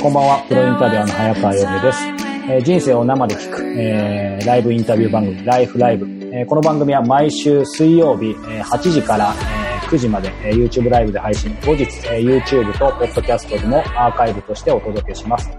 [0.00, 1.98] ーこんばんは、プロインタビュアーの早川洋平です。
[2.48, 6.06] えー人生を生で聞く、えーライブインタビュー番組、ライフライブ。
[6.34, 11.54] えーこの番組は毎週水曜日、えー8時から、えー9時まで、えー YouTube ライブで配信。
[11.66, 15.50] 後日、えー YouTube と Podcast でもアーカイブとしてお届けします。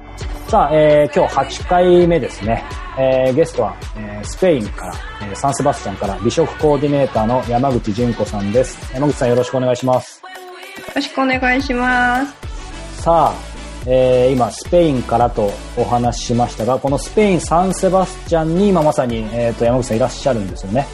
[0.48, 2.64] さあ、えー今日8回目ですね。
[2.98, 8.78] えーゲストは、えースペインから、えーサンセバスチャンから美食コーディネーターの山口純子さんです。
[8.94, 10.22] 山口さんよろしくお願いします。
[10.78, 13.02] よろしくお願いします。
[13.04, 13.51] さあ、
[13.88, 20.88] えー今、スペインからとお話ししましたが、このスペイン・サンセバスチャンに今まさに、えー、と山口さんいらっしゃるんですよね。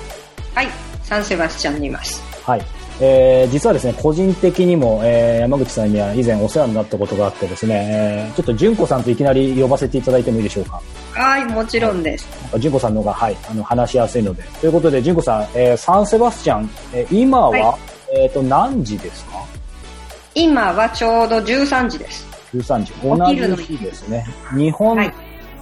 [0.55, 0.68] はい、
[1.04, 2.22] サンセバスチャンにいます。
[2.44, 2.62] はい。
[3.00, 10.82] えー実はですね、個人的にも、えー山口さんには以前お世話になったことがあってですね、えーちょっと純子さんといきなり呼ばせていただいてもいいでしょうか？
[11.13, 12.27] はい、もちろんです。
[12.58, 14.41] 純子さんの方が、はい、あの、話しやすいので。
[14.62, 17.77] ということで、純子さん、えーサンセバスチャン、えー今は、は
[18.15, 19.43] えっ、と、何時ですか？
[20.34, 22.26] 今はちょうど13時です。
[22.53, 22.93] 13時。
[23.03, 24.26] お同じ日ですね。
[24.55, 25.13] 日本はい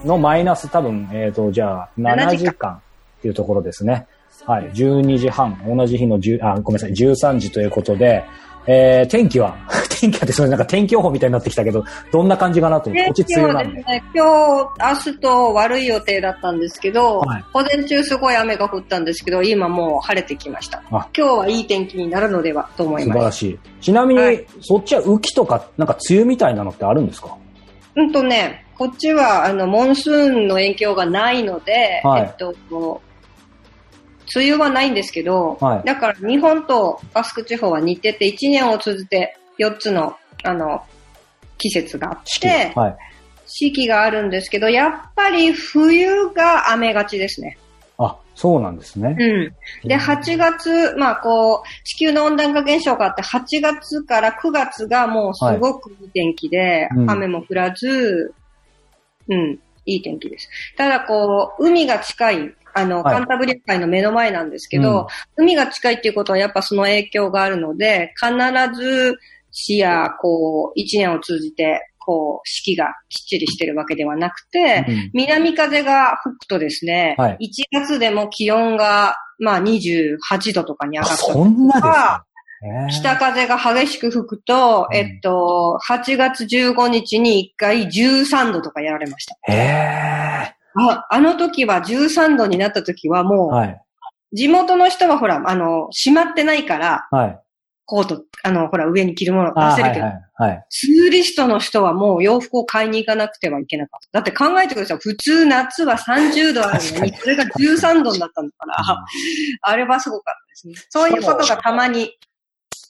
[0.05, 4.07] のマイナス多分、えっ、と、じゃあ、7 7時時間っていうところですね。
[4.45, 4.71] はい。
[4.71, 5.59] 12時半。
[5.65, 6.91] 同じ日の10、あ、ごめんなさい。
[6.91, 8.23] 13時ということで、
[8.67, 9.55] えー、天気は、
[9.99, 13.83] 天気はですね、なんか天気予報みたいになってきたけど、どんな感じかなと思って、こっち梅雨なんで。
[13.83, 20.81] ね、今日、明日と悪い予定だったんですけど、はい午前中すごい雨が降ったんですけど、今もう晴れてきました。
[20.91, 23.13] あ今日はいい天気になるのではと思います。
[23.13, 23.59] 素晴らしい。
[23.81, 27.29] ちなみに、はいそっちは雨季とか、なんか梅雨みたいなのってあるんですか？
[27.95, 32.53] うんとね、こっちはあのモンスーンの影響がないので、はいえっと、
[34.33, 40.83] 梅雨はないんですけど、はいだから日本とバスク地方は似てて、1年を通じて4つの、あの、
[41.57, 42.97] 季節があって、はい。
[43.47, 47.57] 四季があるんですけど、やっぱり冬が雨がちですね。
[47.97, 49.15] あ、そうなんですね。
[49.17, 49.23] う
[49.85, 49.87] ん。
[49.87, 58.33] で、8月、まあこう、地球の温暖化現象があって、8月から9月がもうすごくいい天気で、うん雨も降らず、
[59.29, 60.49] うん、いい天気です。
[60.77, 63.15] ただこう、海が近い、あの、はい。
[63.15, 68.33] カンタブリア海の目の前なんですけど、海が近いっていうことはやっぱその影響があるので、必
[68.75, 69.17] ず
[69.51, 75.09] 市や、こう、一年を通じて、こう、四季がきっちりしてるわけではなくて、うん。
[75.13, 77.49] 南風が吹くとですね、はい。
[77.49, 82.25] 1月でも気温が、まあ28度とかに上あ、がったりそんなですとか
[82.89, 84.97] 北風が激しく吹くと、うん。
[84.97, 89.35] えっと、8月15日に1回13度とかやられました。
[89.51, 93.81] へああの時は13度になった時はもう、ーはい。
[94.33, 97.39] 地元の人はほら、あの、閉まってないから、はい。
[97.85, 100.65] コート、あの、ほら、上に着るもの出せるけど、はいはい。
[100.69, 104.19] ツーリストの人はもう洋服を買いに行かなくてはいけなかった。
[104.19, 104.97] だって考えてください。
[104.97, 109.05] 普通夏は30度あるのに、 それが13度になったんだから、
[109.61, 110.73] あれはすごかったですね。
[110.89, 112.11] そういうことがたまに、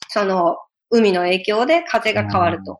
[0.07, 0.57] その、
[0.90, 2.79] 海の影響で風が変わると。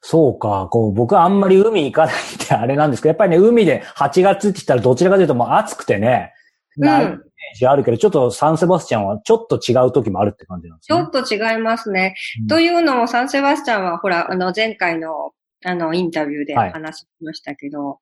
[0.00, 6.32] そうか、こう、僕はあんまり海行かないってあれなんですけど、やっぱりね、海で8月って言ったらどちらかというともう暑くてね、
[6.76, 7.18] なイメー
[7.56, 10.98] ジあるけど、ちょっとサンセバスチャンはちょっと違う時もあるって感じなんですね。
[10.98, 12.14] ちょっと違いますね。
[12.42, 15.32] うんというのも、サンセバスチャンは、ほら、あの、前回の、
[15.64, 17.98] あの、インタビューではい話しましたけど、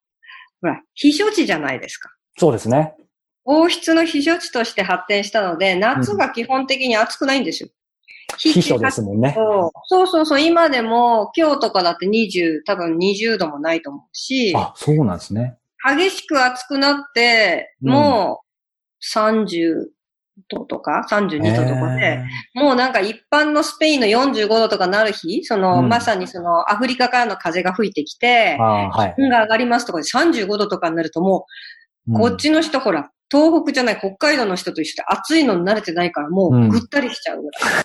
[0.61, 2.11] ほら、避暑地じゃないですか。
[2.39, 2.95] そうですね。
[3.45, 7.69] 王室の避暑地として発展したので、夏が基本的に暑くないんですよ。
[8.39, 9.35] 秘書ですもんね。
[9.89, 15.57] そうそうそう今でも、今日とかだって20、多分20度もないと思うし、あ、そうなんですね。
[15.85, 18.47] 激しく暑くなって、うんもう
[19.19, 19.87] 30
[20.49, 29.15] 度とか32度とかで、へもうなんか一般のスペインの45度とかなる日、その、うんまさにそのアフリカからの風が吹いてきてはい。
[29.17, 31.47] 気温が上がりますとかで35度とかになるとも
[32.09, 37.85] う、うんこっちの人ほら、東北じゃない北海道の人と一緒で暑いのに慣れてないからもうぐったりしちゃうぐらい。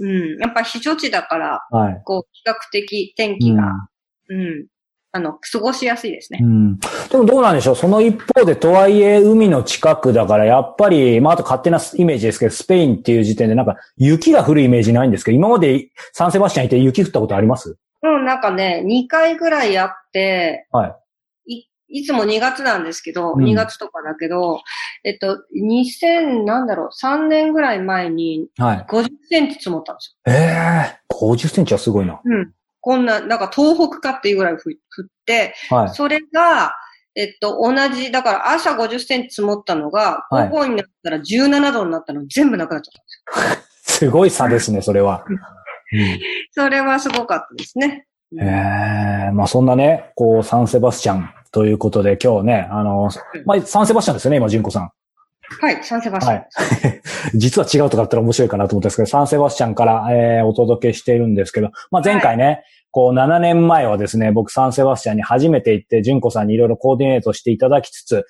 [0.00, 0.38] うん。
[0.38, 2.02] やっぱ避暑地だから、はい。
[2.04, 3.62] こう、比較的天気が、
[4.28, 4.66] うん、
[5.12, 6.44] あの、過ごしやすいですねう。
[6.46, 6.78] ん。
[6.78, 6.88] で
[7.18, 7.76] もどうなんでしょう？
[7.76, 17.76] その一方で、とはいえ、海の近くだから、やっぱり、まあ、あと勝手なイメージですけど、スペインっていう時点でなんか、雪が降るイメージないんですけど、今までサンセバスチャンいて雪降ったことあります？
[18.02, 20.94] うん、なんかね、2回ぐらいあって、はい。
[21.92, 24.60] い、いつも2月なんですけど、うん2月とかだけど、
[25.04, 28.86] えっと、2000、なんだろう、3年ぐらい前にはい。
[28.88, 32.12] 50センチ積もったんですええー、50センチはすごいな。
[32.12, 32.20] よ。
[32.24, 32.52] うん。
[32.80, 35.88] こんな、なんか東北かっていうぐらいふ降って、はい。
[35.90, 36.74] それが、
[37.14, 45.24] えっと、同じ、だから朝50センチ積もったのが、はい午後になったら17度になったの全部なくなっちゃったんです すごい差ですね、それは。
[45.28, 45.36] よ。
[46.52, 48.06] それはすごかったですね。
[48.40, 53.10] ええまあそんなね、こう、サンセバスチャンということで、今日ね、あの、
[53.44, 54.90] まあ、サンセバスチャンですよね、今、純子さん。
[55.60, 56.36] はい、サンセバスチャン。
[56.36, 56.48] はい。
[57.34, 68.26] 実は違うとかだったら面白いかなと思ったんですけど、サンセバスチャンから、えーお届けしているんですけど、まあ、前回ね、こう7年前はですね、僕サンセバスチャンに初めて行って、純子さんにいろいろコーディネートしていただきつつ、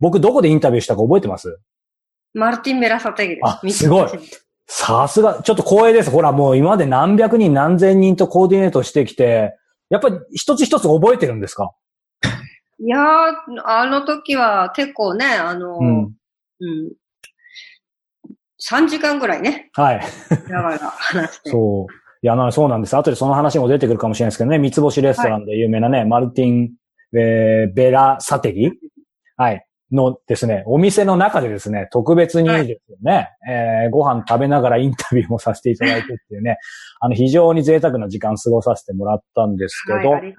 [0.00, 1.58] 僕どこでインタビューしたか覚えてます？
[2.34, 3.46] マルティン・メラサテギです。
[3.46, 4.08] あ、すごい。
[4.66, 6.10] さすが、ちょっと光栄です。
[6.10, 9.54] ほら、もう今まで何百人何千人とコーディネートしてきて、
[9.90, 11.70] やっぱり一つ一つ覚えてるんですか？
[12.78, 13.02] いやー、
[13.64, 16.92] あの時は結構ね、あの、うん、うん、
[18.68, 19.70] 3時間ぐらいね。
[19.74, 20.00] はい。
[20.30, 21.50] だから話して。
[21.50, 21.92] そう。
[22.22, 22.96] いや、そうなんです。
[22.96, 26.70] 後でその話も出てくるかもしれないですけどね、三つ星レストランで有名なね、はい、マルティン、
[27.16, 28.72] えー、ベラサテギ？
[29.36, 29.66] はい。
[29.92, 33.28] のですね、お店の中でですね、特別にですよね、はい、
[33.84, 36.56] えー、ご飯食べながらインタビューもさせていただいてっていうね、
[37.00, 40.34] あの、非常に贅沢な時間過ごさせてもらったんですけど、はい、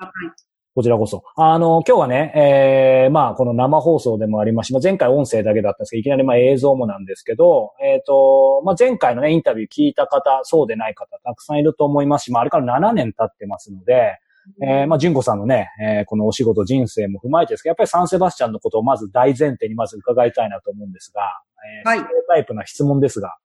[0.76, 1.24] こちらこそ。
[1.38, 14.20] あの、今日はね、えー、まあ、この生放送でもありまし、まあ、前回音声だけだったんですけど、いきなりまあ映像もなんですけど、えっ、ー、と、まあ、前回のね、インタビュー聞いた方、そうでない方、たくさんいると思いますし、まあ、あれから7年経ってますので、
[14.62, 21.22] えー、まあ、純子さんのね、えー、このお仕事人生も踏まえてですけど、やっぱりサンセバスチャンのことをまず大前提にまず伺いたいなと思うんですが、
[21.86, 22.08] えー、はい。
[22.28, 23.38] タイプな質問ですが、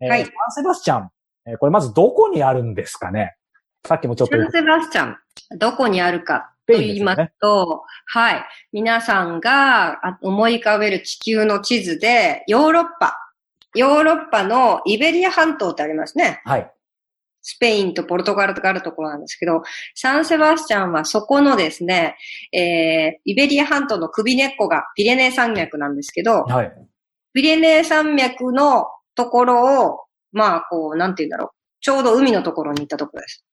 [0.00, 0.24] えー、はい。
[0.24, 1.08] サンセバスチャン、
[1.46, 3.36] えー、これまずどこにあるんですかね？
[3.86, 4.36] さっきもちょっと。
[4.36, 5.16] サンセバスチャン、
[5.58, 8.44] どこにあるかと言いますと、すね、はい。
[8.72, 13.16] 皆さんが思い浮かべる地球の地図で、ヨーロッパ、
[13.74, 16.40] ヨーロッパのイベリア半島ってありますね。
[16.44, 16.70] はい。
[17.42, 19.62] スペインとポルトガルとかあるところなんですけど、
[19.94, 22.16] サンセバスチャンはそこのですね、
[22.52, 26.72] えー、イベリア半島の首根っこがピレネー山脈なんですけど、はい。
[27.34, 30.00] ピレネー山脈のところを、
[30.32, 31.50] まあ、こう、なんて言うんだろう。
[31.80, 33.44] ちょうど海のところに行ったところです。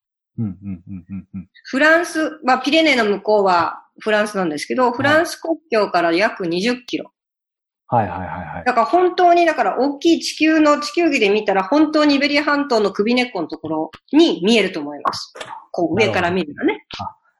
[1.63, 7.11] フランス、まあ、ピレネーの向こうはフランスなんですけど、フランス国境から約20キロ。
[7.87, 8.63] はいはいはいはい。
[8.65, 15.33] だから本当に、だから大きい地球の地球儀で見たら本当にイベリア半島の首根っこのところに見えると思います。
[15.71, 16.85] こう上から見るとね。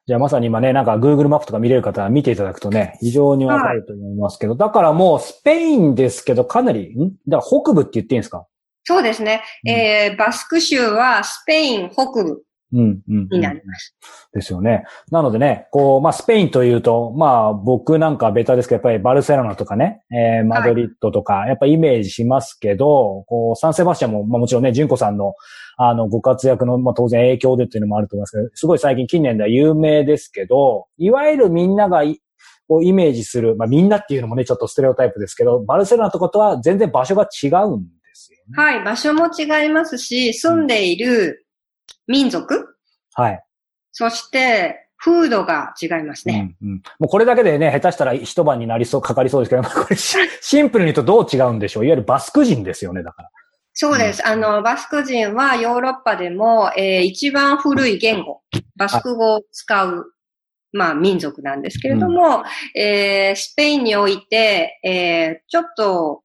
[0.08, 7.12] じゃあまさに今ね、なんか Google マップとか見れる方は見ていただくとね、非常にわかると思いますけど、はい、だからもうスペインですけど、かなり、ん？
[7.30, 8.46] だから北部って言っていいんですか？
[8.84, 9.44] そうですね。
[9.64, 12.44] うん、えー、バスク州はスペイン北部
[12.74, 13.28] うん、うん。
[13.30, 13.96] になります。
[14.34, 14.84] ですよね。
[15.12, 25.34] なのでね、こう、まあ、スペインというと、まあ、僕なんかベタですけど、やっぱりバルセロナとかね、えー、マドリッドとか、やっぱイメージしますけど、はい、こう、サンセバスチャンも、まあ、もちろんね、純子さんの、
[25.78, 32.04] あの、ご活躍の、まあ、当然影響でっていうのもあると思いますけど、すごい最近近年では有名ですけど、いわゆるみんなが
[32.72, 38.64] をイメージする、まあ、みんなっていうのもね、ちょっとステレオタイプですけど、バルセロナとかとは全然場所が違うんですよね。
[38.64, 41.46] はい、場所も違いますし、住んでいる
[42.08, 42.76] 民族、
[43.14, 43.44] はい。
[43.92, 46.56] そして、風土が違いますね。
[46.62, 51.86] うんうん、もうこれだけでね、下手したら一晩になりそう、かかりそうですけど、 これシンプルに言うとどう違うんでしょう？
[51.86, 53.30] いわゆるバスク人ですよね、だから。
[53.74, 54.22] そうです。
[54.24, 58.42] うん、あの、バスク人はヨーロッパでも、えー、一番古い言語、
[58.76, 60.14] バスク語を使う、
[60.74, 62.44] まあ、民族なんですけれども、
[62.76, 66.22] うん、えー、スペインにおいて、えー、ちょっと、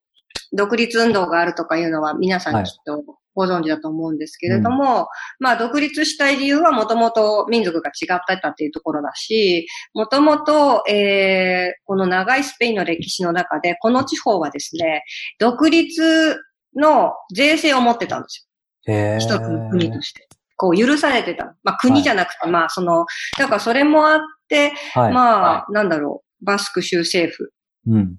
[0.52, 3.02] 独立運動があるとかいうのは皆さんきっと
[3.36, 5.06] ご存知だと思うんですけれども、うん、
[5.38, 15.04] まあ独立したい理由はもともと民族が違ってたっていうところだし、もともと、えー、この長いスペインの歴史の中で、この地方はですね、
[15.38, 16.40] 独立
[16.74, 18.48] の税制を持ってたんです
[18.86, 19.18] よ。
[19.18, 20.26] 一つの国として。
[20.58, 21.54] こう許されてた。
[21.62, 23.04] まあ国じゃなくて、はい、まあその、
[23.38, 24.18] だからそれもあっ
[24.48, 27.52] て、はい、まあ、なんだろう、バスク州政府。
[27.88, 28.16] うん、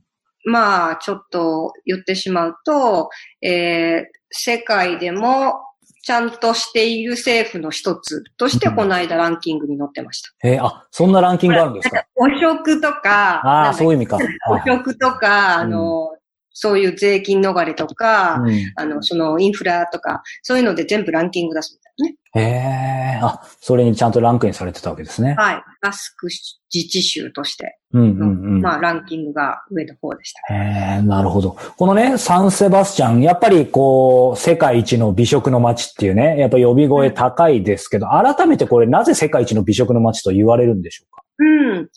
[0.49, 3.09] まあ、ちょっと言ってしまうと、
[3.41, 5.61] えー、世界でも
[6.03, 10.29] ちゃんとしている政府の一つとして、この間ランキングに載ってました。
[10.41, 12.05] えー、あ、そんなランキングあるんですか？
[12.15, 14.17] 汚職とか、ああ、そういう意味か。
[14.17, 14.21] 汚
[14.65, 16.15] 職とか、あの、
[16.53, 22.15] そういう税金逃れとか、うん、あの、そのインフラとか、そういうので全部ランキング出すね。
[22.35, 25.35] へえ、あ、それにちゃんとランクインされてたわけですね。
[25.37, 25.63] はい。
[25.81, 27.79] バスク自治州として。
[27.93, 28.23] うんうんう
[28.59, 28.61] ん。
[28.61, 30.53] まあ、ランキングが上の方でした。
[30.53, 31.57] へえ、なるほど。
[31.77, 41.23] このね、サンセバスチャン、やっぱりこう、世界一の美食の街っていうね、やっぱ呼び声高いですけど、改めてこれなぜ世界一の美食の街と言われるんでしょうか？
[41.39, 41.45] う
[41.81, 41.89] ん。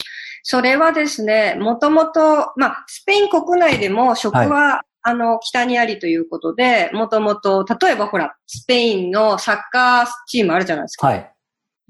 [0.42, 11.06] それはですね、もともと、まあ、スペイン国内でも食は、はいあの、北にありということで、もともと、例えばほら、スペインのサッカーチームあるじゃないですか。
[11.06, 11.32] はい。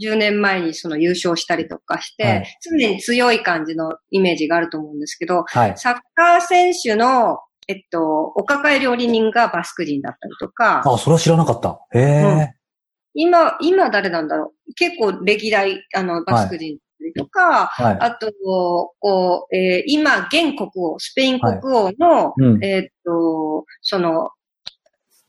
[0.02, 7.38] 10年前にその優勝したりとかして、はい、常に強い感じのイメージがあると思うんですけど、はい、サッカー選手の、
[7.68, 8.00] えっと、
[8.34, 10.82] お抱え料理人がバスク人だったりとか。
[10.84, 11.78] あ、それは知らなかった。
[11.92, 12.48] へえ、うん、
[13.14, 16.78] 今、今誰なんだろう結構歴代、あの、バスク人
[17.12, 18.32] とか、はい、あと、
[19.00, 22.42] こう、えー、今、現国王、スペイン国王の、はい。
[22.42, 24.30] うん、えっと、その、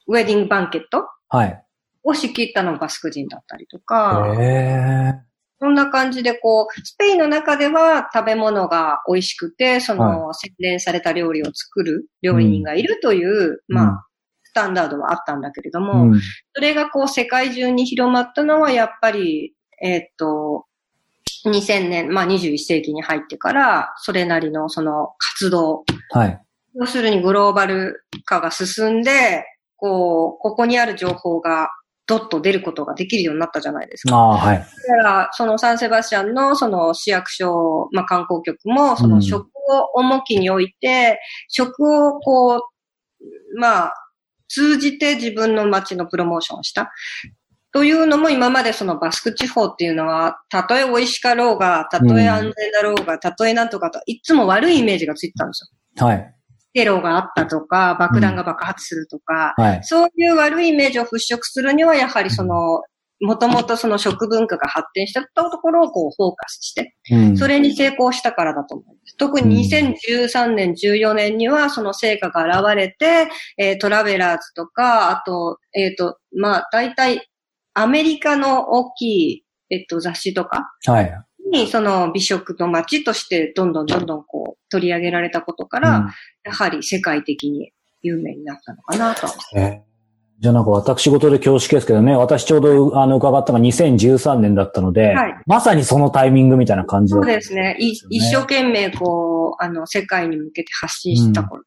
[0.08, 1.06] ウェディングバンケット？
[1.30, 1.64] はい。
[2.04, 5.14] を仕切ったのがバスク人だったりとか、へ
[5.60, 14.06] そんな感じでこう、スペインの中では食べ物が美味しくて、その、洗練された料理を作る料理人がいるという、まあ、
[14.44, 16.22] スタンダードはあったんだけれどーも、うん。
[16.54, 20.66] それがこう世界中に広まったのはやっぱり、えーっと、
[21.46, 26.42] 2000年、まあ21世紀に入ってから、それなりのその活動、はい。
[26.76, 29.46] 要するにグローバル化が進んで、
[29.76, 31.70] こう、ここにある情報が
[32.06, 34.16] どっと出ることができるようになったじゃないですか。
[34.16, 34.58] ああ、はい。
[34.58, 41.20] だから、そのサンセバスチャンのその市役所、まあ観光局も、その食を重きに置いて、
[41.50, 42.62] 食をこう、
[43.58, 43.94] まあ、
[44.48, 46.92] 通じて自分の街のプロモーションをした。
[47.74, 56.06] というのも今までそのバスク地方っていうのは、たとえ美味しかろうが、たとえ安全だろうが、たとえなんとかと、いつも悪いイメージがついてたんですよ。
[56.06, 56.36] はい。
[56.74, 59.84] テロがあったとか、爆弾が爆発するとか、はい。
[59.84, 62.82] そういう悪いイメージを払拭するには、やはりその、
[63.22, 69.16] もともとその食文化が発展したところをこうフォーカスして、うんそれに成功したからだと思います。
[69.18, 77.28] 特に2013年、14年にはその成果が現れて、えートラベラーズとか、あと、えっ、と、まあ、大体、
[77.74, 79.02] アメリカの大き
[79.32, 81.12] い、えっと、雑誌とかはい。
[81.52, 86.10] に、その美食の街としてどんどんどんどんこう取り上げられたことから、うん
[86.44, 89.28] やはり世界的に有名になったのかなと。
[89.56, 89.92] えー
[90.42, 97.78] じゃあなんか私事で恐縮ですけどね、私ちょうどあの伺ったのが2013年だったので、はいまさにそのタイミングみたいな感じだそうですね。
[97.80, 101.62] い一生懸命こう、あの、世界に向けて発信した頃。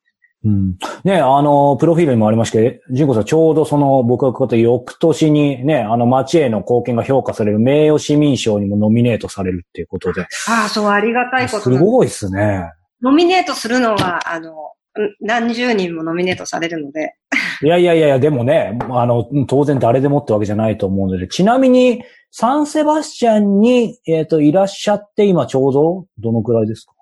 [0.44, 0.76] うん。
[1.04, 10.22] ね、あの、プロフィールにもありましたけど、ジンコさんちょうどその僕が伺った翌年にね、あの街への貢献が評価される名誉市民賞にもノミネートされるっていうことで。
[10.48, 12.70] ああ、そう、ありがたいことすごいですね。
[13.02, 17.14] ノミネートするのは、あの、うん何十人もノミネートされるので、
[17.62, 26.92] いやいやいやいや、でもね、あの、当然誰でもってわけじゃないと思うので、ちなみに、サンセバスチャンに、えっ、と、いらっしゃって、今ちょうど、どのくらいですか？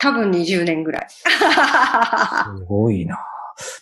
[0.00, 1.06] 多分20年ぐらい。
[1.10, 1.24] す
[2.66, 3.18] ごいな。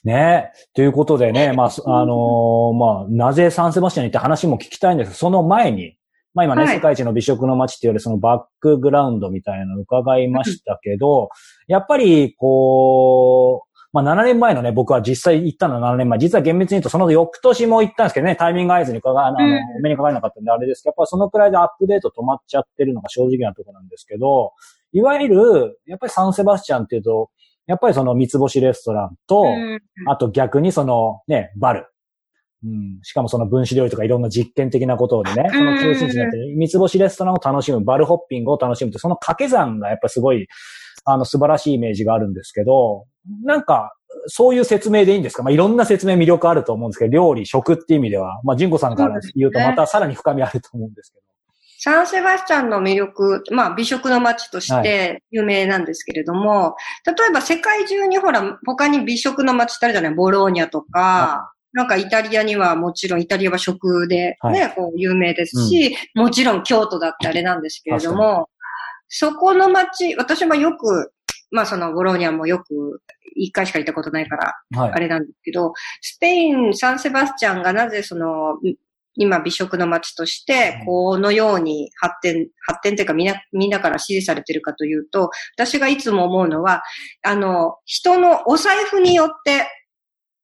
[0.02, 5.96] ねということでね、まあ、すあのーまあ、なぜサンセバスチャンに行って話も聞きたいんですけど、その前に、
[6.34, 11.30] まあ今ね、はい世界一の美食の街って言われるそのバックグラウンドみたいなのを伺いましたけど、
[11.66, 16.18] やっぱり、こう、まあ7年前のね、僕は実際行ったのは7年前。
[16.18, 19.38] 実は厳密に言うとその翌年も行ったんですけどね、タイミング合図にかが、あの、
[19.82, 24.52] 目にかかれなかったんであれですけど、やっぱそのくらいでアップデート止まっちゃってるのが正直なところなんですけど、
[24.92, 27.30] いわゆる、やっぱりサンセバスチャンっていうと、
[27.66, 29.80] やっぱりその三つ星レストランと、うん。
[30.06, 31.86] あと逆にそのね、バル。
[32.64, 40.48] うん、しかもその分子料理とかいろんな実験的なことでね、その中心地になってる三つ星レストランを楽しむ、バルホッピングを楽しむって、その掛け算がやっぱすごい、
[41.04, 43.06] あの素晴らしいイメージがあるんですけど、
[43.44, 43.94] なんか、
[44.26, 45.42] そういう説明でいいんですか？
[45.42, 51.27] まあ、いろんな説明魅力あると思うんですけど、料理、食って意味では、まあ、ジンコさんから言うとまたさらに深みあると思うんですけど。
[51.80, 56.74] サンセバスチャンの魅力、まあ美食の街として有名なんですけれども、
[57.06, 60.14] 例えば世界中にほら、他に美食の街ってあるじゃない？
[60.14, 64.74] ボローニャとか、なんかイタリアにはもちろんイタリアは食でね、はい。
[64.74, 68.48] こう有名ですし、もちろん京都だってあれなんですけれども、
[69.08, 71.12] そこの街、私もよく、
[71.52, 73.00] まあそのボローニャもよく
[73.36, 74.92] 一回しか行ったことないから、はい。
[74.92, 78.58] あれなんですけど、スペイン、サンセバスチャンがなぜその、
[79.18, 86.82] 今美食の街として、このように発展、発展というかみんな、みんなから支持されてるかというと、私がいつも思うのは、
[87.22, 89.68] あの、人のお財布によって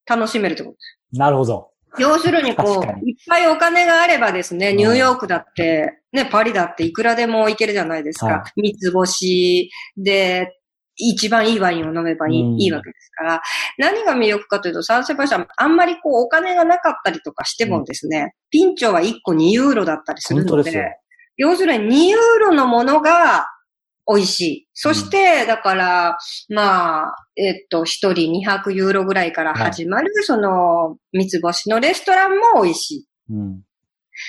[0.07, 1.19] 楽しめるってことです。
[1.19, 1.71] なるほど。
[1.99, 8.27] 要するにこう、いっぱいお金があればですね、うんニューヨークだって、ね、パリだっていくらでも行けるじゃないですか。
[8.27, 10.59] はい三つ星で、
[10.97, 13.43] 一番いいワインを飲めばいい,、うんいいわけですから、
[13.79, 20.85] 何が魅力かというと、サンセバスチャン、あんまりこう、お金がなかったりとかしてもですね、ピンチョは1個2ユーロだったりするので、で。
[21.37, 23.47] 要するに2ユーロのものが
[24.07, 24.69] 美味しい。
[24.75, 33.07] そして、だから、まあ、えっと、一人200ユーロぐらいから始まる、その、三つ星のレストランも美味しい。
[33.31, 33.63] うん。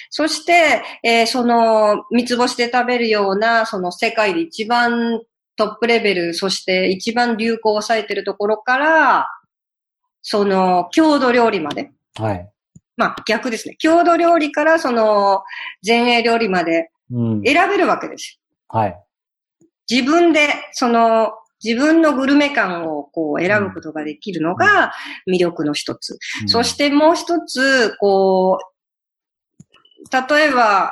[0.10, 5.22] そして、えーその、三つ星で食べるような、その世界で一番
[5.56, 9.28] トップレベル、そして一番流行を抑えてるところから、
[10.22, 11.92] その、郷土料理まで。
[12.16, 12.50] はい。
[12.98, 13.76] まあ逆ですね。
[13.78, 15.44] 郷土料理からその、
[15.86, 17.42] 前衛料理までうん。
[17.44, 18.40] 選べるわけです。
[18.68, 18.96] はい。
[19.90, 21.34] 自分で、その、
[21.64, 24.94] 自分のグルメ感をこう選ぶことができるのが
[25.28, 26.18] 魅力の一つ。
[26.48, 30.92] そしてもう一つ、こう、例えば、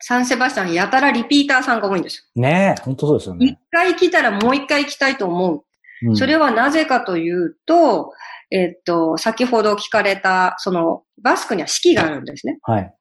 [0.00, 3.40] サンセバスチャンやたらリピーターさんが多いんですねえ、本当そうですよよ。
[3.40, 3.58] 一ね。
[3.70, 5.62] 回来たらもう一回来たいと思う。
[6.02, 8.12] うんそれはなぜかというと、
[8.50, 12.58] えっと、先ほど聞かれた、その、バスクには四季があるんですね。
[12.62, 12.94] はい。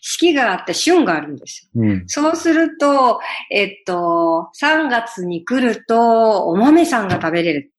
[0.00, 1.82] 四季があって旬があるんですよ。
[1.82, 2.04] うん。
[2.08, 3.20] そうすると、
[3.50, 7.72] えっと、3月に来ると、お豆さんが食べれる。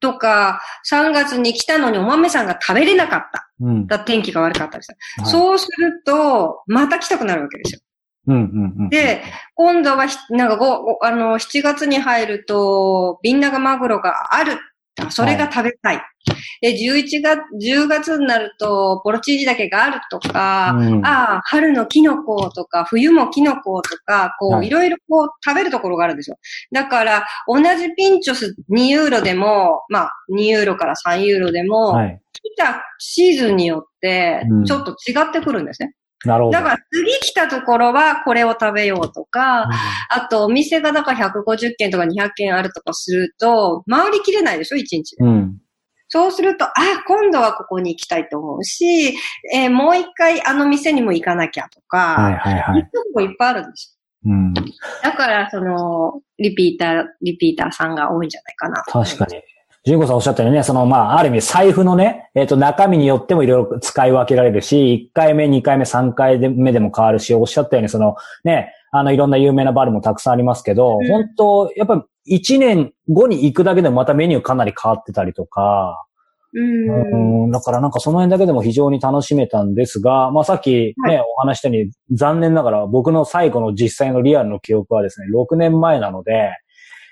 [0.00, 3.50] とか、3月に来たのにお豆さんが食べれなかった。
[3.60, 3.86] うん。
[3.86, 4.94] だ天気が悪かったりさ。
[5.18, 7.80] はいそうすると、また来たくなるわけですよ。
[8.26, 8.88] うんうんうん。
[8.90, 9.22] で、
[9.54, 14.58] 今度はひ、なんかあの、7月に入ると、ビンナガマグロがある。
[15.10, 16.02] それが食べたい。
[16.60, 26.36] で、11月、10月になると、ポロチージだけがあるとか、うんああ、春のキノコとか、冬もキノコとか、こう、はいいろいろこう、食べるところがあるんですよ。
[26.72, 32.20] だから、同じピンチョス2ユーロでも、まあ、2ユーロから3ユーロでも、はい。
[32.32, 35.94] 来たシーズンによってうん、ちょっと違ってくるんですね。
[36.24, 36.58] なるほど。
[36.58, 39.68] だから、次来たところはこれを食べようとか、
[40.10, 45.24] あと、お店がだから150件とか200件あるとかすると、回りきれないでしょ、1日で。
[45.24, 45.58] うん。
[46.08, 46.72] そうすると、あ、
[47.06, 49.14] 今度はここに行きたいと思うし、
[49.54, 52.82] えーもう一回あの店にも行かなきゃとか、はいはいはい。
[52.82, 54.52] 行くとこいっぱいあるんですうん。
[54.52, 54.64] よ。
[55.02, 58.82] だから、その、リピーター、リピーターさんが多いんじゃないかな。
[58.82, 59.40] 確かに。
[59.84, 71.08] 純子さんおっしゃったようにね、その、まあ、ある意味財布のね、えっ、と、中身によってもいろいろ使い分けられるし、1回目、2回目、3回目でも変わるし、おっしゃったように、その、ね、あの、いろんな有名なバルもたくさんありますけど、うん。
[71.08, 76.04] 本当やっぱ1年後に行くだけでもまたメニューかなり変わってたりとか、
[76.52, 77.44] うん。
[77.44, 86.50] うんだからなんかその辺だけでも非常に楽しめたんですが、まあさっきね、はお話したように、残念ながら僕の最後の実際のリアルの記憶はですね、6年前なので、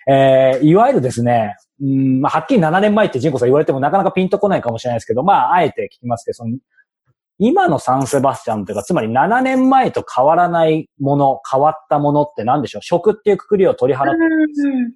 [0.09, 6.57] えー、いわゆるですね、うん、まあはっきり7年前ってジンコさん言われてもなかなかピンとこないかもしれないですけど、まああえて聞きますけど、その、
[7.39, 12.83] 今のサンセバスチャンというか、つまり7年前と変わらないもの、変わったものって何でしょう？
[12.83, 14.93] 食っていうくくりを取り払って、うん。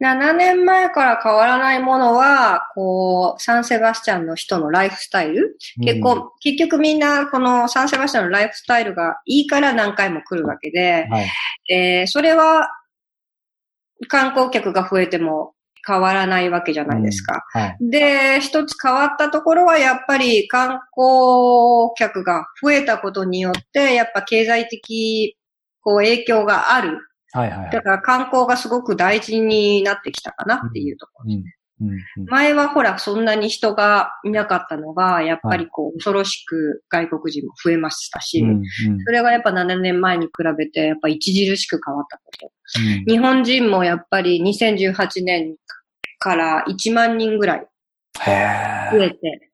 [0.00, 11.06] 7年前から変わらないものは、こう、サンセバスチャンの人のライフスタイル、結構、結局みんな、このサンセバスチャンのライフスタイルがいいから何回も来るわけで。
[11.08, 11.26] うん、はい。
[11.68, 12.68] えーそれは、
[14.06, 15.54] 観光客が増えても
[15.86, 17.44] 変わらないわけじゃないですか。
[17.52, 17.76] はい。
[17.80, 25.36] で、一つ変わったところは、やっぱり観光客が増えたことによって、やっぱ経済的、
[25.80, 26.98] こう、影響がある。
[27.32, 31.26] はいはいはいだから観光がすごく大事になってきたかなっていうところ。
[31.26, 31.44] うんうん
[31.80, 31.84] う
[32.22, 38.64] ん前はほら、そんなに人がいなかったのが、やっぱりこう、恐ろしく外国人も増えましたし、うんうん。
[39.04, 42.50] それがやっぱ7年前に比べて、やっぱ著しく変わったこと。
[42.80, 43.04] うん。
[43.04, 45.54] 日本人もやっぱり2018年
[46.18, 47.66] から1万人ぐらい
[48.92, 49.50] 増えて、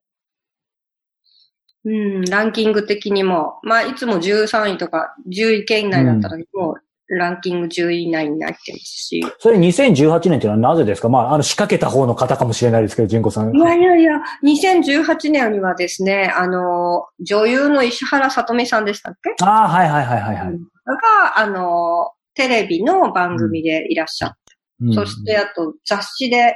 [1.85, 6.75] うん、ランキング的にも、まあ、いつも13位とか10位圏内だったのに、もう、
[7.17, 9.23] ランキング10位以内になってますし。
[9.39, 11.09] それ2018年っていうのはなぜですか？
[11.09, 13.55] まあ、あの、仕掛けた方の方かもしれないですけど、純子さん。
[13.57, 14.13] いやいやいや、
[14.45, 19.35] 2018年にはですね、あの、女優の石原さとみさんでしたっけ？
[19.45, 20.55] ああ、はいはいはいはいはい。
[20.57, 24.37] が、あの、テレビの番組でいらっしゃった。
[24.83, 26.55] うんそして、、あと雑誌で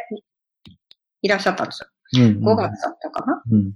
[1.23, 1.89] いらっしゃったんですよ。
[2.25, 3.43] うん5月だったかな？
[3.53, 3.73] うん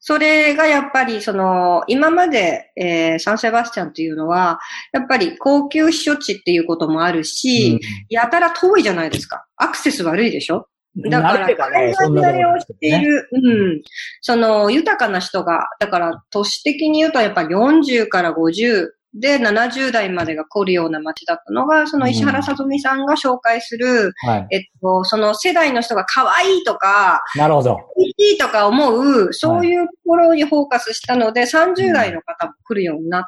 [0.00, 4.58] それがやっぱり、その、今まで、えーサンセバスチャンというのは、
[4.92, 9.46] やっぱり高級避暑地っていうこともあるし、やたら遠いじゃないですか。
[9.56, 10.68] アクセス悪いでしょ？
[10.96, 13.00] うんだから、海外慣れをしていね。
[13.00, 13.36] る、う
[13.78, 13.82] ん。
[14.20, 24.46] その、豊かな人が、だから、都市的に言うと、やっぱり40から50で70代までが来るような街だったのが、その石原さとみさんが紹介する、はい。
[24.50, 27.78] えっと、その世代の人が可愛いとか、なるほど。
[27.96, 33.24] 美味しいとか思う、そういうところにフォーカスしたので、30代の方も来るようになっ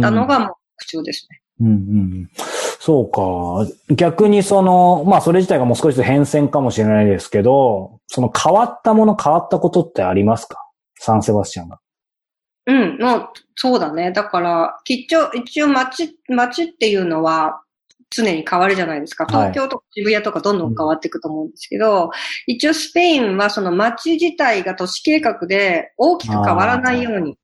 [0.00, 1.40] たのがもう特徴ですね。
[1.60, 1.74] うんうんう
[2.24, 2.30] ん
[2.78, 3.66] そうか。
[3.96, 10.58] 逆にその、まあそれ自体がもう少しずつ変遷かもしれないですけど、その変わったもの変わったことってありますか？
[11.00, 11.80] サンセバスチャンが。
[12.66, 14.12] うん、もう、そうだね。
[14.12, 17.62] だから、一応、一応街、街っていうのは
[18.10, 19.24] 常に変わるじゃないですか。
[19.24, 22.10] はい東京とか渋谷とかどんどん変わっていくと思うんですけど、
[22.46, 27.36] 一応スペインはその街自体が都市計画で大きく変わらないように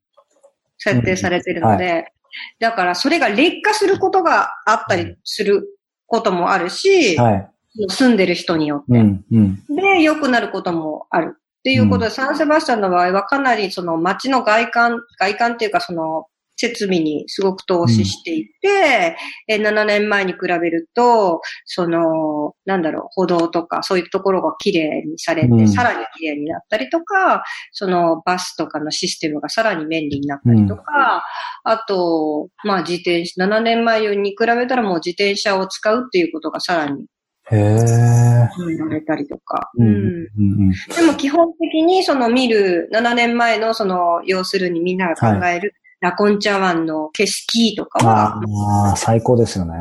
[0.78, 2.12] 設定されてるので、
[2.60, 5.62] だからそれが劣化することがあったりする
[6.06, 7.48] こともあるし、はい。
[7.88, 8.98] 住んでる人によって。
[8.98, 9.64] うんうん。
[9.74, 11.36] で、良くなることもある。
[11.62, 19.16] っていうことで、サンセバスチャンの場合はかなりその街の外観、外観っていうかその設備にすごく投資していて、
[19.48, 25.68] え7年前に比べると、その、なんだろう、歩道とかそういうところが綺麗にされて、うん。
[25.68, 31.24] さらに綺麗になったりとか、そのバスとかのシステムがさらに便利になったりとか、
[31.64, 37.06] あと、まあ自転車、7年前に比べたらもう自転車を使うっていうことがさらに
[37.50, 38.48] へえ。
[38.76, 39.70] 言われたりとか。
[39.76, 39.86] うん。
[39.86, 40.70] うんうんうん。
[40.70, 48.40] でも基本的にその見る7年前のその、要するにみんなが考える、ラコンチャ湾の景色とかは、
[48.84, 49.72] ああ、最高ですよね。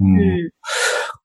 [0.00, 0.04] う。
[0.04, 0.50] うんん。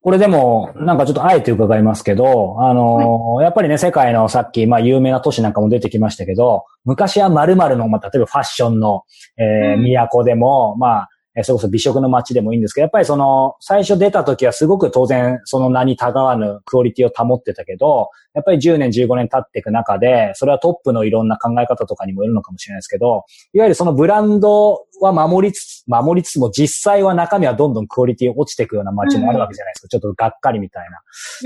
[0.02, 9.02] これでも、なんかちょっとあえて伺いますけど、あのーやっぱりね、世界のさっき、まあ有名な都市なんかも出てきましたけど、昔は〇〇の、まあ例えばファッションの、
[9.40, 29.88] えー、うん都でも、まあ、えーそれこそ美食の街でもいいんですけど、やっぱりその、最初出た時はすごく当然、その名にたがわぬクオリティを保ってたけど、やっぱり10年、15年経っていく中で、それはトップのいろんな考え方とかにもよるのかもしれないですけど、いわゆるそのブランドは守りつつ、守りつつも実際は中身はどんどんクオリティ落ちていくような街もあるわけじゃないですか。
[29.88, 30.88] ちょっとがっかりみたい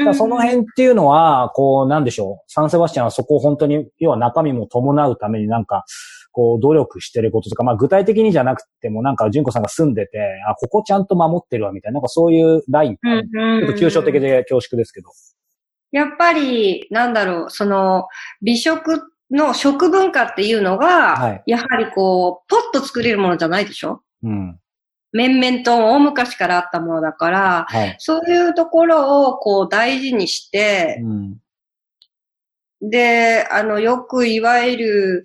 [0.06, 0.14] な。
[0.14, 2.52] その辺っていうのは、こう、なんでしょう。
[2.52, 5.86] サンセバスチャンはそこを本当に、要は中身も伴うためになんか、
[6.32, 13.30] こう、努力してることとか、まあ具体的にじゃなくても、なんか、純子さんが住んでて、あ、ここちゃんと守ってるわ、みたいな、なんかそういうラインうん
[13.62, 15.10] ちょっと抽象的で恐縮ですけど。
[15.92, 18.08] やっぱり、なんだろう、その、
[18.42, 24.02] 美食の食文化っていうのが、はいやはりこう、ポッと作れるものじゃないでしょ？
[24.24, 24.60] うん。
[25.12, 27.96] 面々と大昔からあったものだから、はい。
[27.98, 31.38] そういうところをこう大事にして、うん。
[32.82, 35.24] で、あの、よくいわゆる、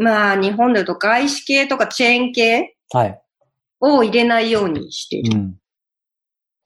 [0.00, 3.20] まあ、日本で言うと外資系とかチェーン系はい。
[3.80, 5.38] を入れないようにしている。
[5.38, 5.54] うん。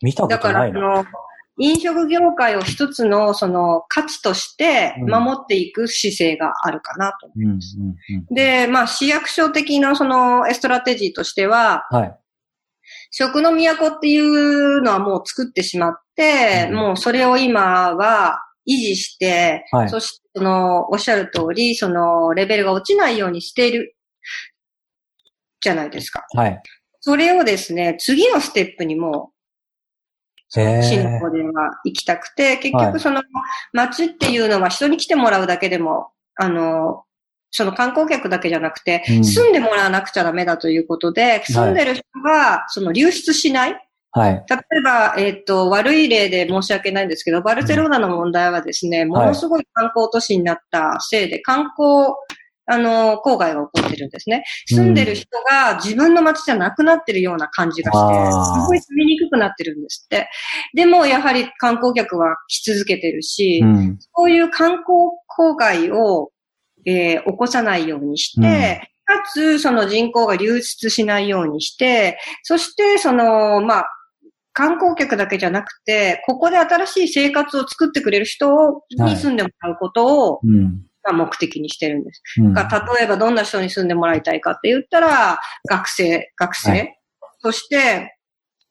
[0.00, 0.80] 見たこだから、とないな。
[0.80, 1.04] その、
[1.58, 7.30] 飲食業界を一つの、その、価値として守っていく姿勢があるかなと。
[7.36, 8.34] うん、うん、うん。
[8.34, 12.18] で、まあ、市役所的な、その、エストラテジーとしては、はい。
[13.10, 23.96] 食の都っていうのはもう作ってしまって、うんもうそれを今は維持して、はいそして、その、おっしゃる通り、その、レベルが落ちないようにしている、
[25.60, 26.24] じゃないですか。
[26.34, 26.62] はい。
[27.00, 29.32] それをですね、次のステップにも
[30.56, 31.30] へ進え歩。
[31.30, 33.22] では行きたくて、結はい局その
[33.72, 37.04] 街っていうのは人に来てもらうだけでも、あの、
[37.50, 43.88] その観光客だけじゃなくて、うん住んでもらわなくちゃダメだということで、住んでる人がその流出しない。
[44.12, 44.44] はい。
[44.48, 52.14] 例えば、えっ、と、悪い例で申し訳ないんですけど、バルセロナの問題はですね、ものすごい観光都市になったせいで、観光、
[52.66, 54.44] あの、郊外が起こってるんですね。
[54.66, 60.28] 住んでる人が自分の街じゃなくなってるような感じがして、すごい住みにくくなってるんですって。
[60.74, 63.98] でも、やはり観光客は来続けてるし、うん。
[64.14, 64.86] そういう観光
[65.38, 66.30] 郊外を、
[66.84, 73.86] えー起こさないようにして、かつ、その人口が流出しないようにして、そして、その、まあ、
[74.52, 80.82] 観光客だけじゃなくて、ここで新しい生活を作ってくれる人はいに住んでもらうことを、うん。
[81.04, 82.22] まあ、目的にしてるんです。
[82.38, 82.52] うん。
[82.52, 85.38] が例えばどんな人に住んでもらいたいかって言ったら、
[85.68, 86.70] 学生、学生。
[86.70, 86.98] はい
[87.42, 88.16] そして、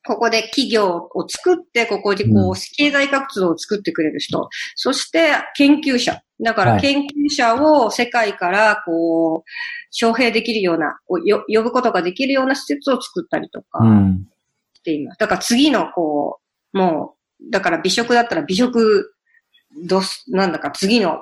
[0.08, 4.50] ここで企業を作って、ここでこうんう、経済活動を作ってくれる人。
[4.76, 6.22] そして、研究者。
[6.44, 9.50] だから、はい研究者を世界から、こう、
[9.92, 14.26] 招聘できるような、呼ぶことができるような施設を作ったりとかうん。
[14.82, 15.20] しています。
[15.20, 16.40] だから次の、こ
[16.74, 19.14] う、もう、だから美食だったら美食、
[19.88, 21.22] どす、なんだか次の、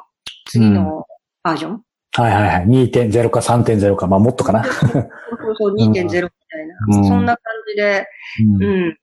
[0.49, 1.05] 次の
[1.43, 2.65] バージョン、はいはいはい。
[2.65, 4.63] 2.0か3.0か、まあもっとかな。
[4.63, 6.29] そうそうそう、2.0みたいな、
[6.97, 8.07] うんそんな感じで、
[8.55, 8.97] うんうん。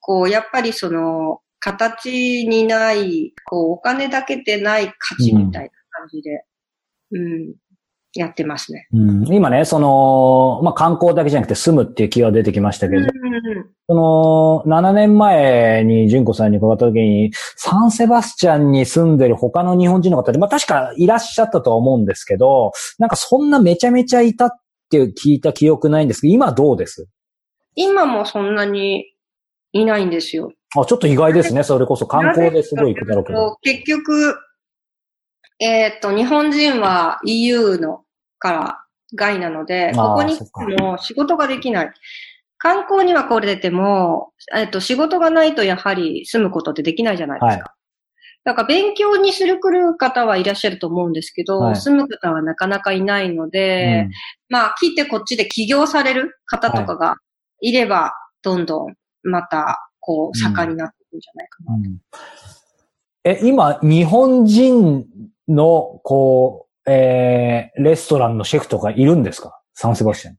[0.00, 6.44] こう、やっぱりその、形にない、こう、お金だけでない価値みたいな感じで、
[7.10, 7.54] うん、
[8.14, 8.86] やってますね。
[8.92, 24.50] うん、今ね、その、まあ、観光だけじゃなくて住むっていうキーワード出てきましたけど、うんその、7年前に純子さんに伺った時に、サンセバスチャンに住んでる他の日本人の方で、まあ、確かいらっしゃったとは思うんですけど、なんかそんなめちゃめちゃいたっ
[24.90, 27.06] て聞いた記憶ないんですけど、今どうです？
[27.76, 29.04] 今もそんなに
[29.72, 30.52] いないんですよ。
[30.76, 31.62] あ、ちょっと意外ですね。
[31.62, 33.56] それこそ観光ですごい行くだろうけど。
[33.62, 34.36] 結局、
[35.60, 38.02] えっ、と、日本人は EU の
[38.38, 41.92] から外なので、ここに来ても仕事ができない。
[42.58, 47.74] 観光には来れても、えっ、と、仕事がないとやはり住むことってできないじゃないですか。
[48.44, 54.08] だから勉強にする来る方はいらっしゃると思うんですけど、はい住む方はなかなかいないので、
[54.48, 57.16] まあ、来てこっちで起業される方とかが
[57.60, 61.74] いれば、どんどんまた、こう、盛んになっていくんじゃないかな。
[61.74, 61.98] うんうん
[63.28, 65.04] え、今、日本人
[65.48, 69.60] の、こう、えー、レストランのシェフとかいるんですか？
[69.74, 70.38] サンセバスチャン。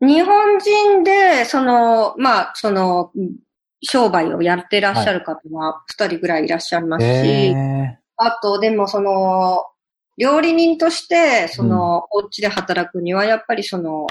[0.00, 3.12] 日本人で、その、まあ、その、
[3.82, 9.64] 商売をやってらっしゃる方は二人ぐらいいらっしゃいますし、えあと、でもその、
[10.18, 14.06] 料理人として、その、お家で働くには、やっぱりその、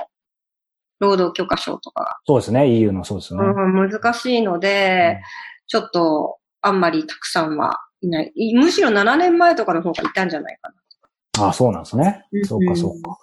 [1.00, 2.68] 労働許可証とかそうですね。
[2.68, 3.42] EU のそうですね。
[3.42, 5.22] が、うん、難しいので、
[5.68, 8.34] ちょっと、あんまりたくさんはいない。
[8.56, 10.70] むしろ7年前とかの方がいたんじゃないか
[11.38, 11.46] な。
[11.46, 12.26] ああ、そうなんですね。
[12.32, 13.18] うんそうか、そうか。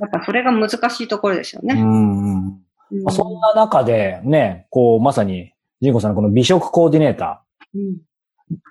[0.00, 1.74] やっぱそれが難しいところですよね。
[1.74, 2.46] うん
[2.92, 3.12] うん。
[3.12, 7.42] そんな中で、ね、こう、まさに、ジンコさんのこの美食コーディネータ
[7.74, 7.94] うんー。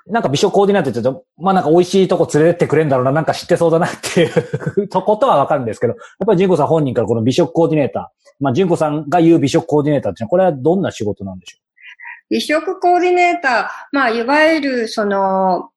[0.08, 11.58] なんか美食コーディネーターって言うと、まあなんか美味しいとこ連れてってくれんだろうな、なんか知ってそうだなっていうとことはわかるんですけど、やっぱりジンコさん本人からこの美食コーディネーター、まあジンコさんが言う美食コーディネーターってこれはどんな仕事なんでしょ
[12.30, 15.70] 美食コーディネーター、まあ、いわゆる、その、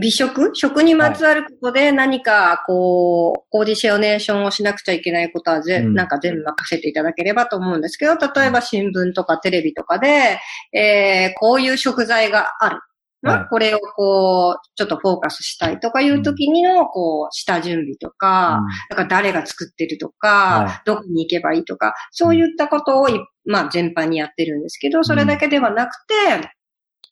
[0.00, 0.50] 美食？
[0.54, 5.94] 食にまつわることで何か、こう、コーディショネーションをしなくちゃいけないことはぜ、うん。
[5.94, 10.38] なんか全部任せていただければと思うんですけど、例えば新聞とかテレビとかで、
[10.72, 12.80] えー、こういう食材がある。
[13.22, 13.48] まあはい。
[13.48, 20.28] これをこう、ちょっとフォーカスしたいとかいう時にの、こう、下準備とか、だから誰が作ってるとか、
[20.64, 20.82] はい。
[20.84, 26.52] どこに行けばいいとか、そういったことをい、まあ全般にやってるんですけど、それだけではなくて、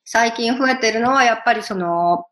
[0.05, 2.27] 最近増えてるのはやっぱりその、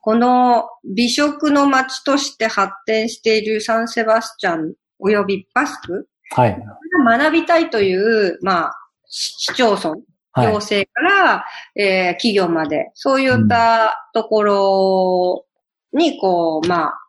[0.00, 6.62] この美食の街として発展しているサンセバスチャン及びバスクはい。
[7.04, 8.72] 学びたいという、まあ、
[9.06, 9.90] 市市町村、
[10.32, 10.46] はい。
[10.46, 15.46] 行政から、えー企業まで、そういったところ
[15.92, 17.00] に、こう、まあ、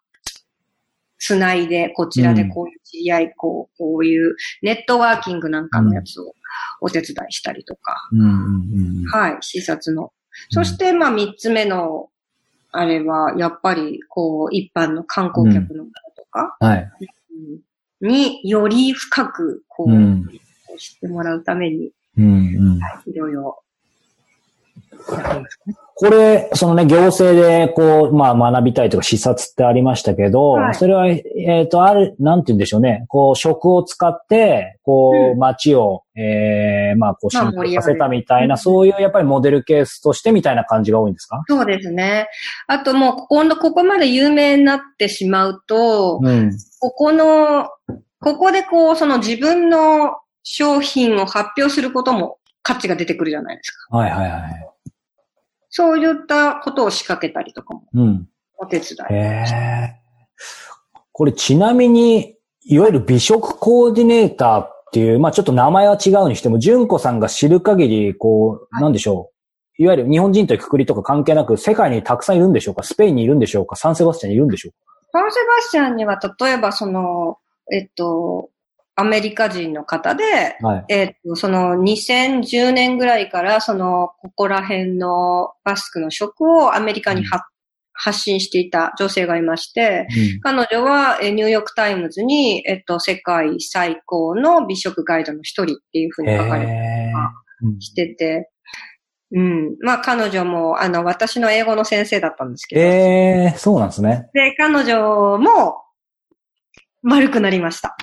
[1.19, 6.33] つないで、こちらでこういう知り合い、こう、こういうネットワーキングなんかのやつを
[6.81, 9.05] お手伝いしたりとか、うんうんうん。
[9.05, 10.11] はい、視察の。
[10.49, 12.09] そして、まあ、三つ目の、
[12.71, 16.79] あれは、やっぱり、こう、一般の観光客の方とか、はい。
[16.79, 17.11] うん
[18.01, 20.27] により深く、こう、うん
[20.77, 22.79] 知ってもらうために、うんうん。
[23.05, 23.61] いろいろ。
[25.95, 41.43] これ、そのね、行政で、こう、まあ、学びたいとか視察ってありましたけど、はいそれは、えっ、と、ある、なんて言うんでしょうね、こう、食を使って、こう、うん街を、ええまあ、こう、まあ進化させたみたいな、盛り上げるそういう、やっぱりモデルケースとしてみたいな感じが多いんですか？
[41.47, 42.27] そうですね。
[42.67, 46.51] あともう、ここの、ここまで有名になってしまうと、うん。
[46.79, 47.67] ここの、
[48.19, 53.97] ここでこう、その自分の商品を発表することも価値が出てくるじゃないですか。
[53.97, 54.70] はいはいはい。
[55.71, 58.27] そういったことを仕掛けたりとかも、うん。
[58.57, 59.13] お手伝い。
[59.13, 59.95] へえ。
[61.11, 69.31] これちなみに、いわゆる美食コーディネーターっていう、まあちょっと名前は違うにしても、純子さんが知る限り、こう、はいなんでしょ
[69.79, 69.81] う？
[69.81, 72.83] いわゆる日本人というくくりとか関係なく、世界にたくさんいるんでしょうか？
[72.83, 73.75] スペインにいるんでしょうか？
[73.75, 74.73] サンセバスチャンにいるんでしょう
[75.13, 77.37] サンセバスチャンには、例えばその、
[77.71, 78.49] えっと、
[79.01, 80.23] アメリカ人の方で、
[80.61, 80.85] かはい。
[80.89, 87.47] えっと、その2010年ぐらいから、その、ここら辺のバスクの食をアメリカには
[87.93, 90.07] 発信していた女性がいまして、
[90.43, 97.13] 彼女は、えーニューヨークタイムズに、えっと、世界最高の美食ガイドの一人っていうふうに書かれて
[97.79, 98.49] してて、
[99.33, 99.77] うん。
[99.81, 104.29] まあ、彼女も、あの、私の英語の先生だったんですけど、えー、そうなんですね。
[104.33, 105.80] で、彼女も、
[107.03, 107.97] 丸くなりました。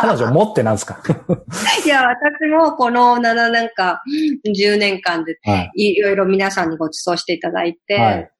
[0.00, 1.00] 彼女持ってなんですか？
[1.84, 3.98] いや、私もこの7年間、
[4.46, 5.94] 10年間ではい。
[5.96, 8.30] いろいろ皆さんにご馳走していただいて、はい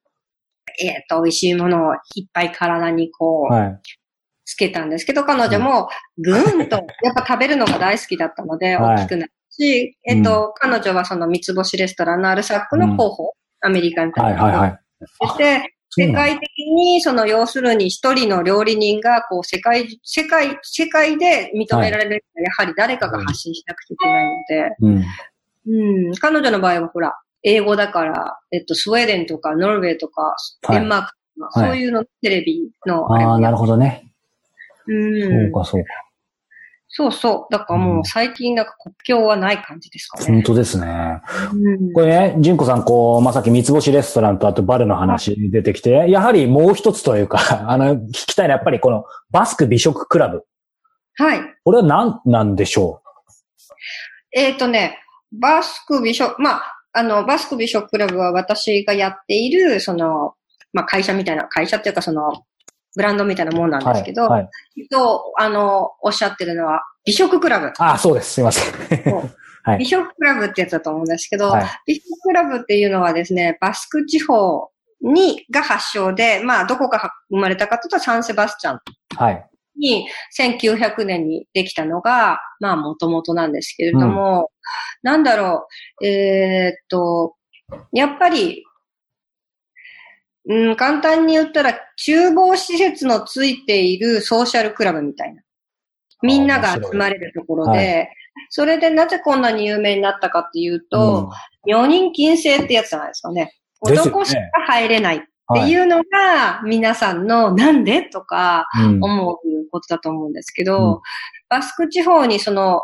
[0.81, 3.79] えっ、と、美味しいものをいっぱい体にこう、はい。
[4.45, 14.79] つけたんですけど、彼女もぐーんと、やっぱ食べるのが大好きだったので、はい大きくなるし、えっ、と、彼女はその三つ星レストランのアルサックの候補、アメリカンタイムはいはいは
[15.35, 15.37] い。
[15.37, 26.07] で、世界的に、その、要するに一人の料理人が、こう、世界、世界、世界で認められる、やはり誰かが発信しなくちゃいけないので、うん。
[26.07, 30.35] うん、彼女の場合はほら、英語だから、えっと、スウェーデンとか、ノルウェーとか、は
[30.75, 34.11] いデンマークとか、はいそういうの、テレビの、れああ、なるほどね。
[34.87, 35.51] うん。
[35.51, 35.89] そうかそうか。
[36.99, 37.53] そうそう。
[37.53, 40.25] だからもう最近なんか国境はない感じですかね。
[40.25, 41.21] 本当ですね。
[41.53, 47.39] うんこれね、純子さん、こう、まあ、さっき三つ星レストランとあとバルの話出てきて、やはりもう一つというか、
[47.71, 50.43] あの、聞きたいのはやっぱりこのバスク美食クラブ。
[51.15, 51.39] はい。
[51.63, 53.01] これは何なんでしょ
[54.33, 54.99] えっ、とね、
[55.31, 60.33] バスク美食、まあ、あの、バスク美食クラブは私がやっている、その、
[60.73, 62.43] まあ、会社みたいな、会社っていうかその、
[62.95, 64.43] ブランドみたいなもんなんうですけど、はい。
[64.43, 67.67] はい、と、あの、おっしゃってるのは、美食クラブ。
[67.77, 68.33] ああ、そうです。
[68.33, 68.61] すいませ
[69.11, 69.15] ん。
[69.61, 71.65] はい美食クラブってやつだと思うんですけど、はい。
[71.85, 74.69] 美食クラブっていうのはですね、バスク地方
[75.01, 78.79] に、が発祥で、まあ、どこが生まれたかというと、サンセバスチャン
[79.15, 79.45] はい。
[79.77, 84.49] に1900年にできたのが、まあ、もともとなんですけれども、
[85.03, 85.67] なんだろ
[86.01, 87.35] う、えーっと、
[87.93, 88.63] やっぱり、
[90.49, 95.43] うん、簡単に言ったら、厨房施設のついているソーシャルクラブみたいな。
[96.21, 98.09] みんなが集まれるところはで、
[98.49, 101.31] それでなぜこんなに有名になったかっていうと、
[101.65, 103.55] 女人禁制ってやつじゃないですかね。
[103.81, 105.19] 男しか入れないっ
[105.53, 109.03] ていうのが、皆さんのなんでとかうん。
[109.03, 109.37] 思う
[109.71, 110.99] ことだと思うんですけど、うん。
[111.47, 112.81] バスク地方にその、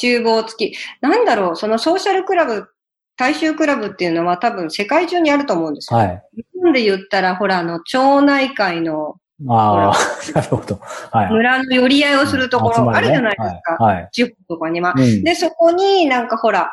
[0.00, 2.68] 厨房付き、なんだろう、そのソーシャルクラブ、
[3.16, 5.98] 大衆クラブっていうのは多分世界中にあると思うんですよ。
[5.98, 6.22] はい。
[6.36, 9.16] 日本で言ったら、ほら、あの、町内会の
[9.48, 9.94] ああ、
[10.34, 10.80] なるほど。
[11.12, 11.30] はい。
[11.30, 13.84] 村の寄り合いをするところあるじゃないですか。
[13.84, 13.96] はい。
[13.96, 14.94] はい地方とかには。
[14.96, 16.72] うんで、そこになんかほら、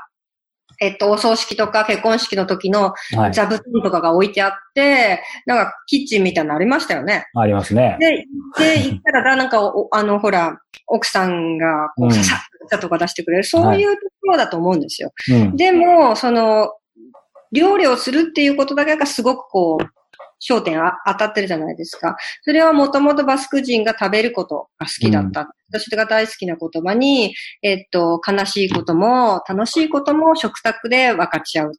[0.80, 3.34] えっと、お葬式とか結婚式の時のはい。
[3.34, 7.26] 座布団とかが置いてあって、なんかキッチンみたいなのありましたよね。
[7.36, 7.98] ありますね。
[8.00, 8.26] で、
[8.58, 12.24] で、行ったら、なんかお、あの、ほら、奥さんが、こうさ
[12.70, 15.12] さっとか出してくれる、そういうところだと思うんですよ。
[15.30, 15.56] うん。
[15.56, 16.70] でも、その、
[17.52, 19.86] 料理をするっていうことだけがすごくこう、
[20.46, 22.18] 焦点あ当たってるじゃないですか。
[22.42, 25.54] それはもともとバスク人が食べることが好きだった。
[25.70, 31.72] 私が大好きな言葉に、えっと、悲しいことも楽しいことも食卓で分かち合う。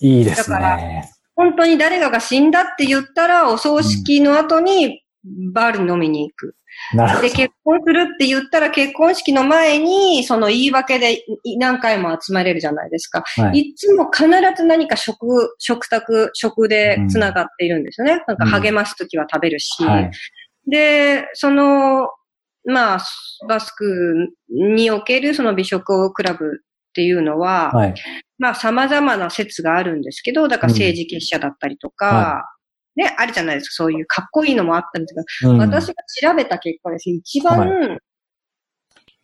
[0.00, 1.10] いいですだからね。
[1.36, 5.02] 本当に誰かが死んだって言ったら、お葬式の後に
[5.52, 6.56] バールに飲みに行く。
[7.20, 7.30] で。
[7.30, 13.22] 結婚するって言ったら結婚式の前に、その言い訳でい何回も集まれるじゃないですか。
[13.36, 13.60] はい。
[13.60, 18.22] いつも必ず何か食、食卓、食で繋がっているんですよね。
[18.26, 19.84] なんか励ますときは食べるし。
[19.84, 20.10] はい。
[20.70, 22.08] で、その、
[22.64, 23.00] まあ、
[23.48, 27.94] バスクにおけるその美食クラブっていうのは、はい。
[28.38, 32.44] まあ様々な説があるんですけど、だから政治結社だったりとか、は
[32.98, 33.74] ね、あるじゃないですか。
[33.74, 37.98] そういうかっこいいのもあったんですけど、うん私が調べた結果ですね、一番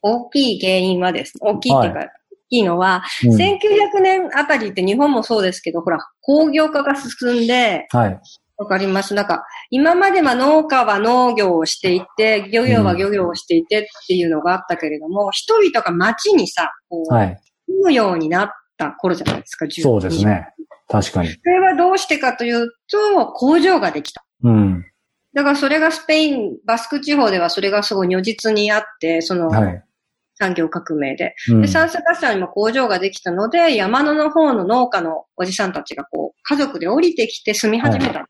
[0.00, 2.08] 大きい原因はですね、大きいっていうか、大
[2.48, 8.20] きいのは、うん1900年あたりって日本もそうですけど、ほら、工業化が進んで、はい。
[8.56, 9.14] わかります？
[9.14, 17.40] なんか、今までは農家は農業をしていて、漁業は漁業をしていてっていうのがあったけれども、人々が街にさ、こう、はい。
[17.66, 20.46] 住むようになった頃じゃないですか、そうですね。
[20.88, 21.28] 確かに。
[21.28, 24.24] それはどうしてかというと、工場ができた。
[24.42, 24.84] うん。
[25.34, 29.84] だからそれがスペイン、バスク地方ではそれがすごい如実にあって、そのはい。
[30.36, 31.34] 産業革命で。
[31.48, 38.26] うんで、サンセバスチャンにも工場ができたので、山のの方の農家のおじさんたちがこう、家族で降りてきて住み始めた。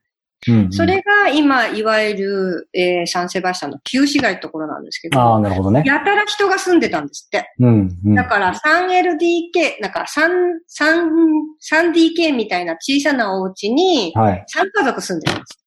[0.48, 5.82] うんそれが今、いわゆる、えーサンセバスチャンの旧市街ってところなんですけああ、ど、なるほどね。
[5.86, 7.52] やたら人が住んでたんですって。
[7.58, 7.98] うん。
[8.04, 10.28] うんだから 3LDK、なんか3、
[10.80, 14.44] 3、3DK みたいな小さなお家にはい。
[14.54, 15.64] 3家族住んでるんです。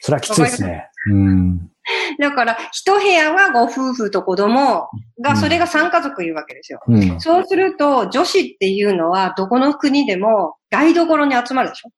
[0.00, 0.88] それはきついですね。
[1.10, 1.70] うん。
[2.18, 4.88] だから、一部屋はご夫婦と子供
[5.22, 6.80] が、それが3家族いるわけですよ。
[6.86, 7.20] うん。
[7.20, 11.90] そうすると、女子っていうのは、どこの国でも台所に集まるでしょ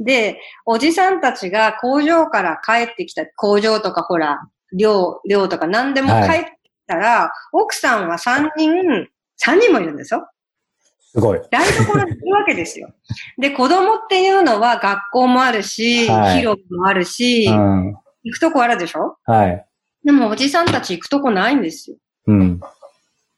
[0.00, 4.40] で、おじさんたちが工場から帰ってきた、工場とかほら、
[4.76, 6.44] 寮、寮とか何でも帰っ
[6.86, 9.08] たら、奥さんは3人、
[9.44, 10.28] 3人もいるんですよ。
[11.12, 11.40] すごい。
[11.50, 12.92] 台所にいるわけですよ。
[13.38, 17.94] で、子供っていうのは学校もあるし、はい広場もあるし、うん。
[18.24, 19.16] 行くとこあるでしょ？
[19.24, 19.66] はい。
[20.02, 21.96] でもおじさんたち行くとこないんですよ。
[22.26, 22.60] うん。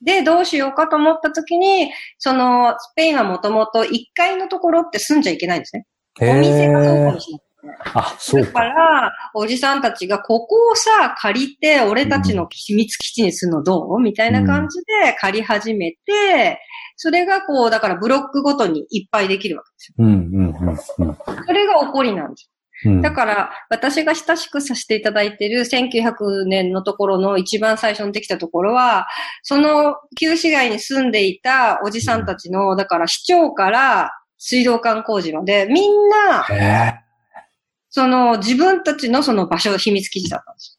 [0.01, 5.85] で、どうしようかと思った時に、その、スペインはもともと1階のところって住んじゃいけないんですね。
[6.21, 7.21] へお店がそうかえも。
[7.21, 7.47] しれない。
[7.95, 8.65] あ、そうだかか。
[8.65, 16.61] ら、おじさんたちが、ここをさ、借りて、俺たちの秘密基地にするのどうみたいな感じで借り始めて、
[16.97, 19.95] それがこう、だからブロックごとにいっぱいできるわけですよ。
[19.99, 20.77] うん、うん、うん、うん
[21.47, 22.51] それが起こりなんです。
[22.85, 23.03] うん。
[23.03, 29.07] だから、私が親しくさせていただいている1900年のところの一番最初にできたところは、
[29.43, 36.47] その旧市街に住んでいたおじさんたちの、だから市長から水道管工事まで、みんな。
[37.91, 40.77] その自分たちのその場所、秘密基地だったんですよ。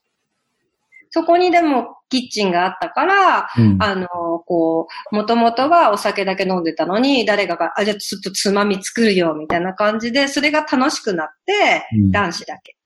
[1.10, 3.78] そこにでもキッチンがあったから、うん。
[3.82, 4.08] あの、
[4.46, 12.78] こう、もともとはお酒だけ飲んでたのに、誰かが、あ、じゃあちょっとつまみ作るよ、みたいな感じで、それが楽しくなって、うん男子だけ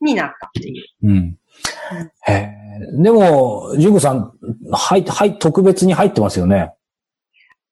[0.00, 0.84] になったっていう。
[1.04, 1.38] うん。
[3.02, 4.32] でも、ジュンコさん、
[4.70, 6.72] はい、はい、特別に入ってますよね。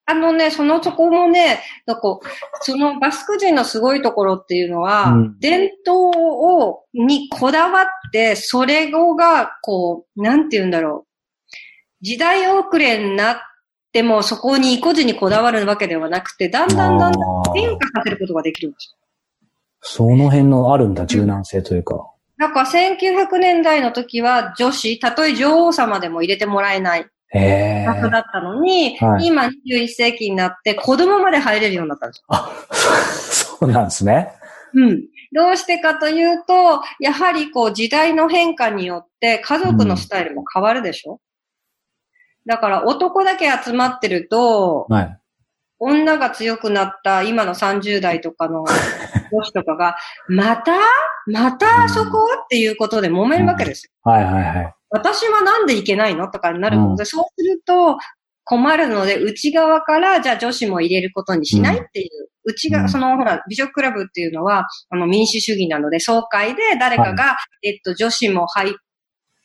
[0.09, 2.21] あのね、そのとこもね、なんか
[2.61, 12.05] そのバスク人のすごいところっていうのは、うん伝統を、にこだわって、それが、こう、なんて言うんだろう。
[12.05, 13.37] 時代遅れになっ
[13.93, 19.07] ても、そこに意固地にこだわるわけではなくて、だんだんだんだん変化させることができるんですよ。
[19.81, 22.13] その辺のあるんだ、柔軟性というか。
[22.39, 27.07] だから1900年代の時は女子、たとえ女王様でも入れてもらえないへ
[27.37, 27.87] え。
[27.87, 32.25] 場所だったのに、はい今21世紀になって子供まで入れるようになったんですよ。
[32.29, 34.33] あ、 そうなんですね。
[34.75, 35.03] うん。
[35.33, 41.21] どうしてかというと、やはりこう時代の変化によって家族のスタイルも変わるでしょ、
[42.47, 45.19] だから男だけ集まってると、はい。
[45.79, 48.65] 女が強くなった今の30代とかの
[49.31, 49.97] 女子とかが、
[50.29, 50.73] また
[51.27, 52.19] またそこ？
[52.45, 53.93] っていうことで揉めるわけですよ。
[54.11, 54.76] はいはいはい。
[54.91, 56.97] 私はなんでいけないのとかになるの？
[56.97, 57.99] で、そうすると
[58.45, 62.09] 困るので、内側からじゃあ女子も入れることにしないっていう。
[62.45, 68.73] 内側、うんそのほら、美女クラブっていうのは、あの民主主義なので、総会で誰かが、えっと、女子も入っ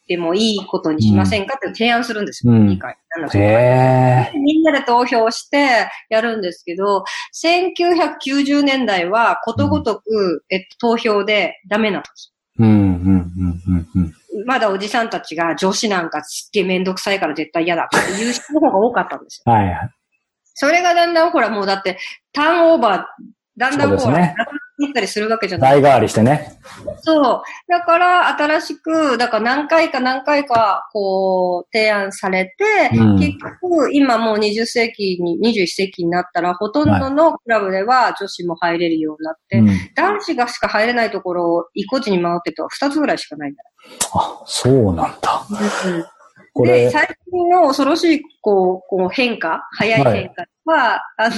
[0.08, 2.54] てもいいことにしませんかって提案するんですよ。
[2.54, 2.96] うん議会。
[3.16, 4.32] なのへでえ。
[4.38, 7.04] みんなで投票してやるんですけど、
[7.44, 12.32] 1990年代はことごとく、えっと、投票でダメなんです。
[12.60, 14.14] うん、うん、うん、うん、うん。
[14.46, 19.52] まだおじさんたちが女子なんかすっげえめんどくさいから絶対嫌だっていう人の方が多かったんですよ。
[19.52, 19.90] はいはい。
[20.54, 21.98] それがだんだんほらもうだって
[22.34, 23.04] ターンオーバー、
[23.58, 25.82] だんだんこう、ねなくなっていったりするわけじゃない。
[25.82, 26.60] 代替わりしてね。
[27.02, 27.42] そう。
[27.68, 39.94] だから新しく、だから何回か何回かこう提案されて、うん結局今もう20世紀に、21世紀になったらほとんどのクラブでは女子も入れるようになって、うん。
[39.96, 43.64] 男子がしか入れないところを一個地に回ってると2つぐらいしかないんだ。
[44.14, 45.46] あ、そうなんだ。
[46.54, 51.36] こで、れ、最近の恐ろしい、こう、こう変化、早い変化は、あの、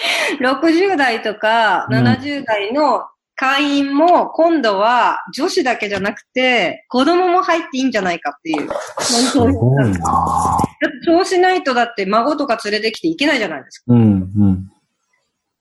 [0.40, 3.02] 60代とかうん70代の
[3.40, 8.68] 会員も今度は女子だけじゃなくて子供も入っていいんじゃないかっていう。
[9.00, 9.98] すごいな
[11.06, 13.94] そうしないとだって孫とか連れてきていけないじゃないですか。
[13.94, 14.70] うん、うん。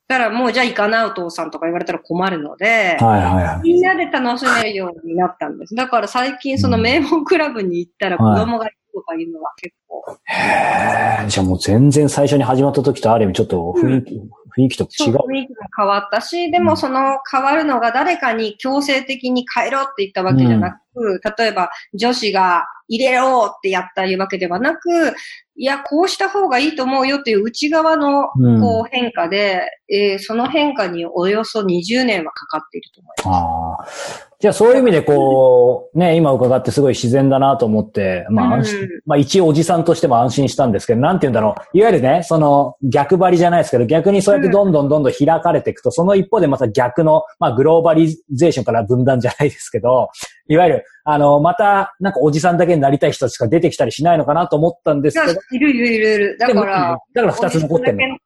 [0.09, 3.61] だからもうじゃあ行かないお父さんとか言われたら困るので、はいはいはい。
[3.61, 5.73] みんなで楽しめるようになったんです。
[5.73, 11.27] だから最近その名門クラブに行ったら子供がいるとかいうのは結構、へえ。
[11.27, 15.15] じゃあもう全然最初に始まった時とある意味ちょっと雰囲気、雰囲気と違う。
[15.15, 25.13] 雰囲気も変わったし、でもその変わるのが誰かに強制的に変えろって言ったわけじゃなく、例えば女子が入れろってやったりわけではなく、
[25.55, 33.68] いや、こうした方がいいと思うよっていう内側のうんこう変化で、えーその変化におよそ20年はかかっていると思います。
[34.39, 41.77] じゃあそういう意味でこう、ね、今伺ってすごい自然だなと思って、まあ安心、うんまあ一おじさんとしても安心したんですけど、なんて言うんだろう。
[41.77, 50.07] いわゆるね、その逆張りじゃないですけど、逆にそうやってどんどんどんどん開かれていくと、その一方でまた逆の、まあグローバリゼーションから分断じゃないですけど、
[50.47, 56.37] いわゆる、あの、また、なんかおじさんだけになりたい人たちが出てきたりしないのかなと思ったんですけど、いるいるいるいる。
[56.39, 58.17] だから、だから二つ残ってるの。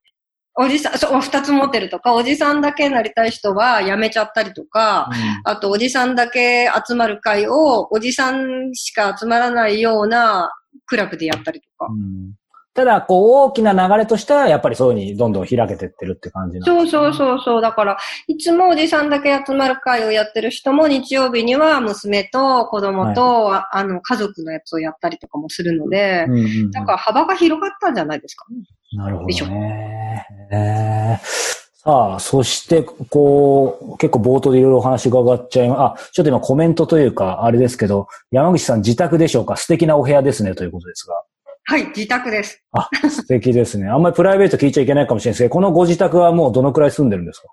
[0.55, 5.09] おじさん、そう、二つ持ってるとか、おじさんだけになりたい人は辞めちゃったりとか、
[5.45, 10.51] あと、おじさんだけ集まる会を、おじさんしか集まらないような
[10.85, 11.91] クラブでやったりとか。
[11.91, 12.33] うん
[12.74, 17.61] ただ、こう、大きな流れとしては、やっぱりそういうふうにどんどん開けてってるって感じなんそうですねそうそうそう。
[17.61, 17.97] だから、
[18.28, 28.45] いつもおじさんだけ集まる会をやってる人も、日曜日には娘と子供と、ああの、家族のやつをやったりとかもするので、うんうんうんだから幅が広がったんじゃないですか？
[28.51, 28.57] ね。
[28.97, 30.26] なるほどね。
[30.51, 39.57] えーさあ、そして、こう、結構冒頭でいろいろお話伺っちゃいま、あ、ちょっと今コメントというか、あれですけど、山口さん自宅でしょうか？
[39.57, 41.21] 素敵なお部屋ですね、ということですが。
[41.66, 42.61] はい、自宅です。
[42.74, 43.88] あ、素敵ですね。
[43.88, 47.47] あんまりプライベート聞いちゃいけないかもしれないですけど、このご自宅はもうどのくらい住んでるんですか？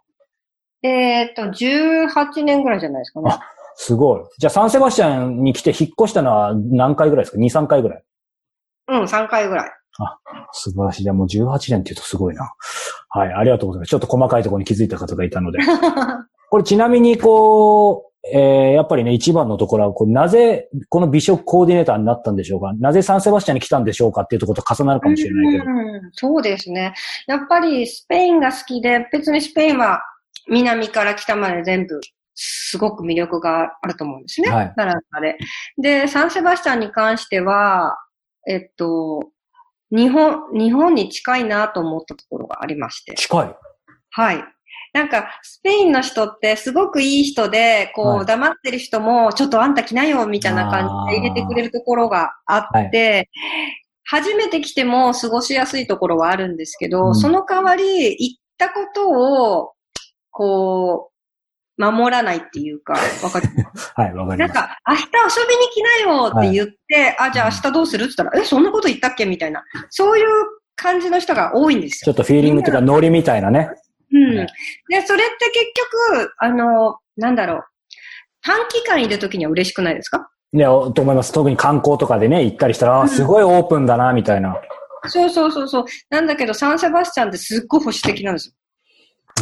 [0.82, 3.40] えっと、18年ぐらいじゃないですかねあ。
[3.76, 4.20] すごい。
[4.38, 8.04] じゃあ、サンセバスチャンに来て引っ越したのは何回ぐらいですか ?2、3回ぐらい。
[8.88, 9.70] うん、3回ぐらい。
[10.52, 11.02] 素晴らしい。
[11.02, 12.52] じゃあもう18年って言うとすごいな。
[13.10, 13.90] はい、ありがとうございます。
[13.90, 15.58] ちょっと細かいところに気づいた方がいたので。
[16.50, 22.72] これちなみにこう、えー、やっぱりね、一番のところは、こうなぜ、この美食コーディネーターになったんでしょうか？
[22.74, 25.64] なぜサンセバスチャンに来たんでしょうかっていうところと重なるかもしれないけど。
[25.64, 26.92] うんそうですね。
[27.26, 30.02] やっぱりスペインが好きで、別にスペインは
[30.48, 32.00] 南から北まで全部
[32.34, 34.50] すごく魅力があると思うんですね。
[34.50, 35.38] はいならで。
[35.78, 37.96] で、サンセバスチャンに関しては、
[38.46, 39.30] えっと、
[39.90, 43.14] 日本、日本に近いなと思ったところがありまして。
[43.14, 43.56] 近い。
[44.10, 44.44] はい。
[44.92, 53.28] なんか、スペインの人ってすごくいい人で、こう、はい黙ってる人も、ちょっとあんた来なよ、みたいな感じで入れてくれるところがあって、
[54.04, 59.10] 初めて来ても過ごしやすいところはあるんですけど、うんその代わり、行ったこと
[59.60, 59.72] を、
[60.30, 61.10] こう、
[61.82, 63.48] 守らないっていうか、わかる？
[63.94, 64.52] はい、わかります。
[64.54, 65.08] なんか、明日遊
[65.48, 68.04] びに来なよって言って、あ、じゃあ明日どうする？
[68.04, 69.24] って言ったら、え、そんなこと言ったっけ？
[69.24, 69.62] みたいな。
[69.88, 70.26] そういう
[70.76, 72.12] 感じの人が多いんですよ。
[72.12, 73.70] ちょっとフィーリングというかノリみたいなね。
[74.12, 74.38] うん。
[74.38, 74.46] はい
[74.88, 75.66] で、それって結
[76.18, 77.64] 局、あの、なんだろう。
[78.42, 80.30] 短期間いるときには嬉しくないですか？
[80.52, 81.32] ね、おと思います。
[81.32, 84.60] 特に観光とかでね、行ったりしたら、あすごいオープンだな、みたいな。
[85.06, 85.84] そうそうそうそう。
[86.08, 88.54] なんだけど、サンセバスチャンってすっごい保守的なんですよ。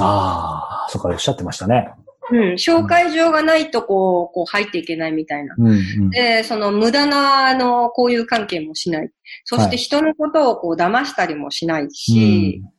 [0.01, 1.91] ああ、そっか、おっしゃってましたね。
[2.31, 5.55] うん、紹介状がないとこう、こう入っていけないみたいな。
[5.57, 6.11] うんうん。
[6.11, 9.11] で、その無駄な、あの、交友関係もしない。
[9.45, 12.73] そしはいて人のことをこう騙したりもしないし、こう、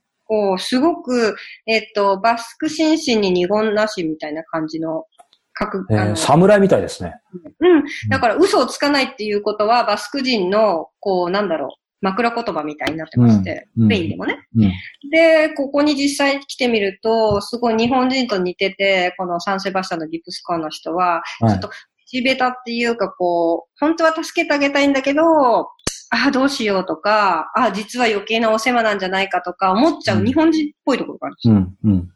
[0.58, 5.06] すごく、えっと、バスク紳士に二言なしみたいな感じの、
[5.54, 7.16] 各、えー侍みたいですね。
[7.60, 7.84] うん。
[8.10, 11.70] だから嘘をつかないっていうことは、バスク人の、こう、なんだろう、
[12.02, 14.38] 枕言葉みたいになってまして、うんスペインでもね。
[14.56, 14.72] うん。
[15.10, 21.70] で、ここに実際来てみると、すごい日本人と似てて、このサンセバスチャンのギプスコアの人は、はいちょっと、
[22.10, 25.70] 地べたっていうか、こう、本当は助けてあげたいんだけど、
[26.12, 31.54] ああ、どうしようとか、ああ、実は余計なお世話なんじゃないかとか思っちゃう日本人っぽいところがあるんですよ。
[31.84, 32.12] うん。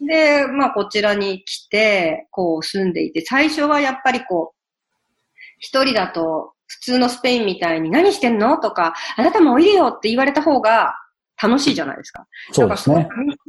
[0.00, 0.06] うん。
[0.06, 4.58] で、まあ、こちらに来て、こう、住んでいて、最初はやっぱりこう、
[5.58, 8.58] 一人だと、普通のスペインみたいに何してんの？
[8.58, 10.94] とか、あなたもおいでよって言われた方が
[11.42, 12.26] 楽しいじゃないですか。
[12.52, 13.08] そうですね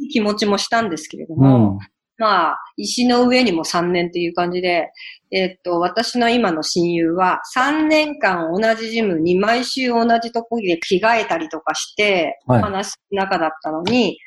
[0.09, 1.79] 気持ちもしたんですけれどうも、ん。
[2.19, 4.91] まあ、石の上にも3年っていう感じで、
[5.31, 14.19] えっと、私の今の親友は3年間同じジムに毎週同じところで着替えたりとかして、はい話す中だったのに、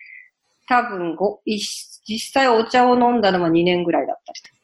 [0.69, 1.59] 多分ご、い
[2.05, 4.55] 実際お茶を飲んだのは2年ぐらいだったりとか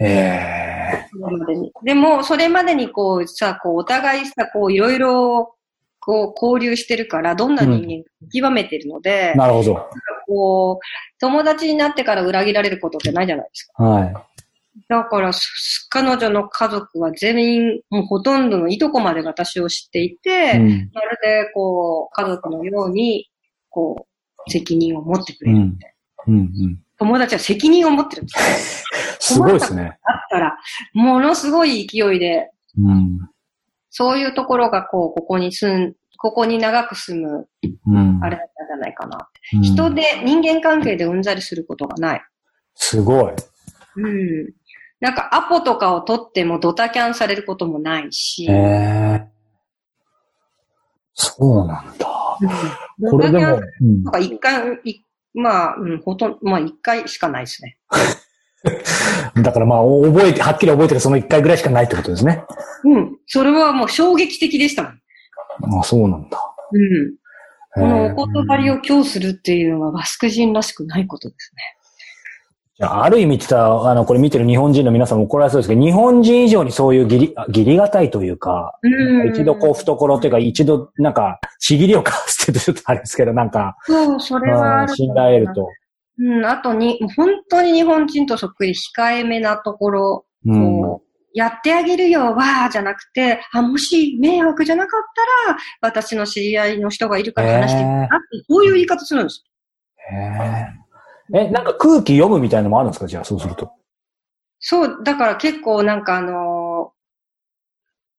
[0.00, 1.72] えそれまでに。
[1.84, 5.54] でも、それまでにこうさ、こう、お互いさ、こう、いろいろ、
[6.00, 9.88] こう、交流してるから、どんな人間か見極めてるのでー、、なるほど。
[10.32, 13.82] こう、友達になってから裏切られることってないじゃないですか。
[13.82, 14.14] はい。
[14.88, 20.90] だから、す彼女の家族は全員、もうほとんどのいとこまで私を知っていて、うん。
[20.94, 23.28] まるで、こう、家族のように、
[23.68, 24.06] こ
[24.46, 25.94] う、責任を持ってくれるみたい
[26.26, 26.32] な。
[26.32, 26.40] うん。
[26.40, 26.78] うん。
[26.98, 28.88] 友達は責任を持ってるんですよ。
[29.20, 29.98] すごいですね。
[30.04, 30.56] あったら、
[30.94, 33.18] ものすごい勢いで、うん。
[33.90, 37.48] そういうところが、こう、ここに住ん、ここに長く住む、
[37.86, 38.20] うん。
[38.22, 39.28] あれだったんじゃないかな。
[39.54, 42.22] うん人で、人間関係でうんざりすることがない。
[42.74, 43.32] すごい。
[43.96, 44.52] うん。
[45.00, 49.32] なんか、アポとかを取ってもドタキャンされることもないし、ええ
[51.14, 52.08] そうなんだ。
[53.00, 55.00] うんこれでも、なんか一回、い
[55.34, 57.78] まあ、うん、ほとんど、まあ一回しかないですね。
[59.42, 62.44] だからまあ、覚えて、はっきり覚えてるその一回ぐらいしかないってことですね。
[62.84, 63.18] うん。
[63.26, 65.01] それはもう衝撃的でしたもん。
[65.60, 66.38] あそうなんだ。
[66.72, 67.14] うん。
[67.74, 71.62] こへのーお言葉りを強するっていうのはバスク人らしくないことですね。
[72.74, 79.28] じゃあ、ある意味って言ったら、あの、これ見てる日本人の皆さんも怒られそうですけど、日本人以上にそういう義理、あ義理がたいというか、うん。
[79.28, 85.68] 一度こう懐というか、一度なんか、ちぎりを交わすってちょっとあれですけど、なんか、そう、それは信頼得ると。
[86.18, 90.98] うん、あとに、本当に日本人とそっくり控えめなところ、うん。
[91.34, 95.00] やってあげるよ、わーじゃなくて、あ、もし迷惑じゃなかっ
[95.46, 99.44] たら、私の知り合いの人がいるから話してみたって、こういう言い方するんです。
[100.10, 100.14] へ
[101.34, 101.40] え。
[101.46, 103.06] え、なんか空気読むみたいなのもあるんですか？
[103.06, 103.70] じゃあ、そうすると。
[104.60, 106.92] そう、だから結構なんかあの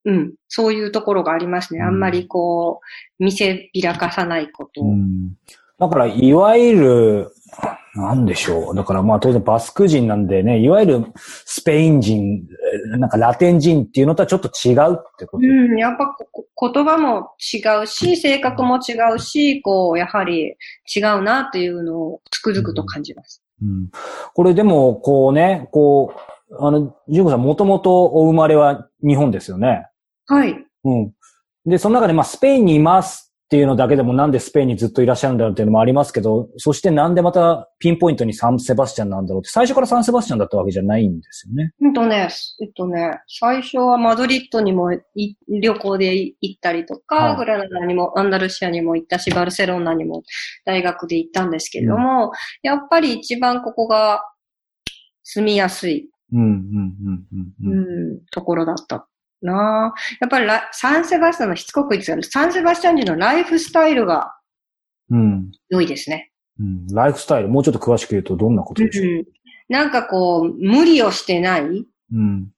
[0.05, 1.79] ーうん、そういうところがありますね。
[1.79, 2.81] うんあんまりこ
[3.19, 4.81] う、見せびらかさないこと。
[4.81, 5.35] うん。
[5.79, 7.31] だから、いわゆる、
[7.95, 8.75] なんでしょう。
[8.75, 12.43] だからまあ当然バスク人なんでね、いわゆるスペイン人、
[12.93, 15.45] えなんかラテン人っていうのとはちょっと違うってこと。
[15.45, 16.15] うん、やっぱ
[16.71, 20.55] 言葉も違うし、性格も違うし、こう、やはり
[20.95, 23.43] 違うなっていうのをつくづくと感じます。
[23.61, 23.89] うん
[24.33, 26.15] これでも、こうね、こ
[26.49, 29.87] う、あの、ジュンコさんもともとお生まれは日本ですよね。
[30.25, 30.55] はい。
[30.83, 31.13] うん。
[31.65, 33.22] で、その中でまあスペインにいます
[33.53, 41.71] っていうのだけでもなんでスペインにずっといらっしゃるんだろうっていうのもありますけど、そしてなんでまたピンポイントにサンセバスチャンなんだろうって、最初からサンセバスチャンだったわけじゃないんですよね。
[41.79, 42.29] うんとね、
[42.63, 50.23] えっとね、最初はマドリッドにもい旅行で行ったりとか、はいグラナダにも、アンダルシアにも行ったし、バルセロナにも
[50.65, 52.31] 大学で行ったんですけれども、
[52.63, 54.23] やっぱり一番ここが
[55.21, 57.71] 住みやすい、うん、うん、うん、うん。
[57.71, 59.07] ううんん、ところだった
[59.45, 64.35] なやっぱりラサンセバスチャンのしつこく言ってたけど、サンセバスチャン人のライフスタイルが
[65.09, 65.51] うん。
[65.69, 66.31] 良いですね。
[66.59, 66.87] うん。
[66.87, 69.25] ライフスタイル、もうちょっと詳しく言うとどんなことでしょう、うん
[69.69, 72.49] なんかこう、無理をしてないうん、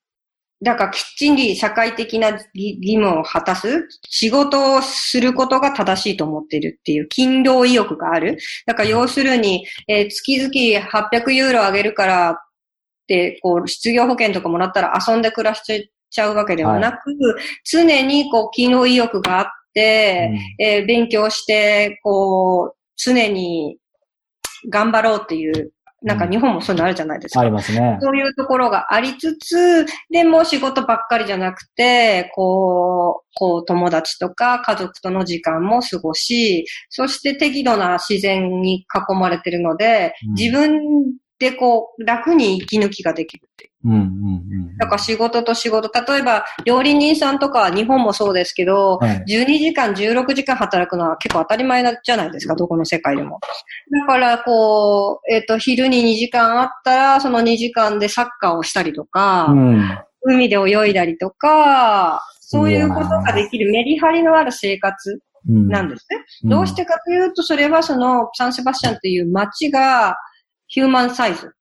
[0.61, 2.43] だからきっちり社会的な義
[2.81, 8.37] 義務を果たす仕事をすることが正しいと思っているっていう勤労意欲がある。
[8.65, 12.37] だから要するに、えー月々800ユーロあげるからっ
[13.07, 15.61] て、こう、失業保険とかもらったら遊んで暮らし
[16.15, 16.97] ちゃうわけではなく、
[17.69, 23.77] 常にこう、勤労意欲があって、えー勉強して、こう、常に
[24.69, 27.41] 頑張ろうっていう、なんか日本もそういうのあるじゃないですか。
[27.41, 27.97] ありますね。
[27.99, 43.71] そういうところがありつつ、でも仕事ばっかりじゃなくて、こう、こう友達とか家族との時間も過ごし、そして適度な自然に囲まれてるので、うん自分で、こう、楽に息抜きができるっていう。
[43.85, 44.01] うんうんう
[44.73, 44.77] ん。
[44.77, 53.39] だから仕事と仕事、例えば料理人さんとか日本もそうですけど、はい12時間、16時間働くのは結構当たり前じゃないですか、どこの世界でも。
[53.91, 59.99] だから、こう、えっ、と、昼に2時間あったら、その2時間でサッカーをしたりとか、うん。
[60.23, 65.67] 海で泳いだりとか、そういうことができるメリハリのある生活うん。
[65.67, 66.49] なんですね。
[66.49, 70.15] どうしてかというと、それはそのサンセバスチャンという街が
[70.75, 71.53] ヒューマンサイズ。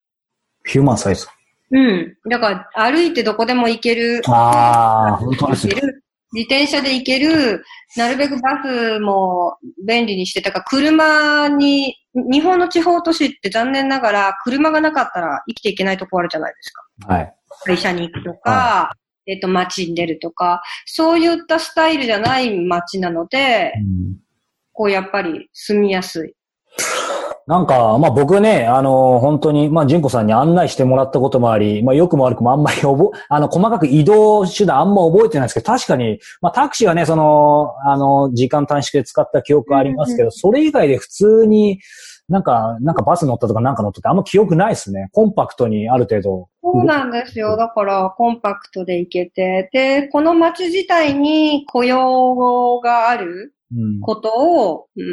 [0.67, 1.29] ヒューマンサイズ。
[1.71, 2.17] うん。
[2.29, 4.21] だから歩いてどこでも行ける。
[4.27, 5.75] ああ、本当ですね
[6.33, 7.63] 自転車で行ける。
[7.97, 9.57] なるべくバスも
[9.87, 17.15] 便利にしてたから、車に、日本の地方都市って残念ながら車がなかったら生きていけないとこあるじゃないですか。
[17.15, 17.35] はい。
[17.67, 18.97] 会社に行くとか、
[19.29, 24.17] えっと、街に出るとか、そういったスタイルじゃない街なので、うん
[24.77, 26.35] こうやっぱり住みやすい。
[27.47, 41.81] なんか、まあ僕ね、あの、本当に、まあ純子さんに案内してもらったこともあり、まあ良くも悪くもあんまり 覚え、あの、細かく移動手段あんま覚えてないんですけど、確かに、まあタクシーはね、その、あの、時間短縮で使った記憶ありますけど、それ以外で普通に、
[42.31, 45.11] なんか、なんかバス乗ったとかなんか乗ったってあんま記憶ないですね。
[45.13, 46.49] コンパクトにある程度。
[46.63, 47.59] そうなんですよ。
[47.59, 54.01] だから、コンパクトで行けて、で、この街自体に雇用があるうん。
[54.01, 54.31] こと
[54.71, 55.05] を、うん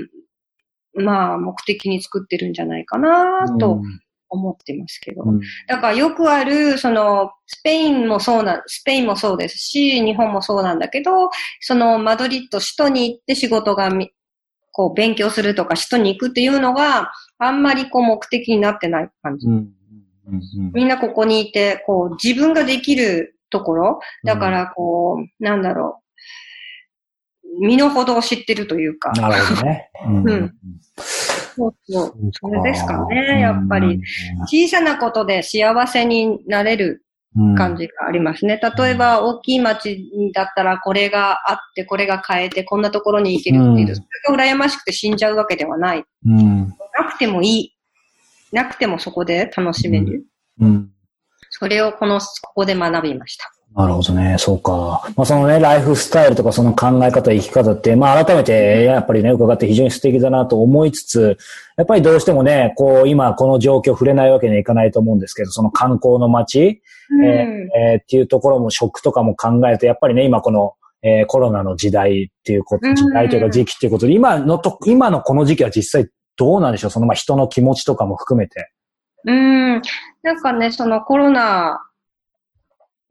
[0.94, 3.82] まあ、目的に作ってるんじゃないかなと
[4.30, 5.24] 思ってますけど。
[5.24, 5.42] うん。
[5.68, 11.30] だからよくある、その、スペインもそうな、スペインもそうですし、日本もそうなんだけど、
[11.60, 14.12] そのマドリッド、首都に行って仕事がみ、
[14.72, 19.48] こう、勉強するとか、首都に行くっていうのがあんまりこう、目的になってない感じ。
[19.48, 19.54] うん。
[19.54, 19.72] うん。
[20.28, 20.72] うん。
[20.74, 26.01] みんなここにいて、こう、自分ができるところ、だからこう、なんだろう、
[27.60, 29.90] 身の程を知ってるというか、なるほどね。
[30.06, 30.54] うんうん
[31.54, 32.14] そうそう。
[32.32, 34.02] それですかね、やっぱり。
[34.48, 37.04] 小さなことで幸せになれる
[37.36, 38.60] うん感じがありますね。
[38.78, 46.04] 例えば、大きい町だったら、これがあって、これが変えて、こんなところに行けるっていうそれが羨ましくて死んじゃうわけではない。
[46.26, 46.68] うん。
[46.68, 47.76] なくてもいい。
[48.52, 50.26] なくてもそこで楽しめる。
[50.60, 50.90] うん。
[51.52, 53.50] それをこの、ここで学びました。
[53.74, 54.36] なるほどね。
[54.38, 55.02] そうか。
[55.16, 61.38] まあそのね、ライフスタイルとかその考え方、生き方って、まあ改めてやっぱりね、伺って非常に素敵だなと思いつつ、
[61.78, 76.92] やっぱりどうしてもね、こう今この状況触れないわけにはいかないと思うんですけど、その観光の街、うんえーえーっていうところも食とかも考えると、やっぱりね、今この、えーコロナの時代っていうこと、うん時代というか時期っていうことで、今のと、今のこの時期は実際どうなんでしょう？
[76.92, 78.70] そのまあ人の気持ちとかも含めて。
[79.26, 79.82] うん。
[80.24, 81.80] なんかね、そのコロナ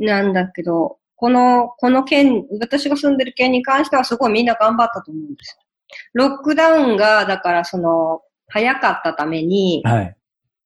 [0.00, 5.58] なんだけど、この、この県、私が住んでる県に関してはすごいみんな頑張ったと思うんです。
[6.14, 10.16] ロックダウンが、だからその、早かったために、はい。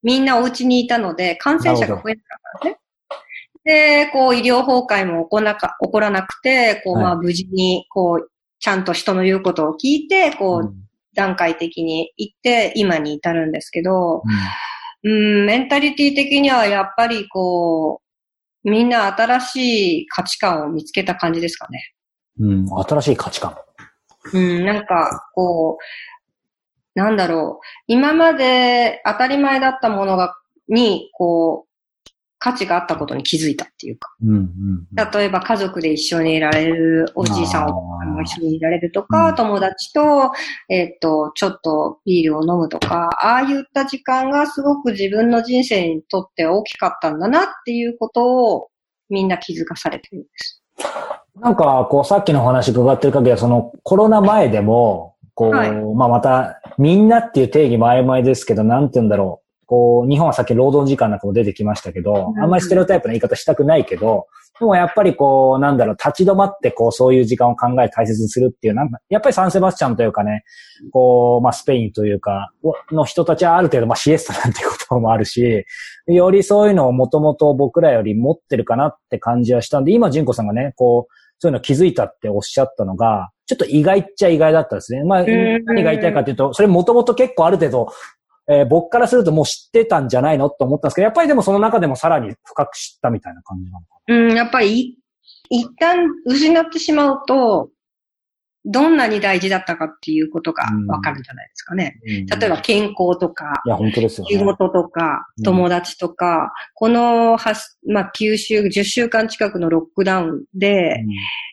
[0.01, 2.79] みんなお家にいたので、感染者が増えなかったんです
[3.65, 4.05] ね。
[4.05, 10.73] で、こう、医療崩壊も起こなか起こらなくて、こう、はいまあ、無事に、こう、ちゃんと人の言うことを聞いて、こう、
[11.15, 14.21] 段階的に行って、今に至るんですけど、
[15.03, 18.04] うん、メンタリティ的にはやっぱりこう、
[18.65, 21.93] みんな新しい価値観を見つけた感じですかね。
[22.39, 22.51] うん。
[22.51, 22.83] うん。
[22.83, 23.55] 新しい価値観。
[24.33, 25.77] うん、なんか、こ
[26.95, 27.65] う、なんだろう。
[27.87, 30.35] 今まで当たり前だったものが、
[30.67, 31.74] に、こう、
[32.39, 34.13] 価値があったことに気づいたっていうか。
[34.23, 34.35] うん。
[34.35, 34.87] うん。
[35.13, 40.31] 例えば家族で一緒にいられる、おじいさん、あーおばあさんも一緒にいられるとか、うん友達と、
[40.69, 48.69] えっと、ちょっとビールを飲むとか、ああいった時間がすごく自分の人生にとって大きかったんだなっていうことを
[49.09, 50.61] みんな気づかされてるんです。
[51.39, 59.44] なんか、こう、さっきのお話伺ってる限りは、その、コロナ前でも、こう、はいまあ、また、みんなっていう定義も曖昧ですけど、なんて言うんだろう。
[59.65, 64.27] こう、日本はさっき労働時間なんかも出てきましたけど、うんあんまりステレオタイプな言い方したくないけど、
[64.59, 70.43] でもやっぱりこう、なんだろう、立ち止まってこう、そういう時間を考え大切にするっていう、なんか、やっぱりサンセバスチャンというかね、
[70.91, 72.51] こう、まあ、スペインというか、
[72.91, 75.65] の人たちはある程度、まあ、シエスタなんていうこともあるし、
[76.07, 85.03] よりそういうのをもともと僕らより持ってるかなって感じはしたんで、今、純子さんがね、こう、そういうの気づいたっておっしゃったのが、ちょっと意外っちゃ意外だったですね。
[85.03, 85.25] まあ、ん
[85.65, 87.87] 何が言いたいかというと、それもともと結構ある程度、
[88.47, 94.97] えー僕からするともう知ってたんじゃないのと思ったんですけど、やっぱりでもその中でもさらに深く知ったみたいな感じなのかうん、やっぱりい
[95.49, 97.69] 一旦失ってしまうと、
[98.67, 101.99] どんなに大事だったかっていうことがわかるんじゃないですかね。
[102.27, 102.35] な。
[102.37, 104.37] 例えば健康とか、いや、本当ですよね。
[104.37, 107.37] 仕事とかうん、友達とか、この
[107.87, 110.97] まあ、9週、10週間近くのロックダウンで、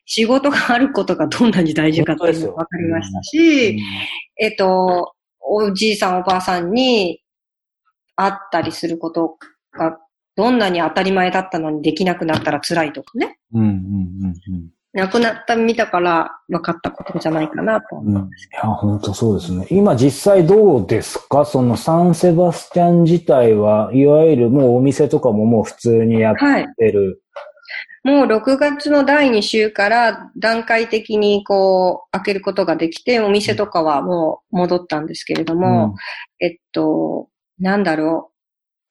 [0.07, 3.79] 仕事があることがどんなに大事かっていうのが分かりましたし、
[4.41, 5.13] えっと、
[5.55, 7.21] おじいさんおばあさんに、
[8.17, 9.37] あったりすること
[9.73, 9.99] が、
[10.37, 13.39] どんなに当たり前だったのにできなくなったら辛いとかね。
[13.53, 14.71] うんうんうんうん。
[14.95, 19.67] 亡くなった見たから分かったことじゃないかなとうん、い思うんですけや、本当そうですね。
[19.71, 21.47] 今実際どうですか？
[21.47, 26.47] そのサンセバスチャン自体は、いわゆるもうお店とかももう普通にやっど。
[26.47, 26.67] はい。
[28.05, 35.95] もう6月の第2週から段階的にこう開けることができて、お店とかはもう戻ったんですけれども、
[36.41, 37.29] えっと、
[37.59, 38.33] なんだろう。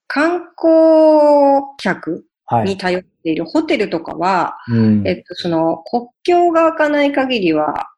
[0.07, 2.65] 観光客はい。
[2.65, 7.91] に頼っているホテルとかは、うんえっと、その国境が開かない限りは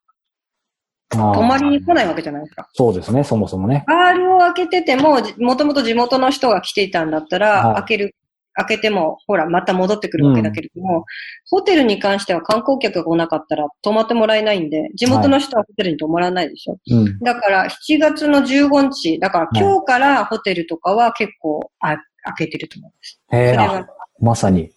[1.09, 2.68] 泊まりに来ないわけじゃないですか。
[2.74, 3.84] そうですね、そもそもね。
[3.88, 8.16] バールを開けてても、じもともと地元の人が来ていたんだったら、はい開ける、
[8.54, 11.06] 開けても、ほら、また戻ってくるわけだけれども、
[11.49, 16.78] ホテルに関しては観光客が来なかったら泊まってもらえないんで、地元の人はホテルに泊まらないでしょ。
[16.91, 17.20] うん。
[17.20, 23.20] だから、7月の15日、だから今日からホテルとかは結構あ開けてると思います。
[23.32, 23.86] へえ、
[24.20, 24.72] まさに。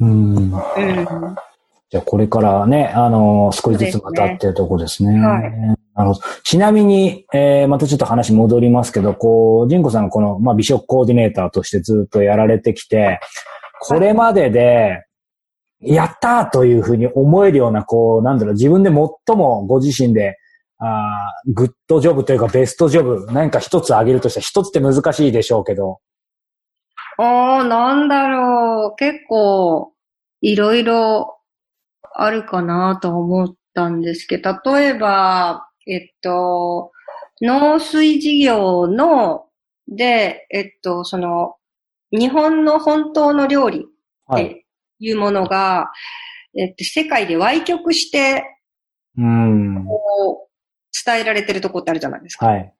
[0.00, 0.36] うん。
[0.36, 0.50] うん。
[1.90, 5.18] じゃあこれからね、あの少しずつまたっていうとこですね。
[5.18, 6.26] はいなるほど。
[6.44, 13.20] ちなみに、えー、またちょっと話戻りますけど、こう、ジンコさんがこの、まあ、美食コーディネーターとしてずっとやられてきて、
[13.80, 15.04] これまでで、
[15.82, 20.36] やったーというふうに思えるような、こう、なんだろう、自分で最もご自身で、
[20.78, 26.00] あーグッドジョブというかベストジョブ、何か一つ挙げるとしたら、一つって難しいでしょうけど、
[27.18, 28.96] ああ、なんだろう。
[28.96, 29.92] 結構、
[30.40, 31.38] いろいろ
[32.14, 36.92] あるかなと思ったんですけど、例えば、えっと、
[37.40, 39.46] 農水事業の、
[39.88, 41.56] で、えっと、その、
[42.12, 43.82] 日本の本当の料理っ
[44.26, 44.48] はい。
[44.48, 44.66] て
[45.00, 45.90] いうものが、
[46.56, 48.44] えっと、世界で歪曲して、
[49.16, 49.84] うん。
[51.04, 52.46] 伝えられてるとこってあるじゃないですか。
[52.46, 52.72] はい。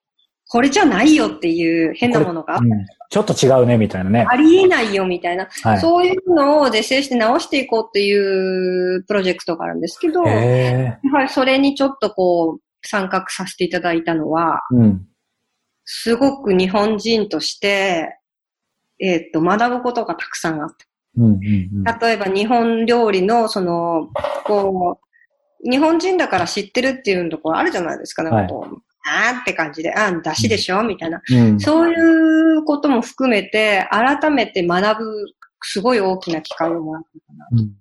[0.49, 2.69] これじゃないよっていう変なものがうん
[3.09, 4.25] ちょっと違うね、みたいなね。
[4.29, 5.81] ありえないよみたいな、はい。
[5.81, 15.07] そういうのを是正して直していこうっていうプロジェクトがあるんですけど、はりそれにちょっとこう、参画させていただいたのは、ーうん。
[15.85, 18.17] すごく日本人として、
[19.01, 20.77] えっと、学ぶことがたくさんあった。
[21.17, 21.85] うんうんうん。
[22.01, 24.11] 例えば日本料理の、その、
[24.45, 25.01] こ
[25.65, 28.23] う、日本人だから知ってるっていうところあるじゃないですか。
[28.23, 28.77] なんかこう、
[29.07, 30.83] あーって感じで、あー、出汁でしょ？
[30.83, 31.21] みたいな。
[31.31, 31.95] うんそうい
[32.59, 35.27] うことも含めて、改めて学ぶ、
[35.63, 37.49] すごい大きな機会をもらったかな。
[37.53, 37.73] うん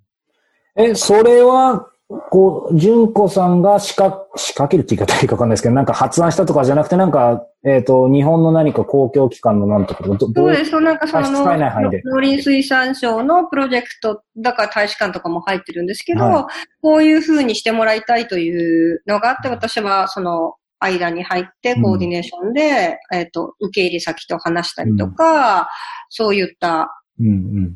[0.76, 10.72] え、それは、こう、純子さんが仕掛、仕掛けるって言い方いいかわかんないですけど、なんか発案したとかじゃなくて、なんか、えっ、と、日本の何か公共機関のなんとか、そうです。
[10.72, 16.48] そうなんかその、農林水産省のプロジェクト、だから大使館とかも入ってるんですけど、は
[16.82, 25.70] こういうふうにしてもらいたいというのがあって、私はその間に入ってコーディネーションで、えっ、と、受け入れ先と話したりとか、
[26.10, 27.76] そういったうんうん。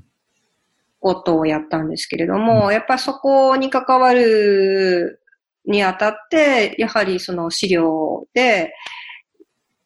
[1.03, 5.19] ことをやったんですけれども、やっぱりそこに関わる
[5.65, 8.73] にあたって、やはりその資料で、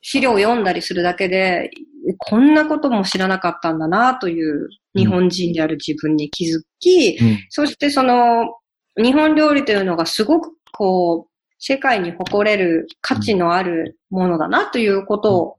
[0.02, 1.72] 資料を読んだりするだけで、
[2.20, 7.40] こんなことも知らなかったんだなという日本人である自分に気づき、うん。
[7.50, 8.54] そしてその
[8.96, 15.58] 日本料理というのがすごくこう、世界に誇れる価値のあるものだなということを、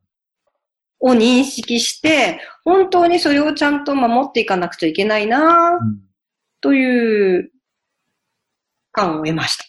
[1.01, 5.79] を認識して、本当にそれをちゃんと守っていかなくちゃいけないな
[6.61, 7.51] という
[8.93, 9.65] 感を得ました。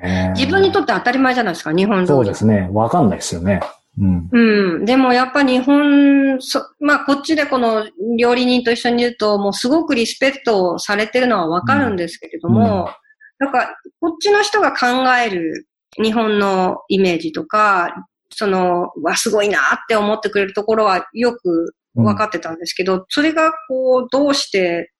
[0.00, 2.34] えー自分にとって当たり前じゃないですか、日本料理そうで。
[2.34, 2.68] すね。
[2.72, 3.60] わかんないですよね。
[3.98, 4.28] うん。
[4.32, 4.84] うん。
[4.84, 7.86] でもやっぱ日本、そまあこっちでこの
[8.18, 12.90] 料理人と一緒にいると、もうすごくリスペクトされてるのはわかるんですけれども、
[13.38, 14.86] なんかこっちの人が考
[15.24, 15.68] える
[16.02, 17.94] 日本のイメージとか、
[18.36, 24.92] その、わ、すごいなって思ってくれるところはよく分かってたんですけど、それがこう、どうして、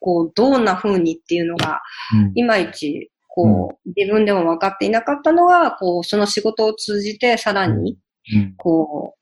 [0.00, 1.80] こう、どんな風にっていうのが、
[2.14, 2.32] うん。
[2.34, 7.96] いまいち、こう、自分でも分かっていなかったのは、こう、その仕事を通じてさらに、
[8.34, 8.54] うん。
[8.56, 9.18] こう、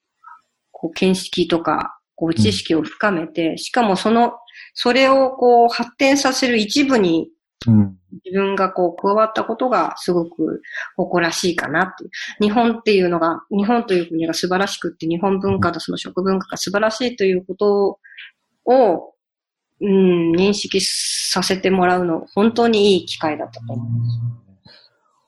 [0.73, 4.33] こう、見識とか、こう、知識を深めて、しかもその、
[4.75, 7.29] それをこう、発展させる一部に
[7.67, 7.99] うん。
[8.25, 10.63] 自分がこう、加わったことがすごく
[10.97, 12.11] 誇らしいかなっていう。
[12.41, 17.99] 日本っていうのが、日本という国が素晴らしくって、日本文化とその食文化が素晴らしいということ
[18.65, 19.15] を、
[19.83, 23.87] うん、認識させてもらうの、本当にいい機会だったと思う。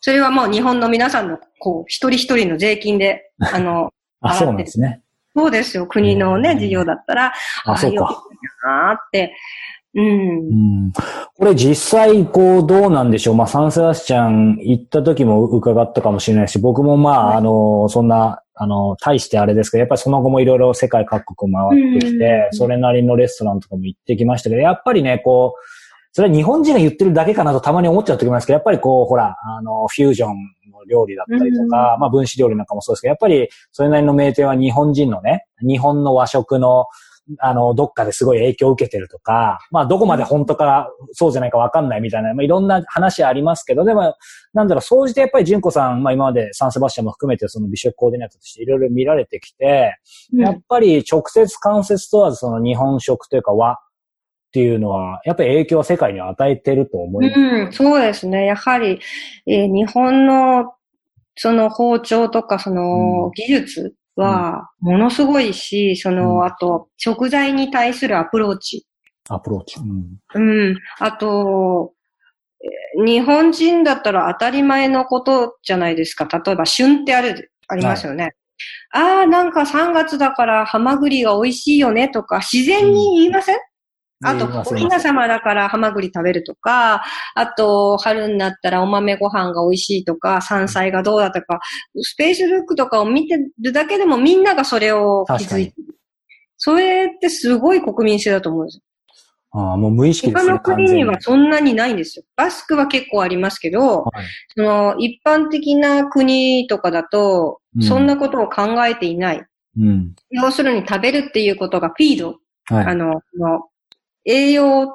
[0.00, 5.02] それはもう日本の皆さんの、こう、一人一人の税金で、あの、 あ、そうなんですね。
[5.34, 5.86] そうですよ。
[5.86, 7.32] 国のね、うん事業だったら、
[7.64, 8.22] あ、そうか。
[8.66, 9.34] あーって、
[9.94, 10.88] うんう。
[10.88, 10.92] ん
[11.36, 13.34] これ実際、こう、どうなんでしょう。
[13.34, 25.60] まあ、サンセバスチャン行った時も伺ったかもしれないし、僕もまあ、あの、そんな、あの、大してあれですけど、やっぱりその後もいろいろ世界各国回ってきて、それなりのレストランとかも行ってきましたけど、やっぱりね、こう、
[26.12, 30.34] それは日本人が言ってるだけかなとたまに思っちゃう時もありますけど、やっぱりこう、ほら、あの、フュージョン
[30.70, 36.86] の料理だったりとか、まあ分子料理なんかもそうですけど、やっぱりそれなりの名店は日本人のね、日本の和食の、
[37.38, 44.14] あの、どっかですごい影響を受けてるとか、まあどこまで本当かそうじゃないかわかんないみたいな、まあいろんな話ありますけど、でも、
[44.52, 49.96] なんだろう、総じてやっぱり純子さん、まあ今までサンセバスチャンも含めてその美食コーディネーターとしていろいろ見られてきて、
[50.36, 53.76] やっぱり直接間接問わずその日本食というか和っ
[54.52, 57.40] ていうのは、やっぱり影響は世界に与えてると思います。
[57.40, 58.46] うん、そうですね。
[58.46, 59.00] やはり、
[59.46, 60.74] えー、日本の
[61.36, 68.86] その包丁とかその技術はものすごいし、その、あと食材に対するアプローチ。
[69.28, 69.80] アプローチ。
[70.34, 70.42] うん。
[70.68, 70.78] うん。
[70.98, 71.92] あと、
[73.04, 76.28] 日本人だったら当たり前のことじゃないですか。
[76.44, 78.34] 例えば、旬ってある、ありますよね。
[78.90, 83.60] はい、ああ、なんか3月だからハマグリが美味しいよねとか、自然に言いません、うん？
[84.22, 87.02] あと、おひな様だからハマグリ食べるとか、
[87.34, 91.60] あと、春になったらお豆ご飯が美味しいとか、山菜がどうだとか、
[92.00, 95.96] スペースルックとかを見てるだけでもみんながそれを気づいてる。
[96.56, 98.82] それってすごい国民性だと思うんですよ。
[99.54, 100.52] ああ、もう無意識ですね。
[100.52, 102.24] 他の国にはそんなにないんですよ。
[102.36, 109.44] バスクは結構ありますけど、はい、その一般的な国とかだと、そんなことを考えていない。
[109.78, 113.68] うん、要するに食べるっていうことがフィード、はい、あの、の
[114.24, 114.92] 栄養を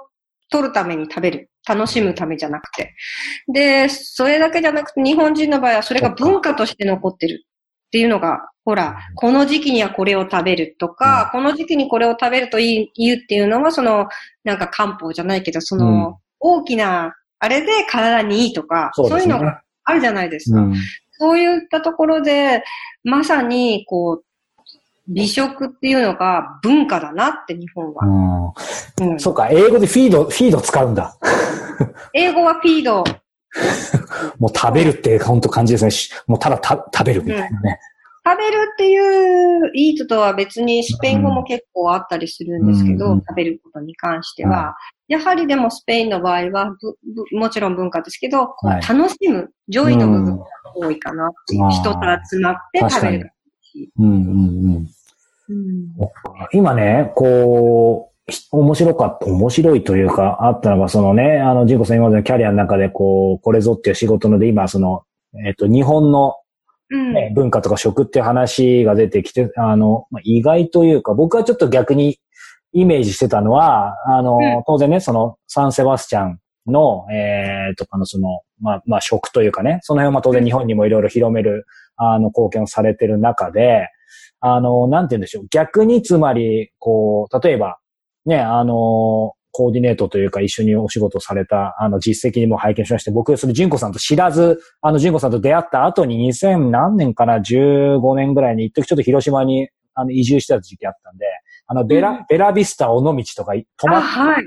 [0.49, 1.49] 取るために食べる。
[1.67, 2.95] 楽しむためじゃなくて。
[3.51, 7.43] で、それだけじゃなくて日本人の場合はそれが文化として残ってる
[7.88, 14.07] っていうのが、ほら、この時期にはこれを食べるとか、この時期にこれを食べるといい、言うっていうのは、その、
[14.43, 20.65] なんか漢方じゃないけど、その、大きな、あれで体にいいとか、そういうのがあるじゃないですか。
[21.19, 22.63] そういったところで、
[23.03, 24.23] まさに、こう、
[25.08, 28.53] 美食っていうのが文化だなって日本は。
[29.01, 31.18] うん、そうか、英語でフィード、フィード使うんだ。
[32.14, 33.03] 英語はフィード。
[34.39, 36.22] もう食べるって本当感じですね。
[36.28, 37.80] もうただた食べるみたいなね、
[38.26, 44.76] うん、食べるっていうイートとは別にスペイン語も結構あったりするんですけど、うん、食べることに関しては、
[45.08, 46.76] やはりでもスペインの場合は
[47.32, 50.45] もちろん文化ですけど、はい、楽しむ、上位の部分が
[50.76, 51.99] 多いかなっていう、人と
[52.30, 53.32] 集まって食べる。
[53.99, 54.88] うんうんうん
[55.50, 55.93] うん、
[56.52, 58.18] 今ね、こう、
[58.52, 65.04] 面白かった、面白いというか、あったのが、そのね、あの、ジンコさん今までのキャリアの中で、こう、これぞっていう仕事ので、今、その、
[65.45, 66.36] えっ、と、日本の、
[66.89, 72.18] ね、うん、文化とか食っていう話が出てきて、あの、まあ、意外というか、僕はちょっと逆に
[72.74, 83.89] イメージしてたのは、あの、うん、当然ね、その、サンセバスチャンの、えー、とかのその、まあ、まあ、食というかね、その辺はまあ当然日本にもいろいろ広める、あの、貢献をされてる中で、
[84.39, 85.45] あの、なんて言うんでしょう。
[85.49, 87.79] 逆につまり、こう、例えば、
[88.25, 101.25] ね、あの、コーディネートというか一緒にお仕事された、あの、実績にも拝見しまして、僕、それ、純子さんと知らず、あの、純子さんと出会った後に2000何年かな、15年ぐらいに一時ちょっと広島に、あの、移住してた時期あったんで、
[101.65, 104.43] あの、ベラ、うん、ベラビスタ尾道とか泊まって、はい、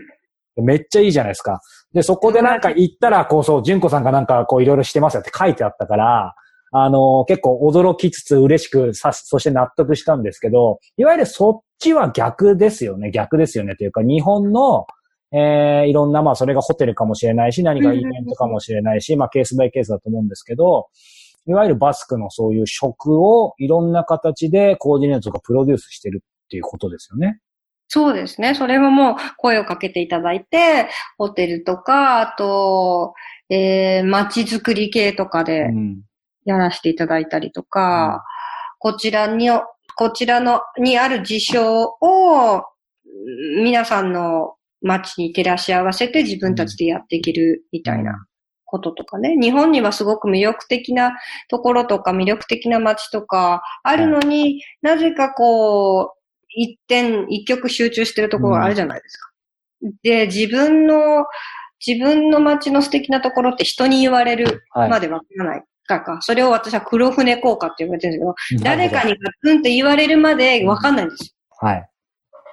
[0.62, 1.60] めっちゃいいじゃないですか。
[1.92, 6.34] で、そこでなんか行ったら、こう、そう、純子さんがなんかこういろいろしてますよって書いてあったから、
[6.72, 13.10] あの、結構驚きつつ嬉しくさ、そして納得したんですけど、いわゆるそっちは逆ですよね。
[13.10, 13.74] 逆ですよね。
[13.76, 14.86] というか、日本の、
[15.32, 20.86] えー、いろんな、まあ、それがホテルかもしれないし、何かイベントかもしれないし、まあ、ケースバイケースだと思うんですけど、
[21.46, 27.40] いわゆるバスクのそういう食をいろんな形でコーディネートとかプロデュースしてるっていうことですよね。
[27.88, 28.54] そうですね。
[28.54, 33.14] それももう声をかけていただいて、ホテルとか、あと、
[33.48, 35.70] えー、街づくり系とかで、
[36.44, 38.24] やらせていただいたりとか、
[38.78, 39.50] こちらに、
[39.96, 42.64] こちらの、にある事象を、
[43.62, 48.24] 皆さんの街に照らし合わせて自分たちでやっていけるみたいな
[48.64, 49.36] こととかね。
[49.40, 51.12] 日本にはすごく魅力的な
[51.48, 59.30] ところとか魅力的な街とかあるのに、なぜかこう、一点、一曲集中してるところがあるじゃないですか。
[60.02, 61.26] で、自分の、
[61.84, 65.64] 自分の街の素敵なところって人に言われるまでわからない。
[65.98, 71.68] かか、それを私は黒船効果って言われてるんですけど、誰かにガツンって言われるまでわかんないんですよ。
[71.68, 71.90] はい。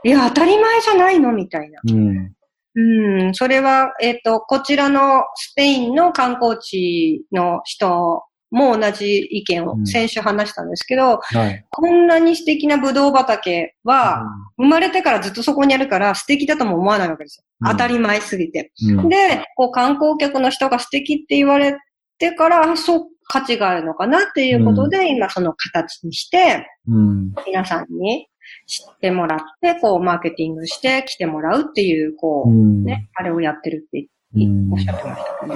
[0.03, 1.81] いや、当たり前じゃないのみたいな。
[1.87, 2.33] うん。
[2.79, 14.23] うん、それは、えっ、ー、と、こちらのスペインの観光地の人も同じ意見を先週話したんですけど、うんはい、こんなに素敵なブドウ畑は、
[14.57, 17.43] 生まれてからずっとそこにあるから素敵だとも思わないわけですよ。
[17.61, 18.71] うん、当たり前すぎて。
[18.89, 21.77] うん、で、こう観光客の人が素敵って言われ
[22.19, 27.33] てから、そ、価値があるのかなっていうことで、今その形にして、うん。
[27.45, 28.27] 皆さんに
[28.65, 32.83] 知ってもらって、こう、マーケティングして来てもらうっていう、こう、うん。
[32.83, 35.55] ね、あれをやってるってうんおっしゃってましたね。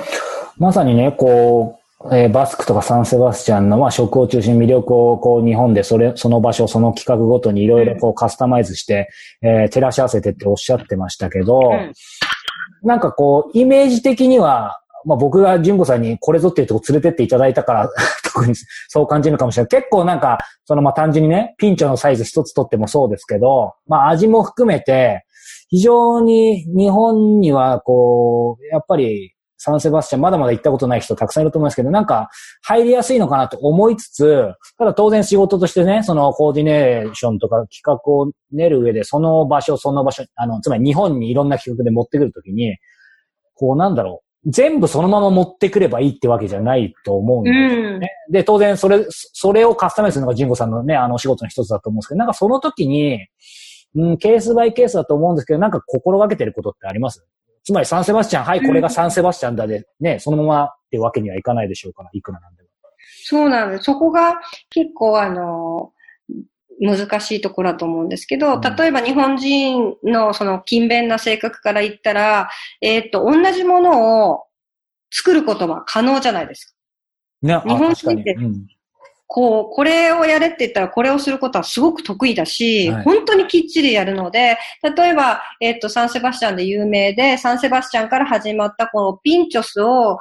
[0.58, 9.10] まさにね、こう、えーバスクとかサンセバスチャンの、まあ、食を中心に魅力を、こう、日本でそれ、その場所、その企画ごとにいろいろこうカスタマイズして、
[9.42, 11.94] えー照らし合わせてっておっしゃってましたけど、うん
[12.84, 17.90] なんかこう、イメージ的には、まあ僕が純子さんにこれぞっていうとこ連れてっていただいたから、
[18.24, 18.54] 特に
[18.88, 19.70] そう感じるかもしれない。
[19.70, 25.26] 結構なんか、そのまあ単純にね、ピンチョのサイズ一つ取ってもそうですけど、まあ味も含めて、
[25.70, 29.34] 非常に日本にはこう、やっぱり
[29.64, 32.30] サンセバスチャンまだまだ行ったことない人たくさんいると思いますけど、なんか
[32.64, 42.78] 入りやすいのかなと思いつつ、ただ当然仕事としてね、そのコーディネーションとか企画を練る上で、その場所、その場所、あの、つまり日本にいろんな企画で持ってくるときに、
[43.54, 48.10] こうなんだろう、全部そのまま持ってくればいいってわけじゃないと思うんですよね。
[48.30, 53.28] で、当然それ、それをカスタマイズするのがジンゴさんのね、あのお仕事の一つだと思うんですけど、なんかその時に、
[53.96, 57.26] うん、ケースバイケースだと思うんですけど、なんか心がけてることってあります？
[57.64, 62.70] つまりサンセバスチャン、はい、これがサンセバスチャンだで、ね、そのままってわけにはいかないでしょうから、いくらなんでも。
[63.24, 63.84] そうなんです。
[63.84, 64.40] そこが
[64.72, 65.92] 結構あの、
[66.82, 72.50] 難しいところだと思うんですけど、うん例えば日本人のその勤勉な性格から言ったら、
[72.82, 74.44] えーっと、同じものを
[75.12, 76.74] 作ることは可能じゃないですか。
[77.42, 78.68] 日本人ってうん
[79.34, 90.18] こう、これをやれって言ったらこれをすることはすごく得意だし、はい本当にきっちりやるので、例えば、えっ、と、サンセバスチャンで有名で、サンセバスチャンから始まったこのピンチョスを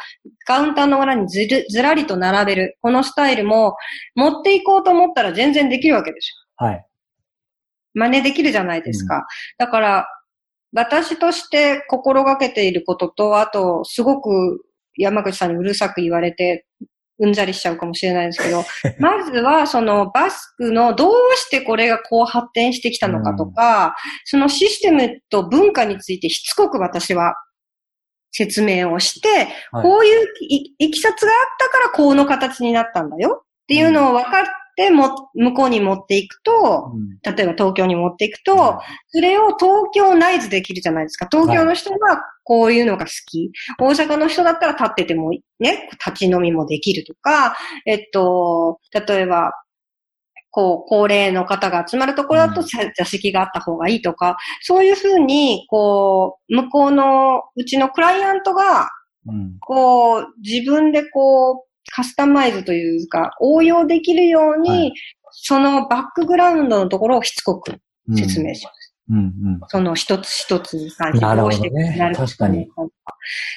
[0.46, 3.74] カウンターの裏にずるずらりと並べる、このスタイルも
[4.14, 6.49] 持っていこうと思ったら全然できるわけですよ。
[6.60, 6.86] はい。
[7.94, 9.26] 真似できるじゃないですか。
[9.58, 10.06] だから、
[10.72, 14.64] 私として心がけていることと、あと、すごく
[14.96, 16.66] 山口さんにうるさく言われて、
[17.18, 18.64] うんざりしちゃうかもしれないですけど、
[18.98, 23.94] まずはそのバスクのどうしてこれがこう発展してきたのかとか、
[24.24, 27.34] そのシステムと文化についてしつこく私は
[28.30, 29.28] 説明をして、
[29.70, 34.44] はいこういういいきさつがあったからこの形になったんだよっていうのを分かっ
[34.76, 37.18] ても、向こうに持っていくと、うん。
[37.36, 41.28] 例えば東京に持っていくと、それを東京内図できるじゃないですか。
[41.30, 43.50] 東京の人はこういうのが好き。
[43.78, 47.56] 大阪の人だったら立っててもね、立ち飲みもできるとか、
[47.86, 49.52] えっと、例えば、
[50.50, 52.66] こう、高齢の方が集まるところだとうん。
[52.66, 58.90] 座席があった方がいいとか、そういうふうに、こう、向こうの、うちのクライアントが、
[59.26, 59.56] うん。
[59.60, 64.92] こう、自分でこう、カスタマイズというか、応用できるように、はい。
[65.32, 67.80] そのバックグラウンドのところをしつこく
[68.16, 68.94] 説明します。
[69.10, 69.18] うん。
[69.18, 69.60] うん。
[69.68, 72.68] その一つ一つに関してなるほどうしてなる確かに。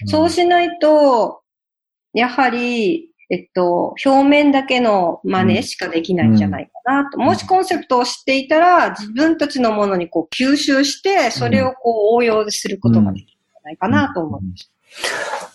[0.05, 1.41] そうしないと、
[2.13, 7.17] やはり、えっと、表面だけの真似しかできないんじゃないかなと。
[7.17, 7.25] うん。
[7.25, 14.71] もしコンセプトを知っていたら、自分たちのものにこう吸収して、それをこう応用することができるんじゃないかなと思います。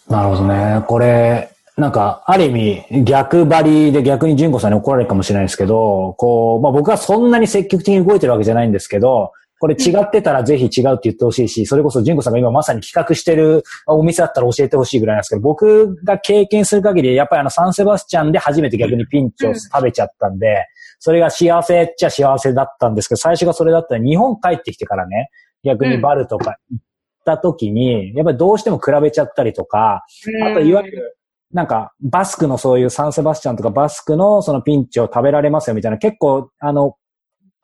[0.09, 0.83] なるほどね。
[0.89, 20.67] これ、なんか、ある意味、逆張りで逆に純子さんに怒られるかもしれないですけど、こう、まあ僕はそんなに積極的に動いてるわけじゃないんですけど、これ違ってたらぜひ違うって言ってほしいし、それこそ純子さんが今まさに企画してるお店だったら教えてほしいぐらいなんですけど、僕が経験する限り、やっぱりあのサンセバスチャンで初めて逆にピンチを食べちゃったんで、
[20.99, 25.31] それが幸せっちゃ幸せだったんですけど、最初がそれだったら日本帰ってきてからね、
[25.65, 26.85] 逆にバルとか行っ
[27.25, 30.05] た時に、やっぱりどうしても比べちゃったりとか、
[30.45, 31.18] あといわゆる、
[31.53, 36.97] なんか、バスクのそういうサンセバスチャンとかバスクのそのピンチを食べられますよみたいな、結構、あの、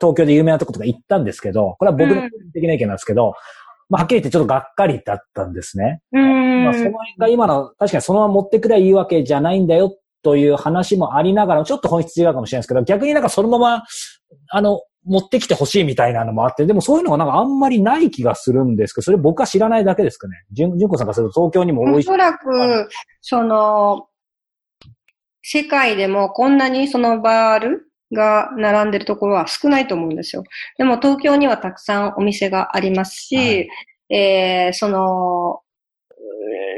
[0.00, 3.34] 東京で有名なとことか行ったんですけど、これは僕の個人的な意見なんですけど、
[3.88, 6.00] まあ、はっきり言ってちょっとがっかりだったんですね。
[6.12, 6.64] うん。
[6.64, 13.82] まあ、その辺が今の、確かにそのまま持ってくればいいわけじゃないんだよという話もありながら、ちょっと本質違うかもしれないですけど、逆になんかそのまま、
[14.48, 20.44] あの、持ってきてほしいみたいなのもあって、でもそういうのがなんかあんまりない気がするんですけど、それ僕は知らないだけですかね。
[20.52, 22.08] 純純子さんがすると東京にも多いし。
[22.08, 22.88] おそらく、
[23.20, 24.06] その、
[25.42, 30.42] 世界でもこんなにそのバールが並んでるところは少ないと思うんですよ。
[30.78, 33.68] でも東京にはたくさんお店がありますし、はい
[34.10, 35.60] えーその、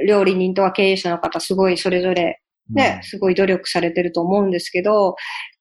[0.02, 5.14] う料理人とか経営者の方すごいそれぞれね、すごい努力されてると思うんですけど、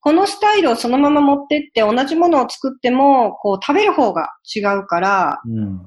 [0.06, 5.58] このスタイルをそのまま持ってって同じものを作っても、こう食べる方が違うから、うん。
[5.58, 5.82] うん。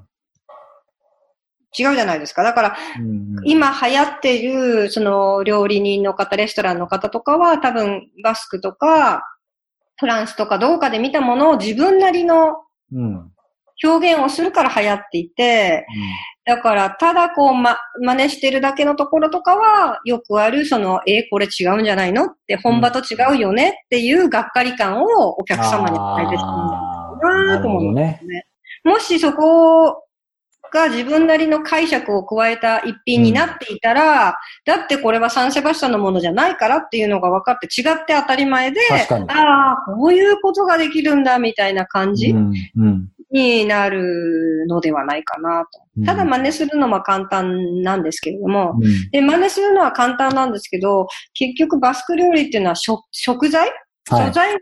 [1.79, 2.43] 違うじゃないですか。
[2.43, 9.23] だから、うんうん今流行っている、その料理人の方、レストランの方とかは多分バスクとか、
[9.99, 12.57] フランスとかどうかで見たものを自分なりの
[12.93, 13.31] うん。
[13.85, 15.87] 表現をするから流行っていて、
[16.49, 28.47] だから、ただこう、ま、真似してるだけのところとかは、よくある、その、えこれ違うんじゃないのって、本場と違うよねっていうがっかり感をお客様に伝えてしまうんだろうなと思うんですね。
[28.83, 30.08] もしそこ
[30.73, 34.33] が自分なりの解釈を加えた一品になっていたら、うん、
[34.65, 46.05] だってこれはサンセバスチャンのものじゃないからっていうのが分かって違って当たり前で、ああ、こういうことができるんだみたいな感じ、うんうん、になるのではないかなと。
[46.05, 53.69] ただ真似するのは簡単なんですけれども、うん、で、真似するのは簡単なんですけど、結局バスク料理っていうのは食材、
[54.11, 54.59] はい、素材が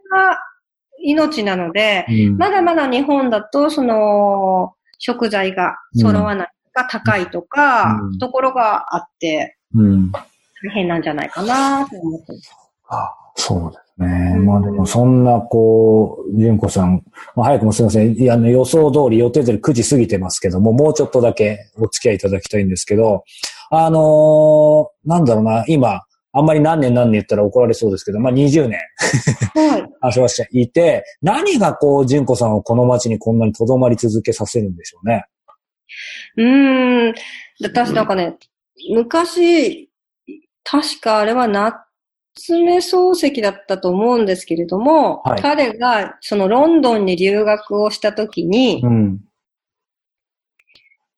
[1.03, 10.23] 命なので、うん、まだまだ日本だと、その、食材が揃わないが高いとか、うん、ところがあって、うん、大
[10.75, 12.51] 変なんじゃないかなと思ってます。
[12.89, 14.35] あそうですね。
[14.37, 17.03] うん、まあでもそんな、こう、純子さん、
[17.35, 18.13] まあ早くもすいません。
[18.15, 23.25] いや、予想通り予定通り9時過ぎてますけども、もうちょっとだけお付き合いいただきたいんですけど、
[23.71, 26.03] あのー、なんだろうな、今、
[26.37, 28.79] あんまり何年何年言ったら怒られそうですけど、まあ20年。
[29.55, 29.89] はい。
[30.03, 35.25] あしましていて、何がこう、純子さんをこの街にこんなに留まり続けさせるんでしょうね。
[36.37, 37.15] うーん。
[37.63, 38.37] 私なんかね、
[38.93, 39.91] 昔、
[40.63, 41.79] 確かあれは夏
[42.51, 49.21] 目漱石だったと思うんですけれども、はい彼がそのロンドンに留学をしたときに、うん。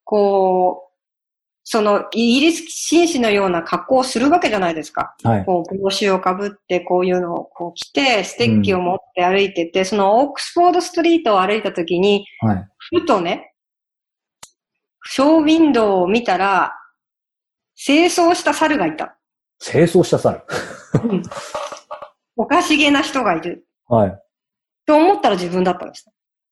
[0.05, 0.88] こう、
[1.71, 5.13] そのイギリス紳士のような格好をするわけじゃないですか。
[5.23, 5.45] はい。
[5.45, 12.67] こう、帽子をかぶって、こういうのをこう着て、ステッキを持って歩いてて、そのオックスフォードストリートを歩いたときに、はい。
[12.97, 13.53] ふとね、
[15.05, 16.73] ショーウィンドウを見たら、
[17.75, 19.19] 清掃した猿がいた。
[19.59, 20.41] 清掃した猿。
[22.35, 23.67] おかしげな人がいる。
[23.87, 24.19] はい。
[24.87, 26.09] と思ったら自分だったんです。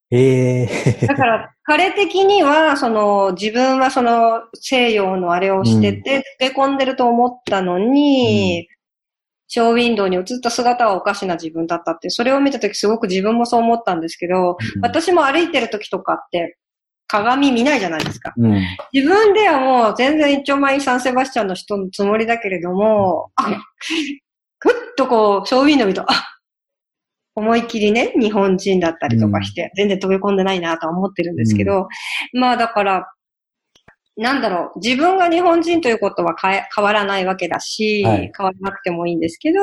[0.10, 8.70] ええだから、彼的には、その、自分はその西洋のあれをしてて、漬け込んでると思ったのに、
[9.48, 16.58] ショーウィンドウに映った姿はおかしな自分だったって、それを見たときすごく自分もそう思ったんですけど、私も歩いてるときとかって、
[17.08, 18.34] 鏡見ないじゃないですか。
[18.38, 18.62] うん。
[18.92, 23.62] 自分ではもう全然一丁前にサンセバスチャンの人のつもりだけれども、あ
[24.60, 26.37] ふっとこう、ショーウィンドウ見ると、あ
[27.38, 31.88] 思いっきりね、日本人だったりとかして、全然飛び込んでないなとは思ってるんですけど、
[32.34, 33.14] まあだから、
[34.16, 38.32] なんだろう、自分が日本人ということは変え変わらないわけだし、はい。
[38.36, 39.60] 変わらなくてもいいんですけど、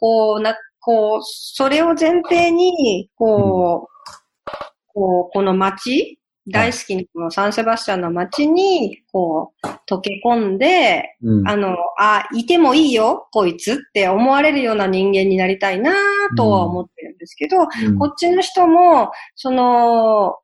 [0.00, 4.50] こう、な、こう、それを前提に、こう、
[4.94, 11.48] こう、この街、大好きなこのサンセバスチャンの街に、こう、溶け込んで、うん。
[11.48, 15.92] あの、あ、いてもいいよ、こいつって思われるような人間になりたいな
[16.36, 17.98] とは思ってですけど、うん。
[17.98, 20.34] こっちの人も、その、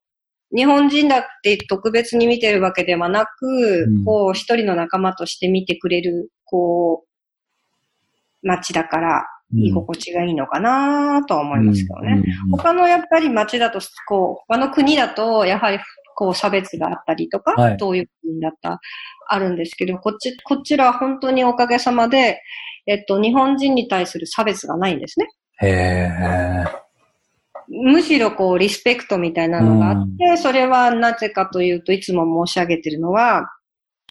[0.57, 4.05] 日本人だって特別に見てるわけではなく、うん。
[4.05, 12.23] こう、一人の仲間として見てくれる、こう、街だから、居心地がいいのかなとは思いますけどね。
[12.47, 15.79] うん他のやっぱり街だと、こう、他の国だと、やはり、
[16.15, 17.77] こう、差別があったりとか、はい。
[17.77, 18.81] どういう国だった、
[19.27, 22.41] あるんですけど、こっち、こちらは本当におかげさまで、
[22.87, 25.27] えっと、日本人に対する差別がないんですね。
[25.61, 26.65] へえ。
[27.69, 33.51] むしろこう、リスペクトみたいなのがあって、それはなぜかというと、いつも申し上げてるのは、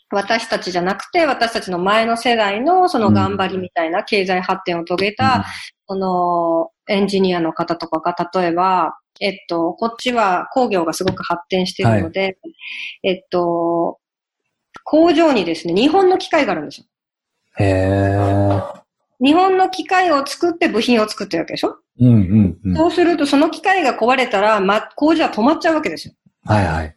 [0.09, 5.45] 私たちじゃなくて、私たちの前の世代のその頑張りみたいな経済発展を遂げた、
[5.87, 12.37] その、エンジニアの方とかが、例えば、えっと、こっちは工業がすごく発展しているので、
[13.03, 13.99] えっと、
[14.83, 16.85] 工場にですね、日本の機械があるんですよ。
[17.59, 18.86] へえ。
[19.23, 22.75] 日本の機械を作って部品を作ってるわけでしょ、うんうんうん。
[22.75, 26.13] そうすると、その機械が壊れたら、ま、工場は止まっちゃうわけですよ。
[26.45, 26.95] はいはい。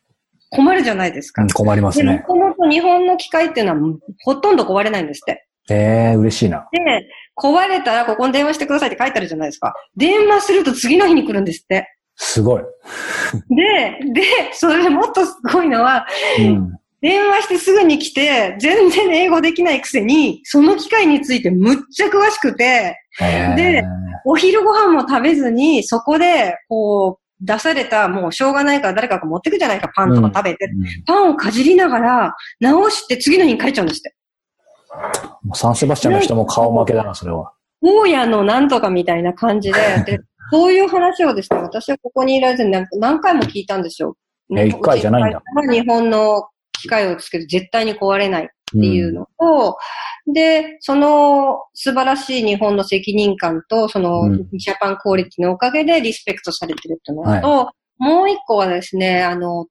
[0.51, 1.49] 困るじゃないですかうん。
[1.49, 2.25] 困りますで、もね。
[2.27, 5.47] ともと日本の機械っていうのは、ほとんど壊れないんですって。
[5.73, 6.67] へえ、嬉しいな。
[6.73, 7.07] で、
[7.39, 9.75] 壊れたらここに電話してくださいって書いてあるじゃないですか。
[9.97, 11.87] 電話すると次の日に来るんですって。
[12.17, 12.63] すごい。
[13.49, 14.23] で、で、
[14.53, 16.07] それもっとすごいのは、
[16.39, 16.80] うん。
[17.01, 22.97] 電話してすぐに来て、全然英語できないくせに、その機械についてむっちゃ詳しくて。
[23.57, 23.83] で
[24.25, 30.67] お昼ご飯も食べずに、そこで、こう、出された、もうしょうがないから誰かが持ってくじゃないか、パンとか食べて。
[30.67, 34.15] うんパンをかじりながら、直して次の日に帰っちゃうんですって。
[35.43, 37.53] もうサンセバスチャンの人も顔負けだな、それは。
[37.81, 40.21] 大家のなんとかみたいな感じで、 で、
[40.51, 44.17] そういう話をですね、私はここにいられて何何回も聞いたんですよ。
[44.57, 45.43] え一回じゃないんだ。
[45.71, 46.45] 日本の
[46.81, 49.77] 機械をつけて絶対に壊れないっていうのと、
[50.33, 59.67] で、その素晴らしい日本の責任感と、その、うんジャパンクオリティのおかげでリスペクトされてるっていうのと、もう一個はですね、あの、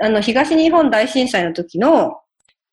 [0.00, 2.20] あの、東日本大震災の時の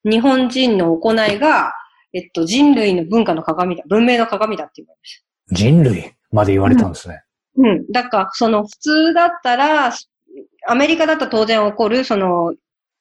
[0.03, 1.73] 日本人の行いが、
[2.13, 7.23] えっと、人類の文化の鏡だ、文明の鏡だって言われまし人類まで言われたんですね。
[7.55, 7.61] た。
[7.61, 7.91] うん。
[7.91, 9.91] だから、その、普通だったら、
[10.67, 12.53] アメリカだと当然起こる、その、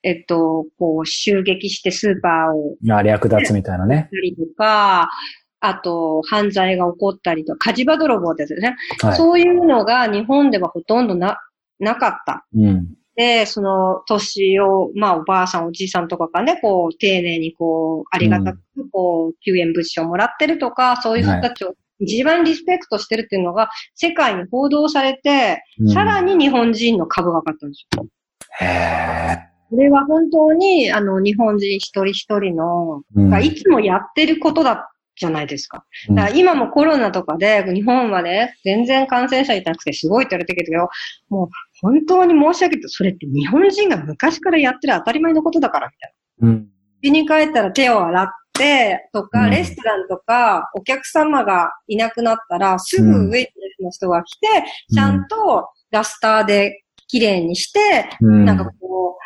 [0.04, 4.08] えっと、こう、襲撃してスーパーをあ略奪みたいなね。
[4.12, 5.08] たりとか、
[5.60, 8.76] あと、犯罪が起こったりとか、火事場泥棒ですね。
[9.00, 9.16] はい。
[9.16, 11.38] そういうのが日本ではほとんどな、
[11.78, 12.46] なかった。
[12.54, 12.94] うん。
[13.16, 18.58] で、その年を、まあおばあさん、おじいさんとかがね、こう、丁寧にこう、ありがたく、
[18.92, 28.06] こう、救援物資をもらってるとか、そういう人たちを一番リスペクトしてるっていうのが、世界に報道されて、うんさらに日本人の株が上がったんですよ。
[28.60, 29.53] へえ。
[29.70, 35.84] これは本当に、あの、日本人一人一人の、うんがいつもやってることだじゃないですか。
[36.08, 40.88] うんだから今もコロナとかで、日本はね、全然感染者いなくてすごいって言われてるけど、
[41.28, 41.48] もう
[41.80, 42.88] 本当に申し訳ない。
[42.88, 46.48] それって日本人が昔からやってる当たり前のことだから、みたいな。
[46.48, 46.68] うん。
[47.02, 54.46] 家に帰ったら手を洗って、とか、うんレストランとか、お客様がいなくなったら、すぐウェイトレスの人が来て、
[54.92, 58.44] ちゃんとダスターで綺麗にして、うん。
[58.44, 59.23] なんかこう、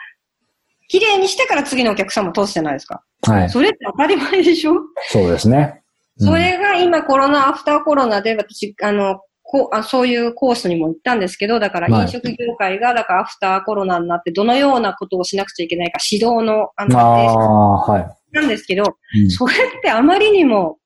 [0.88, 3.02] 綺麗にしてから次のお客様通すじゃないですか。
[3.26, 3.50] はい。
[3.50, 4.74] それって当たり前でしょ？
[5.10, 5.82] そうですね。
[6.20, 18.08] うんそれが今コロナ、アフターコロナで私、あの、こうあそういうコースにも行ったんですけど、だからはい飲食業界が、だからアフターコロナになってどのようなことをしなくちゃいけないか指導の、ああの、あ、はい。
[18.32, 20.78] なんですけど、うんそれってあまりにも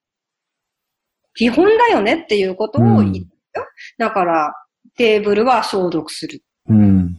[1.34, 3.12] 基本だよねっていうことを言っ
[3.54, 3.66] たよ。
[3.96, 4.54] だから、
[4.98, 6.42] テーブルは消毒する。
[6.68, 7.16] うん。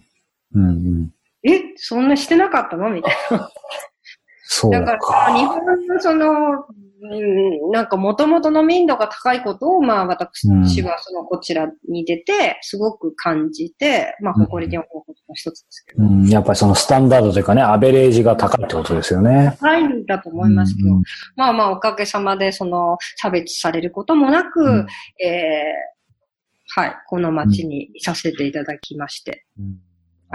[0.53, 0.61] うん。
[0.61, 1.12] うん。
[1.43, 2.89] え、そんなしてなかったの？
[2.89, 3.49] みたいな。
[4.45, 5.35] そうだから、か。
[5.35, 6.27] 日本のその、
[7.05, 10.47] うん、なんか元々の民度が高いことを、まあ私
[10.81, 16.03] はそのこちらに出て、すごく感じて、まあ誇りに思うことの一つですけど。
[16.03, 19.57] うん、やっぱりそのスタンダードというかね、アベレージが高いってことですよね。
[19.59, 21.03] 高いんだと思いますけど、うん
[21.35, 24.87] まあまあおかげさまでその差別されることもなく、うん
[25.21, 29.45] えーはい、この町にいさせていただきまして。
[29.59, 29.77] うん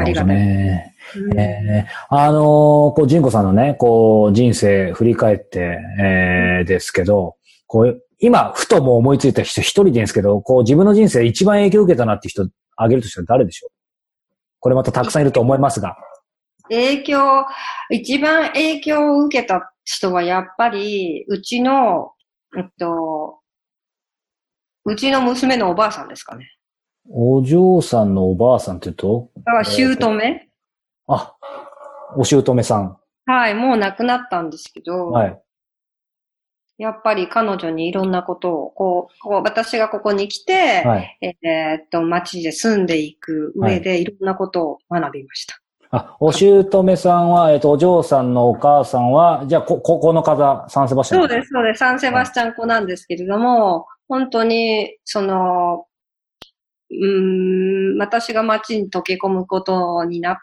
[0.01, 0.95] ありがね。
[1.17, 2.43] うんえーあのー
[2.95, 13.71] こう、ジンコさんのね、こう、人生振り返って、えーですけど、こう、今、ふともう思いついた人一人でいいんですけど、こう、自分の人生で一番影響を受けたなって人、あげるとしたら誰でしょう？
[14.61, 15.97] これまたたくさんいると思いますが。
[16.69, 17.47] 影響、
[17.91, 22.13] 一番影響を受けた人はやっぱり、うちの、
[22.57, 23.39] えっと、
[24.85, 26.51] うちの娘のおばあさんですかね。
[27.11, 29.31] お嬢さんのおばあさんって言うと？
[29.39, 29.97] だから、姑、
[31.07, 31.35] あ、
[32.17, 32.97] お姑さん。
[33.27, 35.41] はい、もう亡くなったんですけど、はい。
[36.79, 41.19] やっぱり彼女にいろんなことを、こう、こう私がここに来て、はい。
[41.21, 45.57] えーっと、街で住んでいく上でいろんなことを学びました。
[45.91, 51.21] あ、お姑さんは、えっと、お嬢さんのお母さんは、じゃあ、こ、ここの方、サンセバスチャン。
[51.23, 51.79] そうです、そうです。
[51.79, 55.87] サンセバスチャン子なんですけれども、本当に、その、
[56.91, 60.39] うーん、私が街に溶け込むことにな、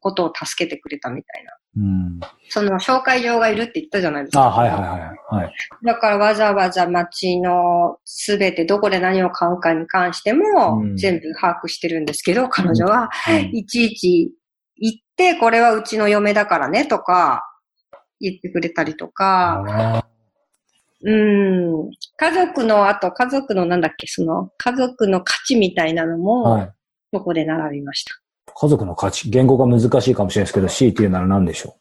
[0.00, 1.52] ことを助けてくれたみたいな。
[1.76, 2.20] うん。
[2.48, 4.44] その紹介状がいるって言ったじゃないですか。
[4.44, 5.44] あ、はいはいはい。
[5.44, 5.54] はい。
[5.84, 14.32] だからわざわざ街のすべてどこで何を買うかに関してもうん全部把握してるんですけど、彼女はうんいちいち
[14.78, 17.42] 言って、これはうちの嫁だからねとか
[18.20, 20.02] 言ってくれたりとか、
[21.04, 26.72] うん、家族の、あと家族のなんだっけ、その家族の価値みたいなのもはい。
[27.14, 28.12] そこで並びました。
[28.54, 29.30] 家族の価値？
[29.30, 31.76] 言語が難しいかもしれないですけど、強いて言うなら何でしょ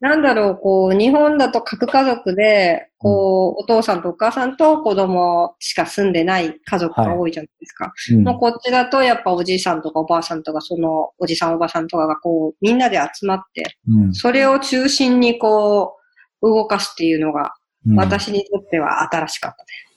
[0.00, 7.92] なんだろう、こう、日本だと核家族で、こう、お父さんとお母さんと子供しか住んでない家族が多いじゃないですか。
[8.10, 8.14] う。
[8.16, 15.96] うんもうこっちだとやっぱおじいさんとかおばあさんとかそのおじさんおばさんとかがこうみんなで集まって、うんそれを中心にこ
[16.40, 17.48] う動かすっていうのがうん
[17.96, 19.92] 私にとっては新しかったです。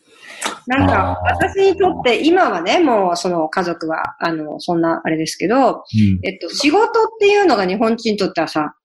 [0.68, 6.90] なんか私にとって今はね、もうその家族はあのそんなあれですけど、うんえっと仕事っ
[7.20, 8.76] ていうのが日本人にとってはさ、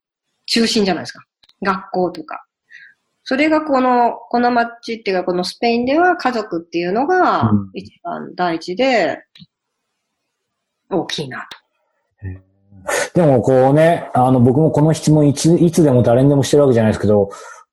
[0.46, 1.24] 中心じゃないですか。
[1.62, 2.44] 学校とか。
[3.22, 9.18] それがこの、この街っていうかこのスペインでは家族っていうのがうん一番大事で、
[10.90, 11.60] 大きいなと。
[13.14, 17.30] でもこうね、あの僕もこの質問いつ、いつでも誰にでもしてるわけじゃないですけど、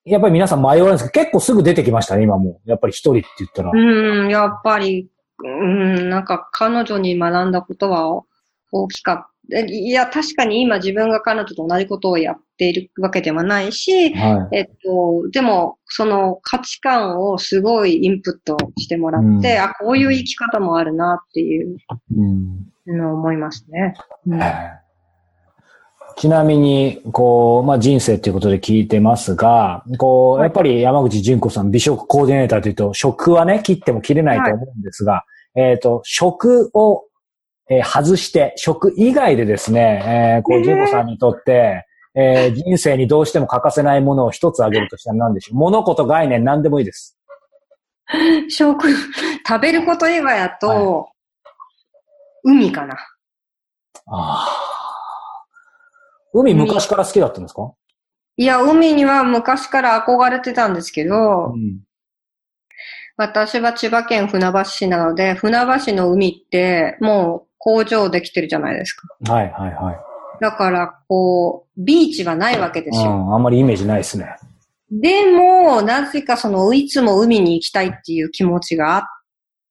[0.08, 2.70] やっぱり皆さん迷わないんですけど、結構すぐ出てきましたね、今もう。
[2.70, 3.72] やっぱり一人って言ったら。
[3.74, 5.10] うん、やっぱり、
[5.44, 8.24] うん、なんか彼女に学んだことは
[8.72, 9.60] 大きかった。
[9.60, 21.80] いや、確かに今自分が彼女と同じことをやっているわけではないし、はえっと、でも、その価値観をすごいインプットしてもらって、うんあ、こういう生き方もあるなっていうい。
[22.18, 22.98] うん。
[22.98, 23.94] のを思いますね。
[24.26, 24.40] うん
[26.18, 35.26] ちなみに、こう、まあ、人生っていうことで聞いてますが、こう、やっぱり山口純子さん、美食コーディネーターというと、食はね、切っても切れないと思うんですが、
[35.56, 37.04] えっ、と、食を、
[37.70, 41.86] えー外して、食以外でですね、えーこう、えー純子さんにとって、
[42.16, 45.58] えー人生にどうしても欠かせないものを一つ挙げるとしたら何でしょう？
[45.58, 47.16] 物事、概念、何でもいいです。
[48.50, 51.10] 食、食べること以外だと、
[52.44, 52.96] 海かな。
[54.08, 54.77] ああ。
[56.40, 57.74] 海昔から好きだったんですか？
[58.38, 61.80] いや、海には昔から憧れてたんですけど、うん。
[63.18, 69.08] 私は千葉県船橋市なので、船橋の海ってもう工場できてるじゃないですか。
[69.28, 69.98] はいはいはい。
[70.40, 73.10] だから、こう、ビーチはないわけですよ。
[73.10, 74.36] うん、あんまりイメージないですね。
[74.92, 79.04] でも、なぜかその、いつも海に行きたいっていう気持ちがあっ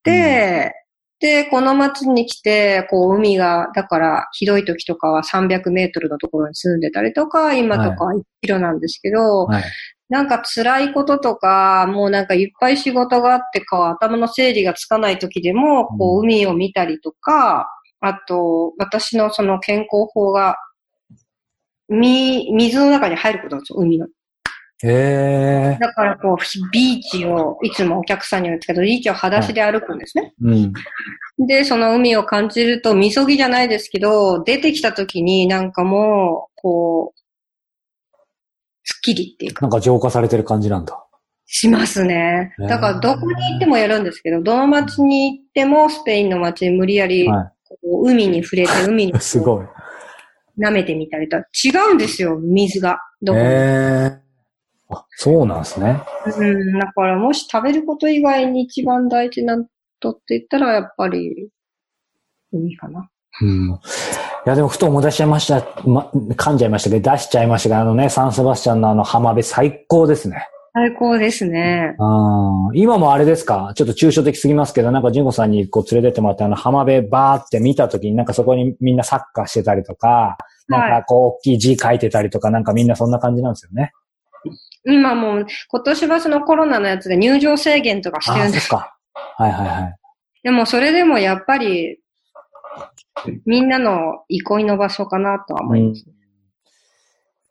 [0.03, 0.73] て、
[1.19, 9.63] で、この町に来て、こう、海が、だから、ひどい時とかは300メートルのところに住んでたりとか、今とかは1キロなんですけど、はい。
[10.09, 17.67] なんか辛いこととか、もうなんかいっぱい仕事があってか、頭の整理がつかない時でも、こう、うん海を見たりとか、
[17.99, 20.55] あと、私のその健康法が、
[21.89, 24.07] み、水の中に入ることなんですよ、海の。
[24.83, 25.77] へえ。
[25.79, 30.33] だからこう、ビーチを、いつもお客さんに言うんですけど、ビーチを裸足で歩くんですね。
[30.41, 30.73] うん。
[31.47, 37.19] で、その海を感じると、みそぎじゃないですけど、出てきた時になんかもう、こう、
[38.83, 41.03] スッキリっていうか、なんか浄化されてる感じなんだ。
[41.47, 42.53] しますね。
[42.59, 47.27] だからどこに行ってもやるんですけど、どの町に行っても、スペインの町に無理やり、
[47.83, 49.13] 海に触れて、海に。
[49.19, 49.63] すごい。
[49.63, 49.69] う
[50.59, 51.37] 舐めてみたりと。
[51.37, 52.99] 違うんですよ、水が。
[53.21, 54.26] どこへもえ。
[54.89, 56.01] あ、そうなんですね。
[56.37, 59.65] うん、だからもし食べること以外に一番大事なこ
[59.99, 61.49] とって言ったら、やっぱり、
[62.53, 63.09] 海かな。
[63.41, 63.69] うん。
[63.69, 63.79] い
[64.45, 65.61] や、でもふと思い出しちゃいました。
[65.85, 70.47] ま、噛んじゃいましたけど、出しちゃいましたが、あのね、サンセバスチャンのあの浜辺最高ですね。
[70.73, 71.95] 最高ですね。
[71.97, 72.77] うん。
[72.77, 73.73] 今もあれですか？
[73.75, 80.37] ちょっと抽象的すぎますけど、なんか純子さんにこう連れてってもらって、あの浜辺バーって見たときになんかそこにみんなサッカーしてたりとか、
[80.67, 83.91] なんかこう大きい字書いてたりとか、なんかみんなそんな感じなんですよね。
[84.85, 88.69] 今もう、今年はそのコロナのやつで入場制限とかしてるんです。
[88.69, 88.95] か。
[89.13, 89.95] はいはいはい。
[90.43, 91.99] でもそれでもやっぱり、
[93.45, 96.05] みんなの憩いの場所かなとは思います。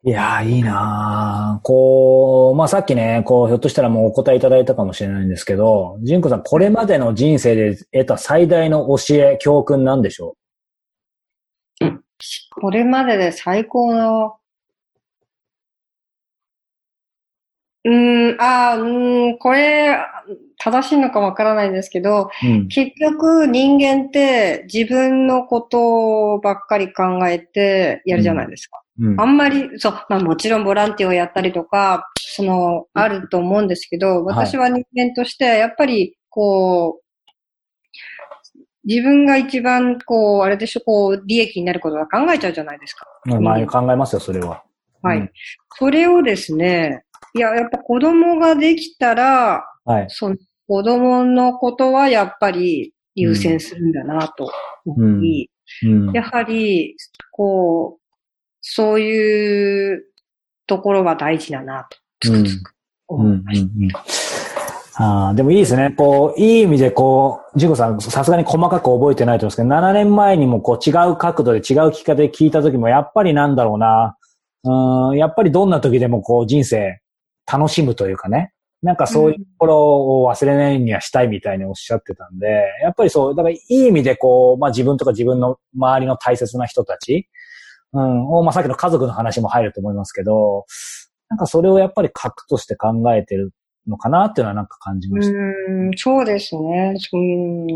[0.04, 10.36] いやー、いいなーこう、まあ、さっきね、こう、ひょっとしたらもうお答えいただいたかもしれないんですけど、純子さん、これまでの人生で得た最大の教え、教訓なんでしょ
[12.60, 14.36] これまでで最高の、
[17.86, 19.96] うーん、ああ、うーん、これ、
[20.58, 22.68] 正しいのかわからないんですけど、ううん。
[22.68, 28.82] 結局人間って自分のことばっかり考えてやるじゃないですか。
[28.98, 29.24] うんあ。
[29.24, 37.02] んまり、そう、まあもちろんボランティアをやったりとか、その、あると思うんですけど、はい私は人間として、やっぱり、こう、
[38.84, 43.06] 自分が一番、こう、あれでしょ、こう、利益になることは考えちゃうじゃないですか。
[43.40, 44.64] まあ、考えますよ、それは。
[45.02, 45.18] はい。
[45.18, 45.30] うん
[45.78, 50.06] それをですね、いや、やっぱ子供ができたら、はい。
[50.08, 50.36] その
[50.68, 54.50] 子供のことはやっぱり優先するんだなと
[54.84, 55.50] 思い、
[55.84, 56.12] うん。
[56.12, 56.96] やはり、
[57.30, 58.00] こう、
[58.60, 60.04] そういう
[60.66, 62.72] ところは大事だなと、つくつく
[63.10, 63.20] うん。
[63.20, 63.26] うん。
[63.26, 64.00] 思いました。
[65.00, 65.06] うん。
[65.08, 65.94] ああ、でもいいですね。
[65.96, 74.16] こう、いい意味でこう、ジコさん、さすがに細かく覚えてないと思うんですけど、7年前にもこう違う角度で違う聞き方で聞いた時も、やっぱりなんだろうな。
[74.64, 76.98] うん、やっぱりどんな時でもこう人生
[77.50, 78.52] 楽しむというかね。
[78.82, 82.46] なんかそういうところを忘れないにはしたいみたいにおっしゃってたんで、
[82.82, 87.28] やっぱりそう、だからいい意味でこう、まあ自分とか自分の周りの大切な人たち、
[87.92, 90.66] うん、をまあさっきの家族の話も入ると思いますけど、
[91.28, 93.52] なんかそれをやっぱり核として考えてる
[93.88, 95.36] のかなっていうのはなんか感じました。
[95.36, 96.94] うん、そうですね。
[97.12, 97.66] うん、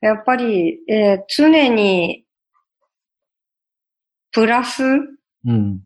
[0.00, 2.24] やっぱり、えー常に、
[4.32, 4.82] プラス、
[5.46, 5.80] うん。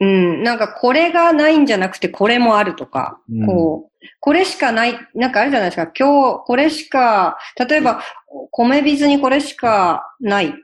[0.00, 5.92] うん、なんかこれがないんじゃなくてこれもあるとか、うんこう、これしかない、なんかあるじゃないですか。
[5.96, 7.36] 今日これしか、
[7.68, 8.02] 例えば
[8.50, 10.54] 米びずにこれしかない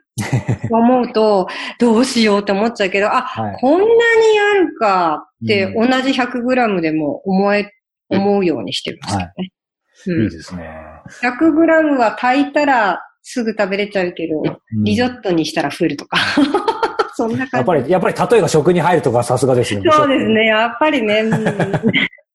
[0.68, 1.48] と思うと、
[1.78, 3.56] どうしようって思っちゃうけど、あ、はい。
[3.60, 3.90] こんなに
[4.40, 7.70] あるかってう同じ 100g でも思え、
[8.08, 9.32] 思うようにしてますよね。
[10.06, 10.70] うんいいですね。
[11.22, 16.18] 100g は炊いたらすぐ食べれちゃうけど、うんリゾットにしたら増えるとか。
[17.16, 17.62] そんなや感じ。
[17.62, 19.82] っぱり、やっぱり例えが食に入るとかさすがですね。
[19.90, 20.46] そうですね。
[20.46, 21.20] やっぱりね。
[21.20, 21.44] うん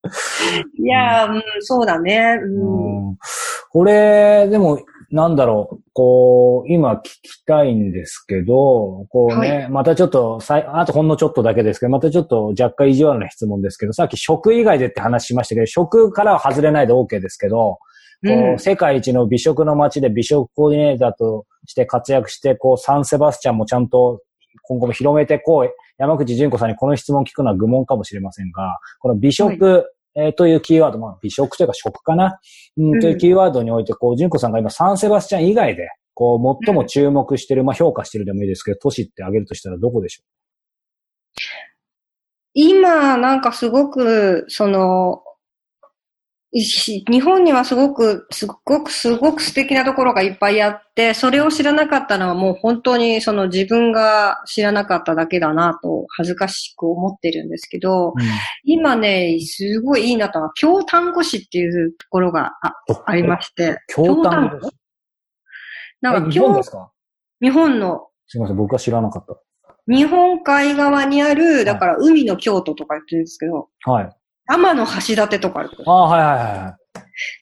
[0.83, 2.37] いやー、うん、そうだね。
[2.41, 3.17] ううんん。
[3.71, 4.79] これ、でも、
[5.11, 17.79] なんだろう、こう、今聞きたいんですけど、こうね、はまたちょっと、さいあとほんのちょっとだけですけど、またちょっと若干意地悪な質問ですけど、さっき食以外でって話しましたけど、食からは外れないで OK ですけど、こ
[18.23, 24.21] ううん世界一の美食の街で美食コーディネーターとして活躍して、こう、サンセバスチャンもちゃんと
[24.63, 32.39] 今後も広めてこう、山口純子さんにこの質問を聞くのは愚問かもしれませんが、この美食、えーというキーワード、まあ、美食というか食かな、
[32.77, 40.23] うん、というキーワードにおいて、こう、純子さんが今サンセバスチャン以外で、こう、最も注目してる、まあ、評価してるでもいいですけど、都市って挙げるとしたらどこでしょ
[42.53, 45.30] 今、なんかすごく、その、し
[46.53, 58.13] 日本にはすごく、すごく、すごく素敵なところがいっぱいあって、それを知らなかったのはもう本当にその自分が知らなかっただけだなと恥ずかしく思ってるんですけど、う、
[58.65, 62.73] 今ね、すごいいいなとは、京丹後市っていうところがあ
[63.05, 64.69] ありまして、京丹後？
[64.69, 64.73] 市
[66.01, 66.91] なんかえ日本京ですか？
[67.41, 69.25] 日本の、すみません、僕は知らなかっ
[69.87, 73.91] 日本海側にある、だから海の京都とか言ってるんですけど、た。
[73.91, 74.09] はい。
[74.47, 75.69] 天の橋立とかある。
[75.85, 76.73] ああ、はいはいはいはい。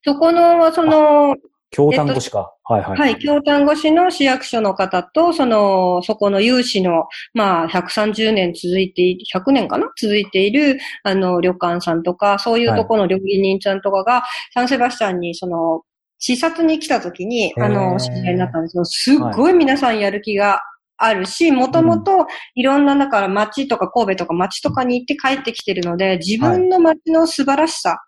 [0.04, 1.36] そこの、その、
[1.72, 2.52] 京丹後市か。
[2.64, 2.98] はいはい。
[2.98, 9.88] はい、京丹後市の市役所の方と、その、そこの有志の、まあ、130年続いている、100年かな？
[10.00, 14.24] 続いている、あの、旅館さんとか、そういうところの料理人さんとかが、
[14.54, 15.84] サンセバスチャンに、その、
[16.18, 20.60] 視察に来た時に、あの、知り合いになったんですけど、すっごい皆さんやる気が
[21.00, 28.00] あるし、もともといろんな、だから町とか神戸とか町とかに行って帰ってきてるので、自分の町の素晴らしさ、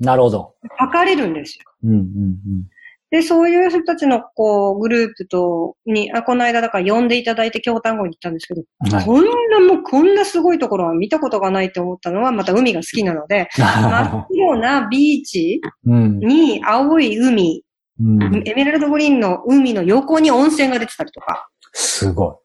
[0.00, 0.54] なるほど。
[0.76, 1.64] 測れるんですよ。
[1.84, 2.68] うんうんうん。
[3.10, 16.18] で、そういう人たちの、こう、グループと、に、あ、この間だから呼んでいただいて京丹後に行ったんですけど、はいこんなもう、こんなすごいところは見たことがないと思ったのは、また海が好きなので、 真っ白なビーチうん。
[16.18, 17.64] に青い海、
[18.00, 18.42] うん。
[18.46, 22.42] エメラルドグリーンの海の横に温泉が出てたりとか、すご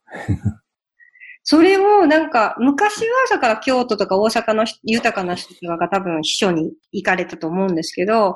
[1.43, 8.35] それをなんか、昔はだから京都とか大阪の豊かな人が多分秘書に行かれたと思うんですけど、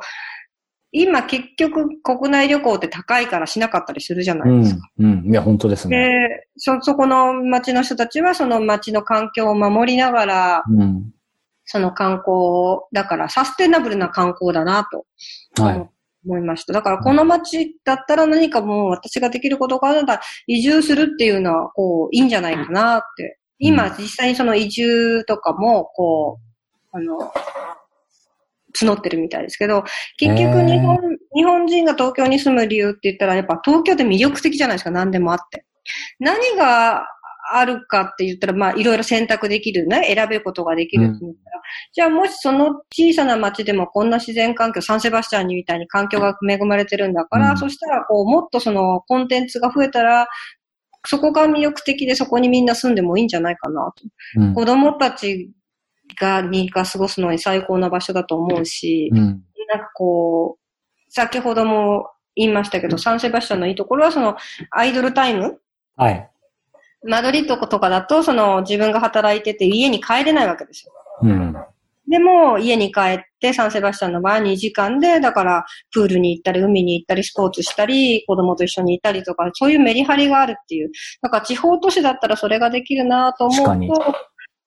[0.91, 4.89] 今結局国内旅行って高いからしなかったりするじゃないですか。
[4.99, 5.03] い。
[5.03, 5.11] うん。
[5.11, 5.31] うん。
[5.31, 5.97] いや、本当ですね。
[5.97, 11.11] で、そ、そこの町の人たちはその町の環境を守りながら、うん。
[11.65, 15.05] その観光、だからサステナブルな観光だなと
[15.61, 15.89] はい。
[16.27, 16.73] 思いました。
[16.73, 23.39] だからこの町だったら何かもう私ができることがあるなら移住するっていうのはこういいんじゃないかなって。
[23.59, 26.39] 今実際にその移住とかもこ
[26.93, 27.31] う、あの、
[28.79, 29.83] 募ってるみたいですけど、
[30.17, 30.97] 結局日本、
[31.35, 35.65] 日本人が東京に住む理由って言ったらやっぱ東京って魅力的じゃないですか、何でもあって。
[36.19, 37.03] 何が
[37.53, 41.61] あるかって言ったら、まあ、いろいろ選択できるね、選べることができるって言ったら、
[41.93, 50.27] じゃあもしその小さな町でもこんな自然環境、サンセバスチャンにみたいに環境が恵まれてるんだから、うんそしたら、こう、もっとそのコンテンツが増えたら、
[51.05, 54.41] そこが魅力的でそこにみんな住んでもいいんじゃないかなと。
[54.41, 54.53] うん。
[54.53, 55.51] 子供たち
[56.19, 59.19] が、にが過ごすのに最高な場所だと思うし、うん。
[59.69, 64.35] なんかこう、先ほども言いましたけど、サンセバスチャンのいいところは、その、
[64.71, 65.59] アイドルタイム
[65.95, 66.29] はい。
[67.03, 70.93] マドリッドとかだと、その、自分が働いてて家に帰れないわけですよ。
[71.23, 71.55] うん。
[72.09, 80.89] でも、家に帰って、サンセバスチャンの場合2時間で、だから、プールに行ったり、海に行ったり、スポーツしたり、子供と一緒にいたりとか、そういうメリハリがあるっていう。
[81.21, 84.15] なんか、地方都市だったらそれができるなと思うと、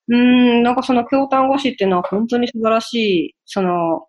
[0.09, 4.07] うーん、なんかその京丹後市っていうのは本当に素晴らしい、その、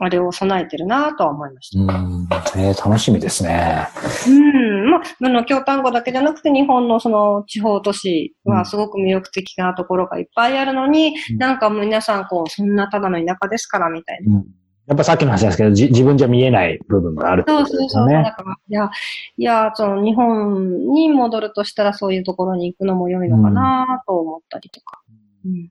[0.00, 1.80] あれを備えてるなとは思いました。
[1.82, 2.28] うん。
[2.56, 3.88] えー、楽しみですね。
[4.28, 4.90] うん。
[4.90, 14.36] まあ、あの、京丹後だけじゃなくて、日本のその地方都市うんはすごく魅力的なところがいっぱいあるのに、うんなんか皆さんこう、そんなただの田舎ですから、みたいな。
[14.36, 14.46] うん。
[14.86, 18.08] やっぱさっきの話ですけど、じ自分じゃ見えない部分があるってこそうとでそうそう。
[18.08, 18.24] すよね。
[18.24, 18.90] だから、いや、
[19.36, 25.00] いや、その日本に戻るとしたらそういうところに行くのも良いのかなと思ったりとか。
[25.44, 25.70] うん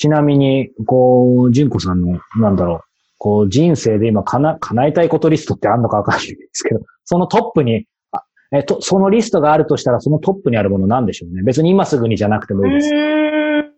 [0.00, 2.89] ちなみに、こう、純子さんの、なんだろう、
[3.20, 11.42] こう、人生で今かな、叶えたいことリストってあるのかわかんないですけど、そのトップに、あえっと、そのリストがあるとしたら、そのトップにあるものなんでしょうね。
[11.42, 12.94] 別に今すぐにじゃなくてもいいです。
[12.94, 13.72] うーん。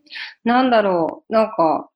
[0.44, 1.32] なんだろう。
[1.32, 1.90] なんか、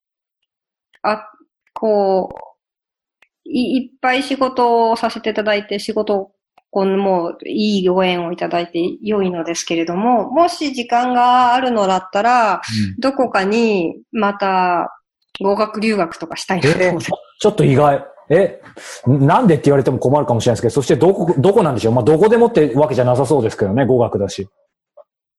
[1.02, 1.30] あ、
[1.72, 6.32] こう、いいっぱい仕事をさせていただいて、仕事を、
[6.72, 12.60] このもういいご縁をいただいて良いのですけれども、もし時間があるのだったら、
[12.98, 15.00] どこかにまた
[15.40, 17.12] 合格留学とかしたいなとえ思って。
[17.38, 18.04] ちょっと意外。
[18.28, 18.60] え、
[19.06, 21.94] なんでって言われても困るかもしれないですけど、そしてどこ、どこなんでしょう？
[21.94, 24.48] まあ、どこでもってわけじゃなさそうですけどね、語学だし。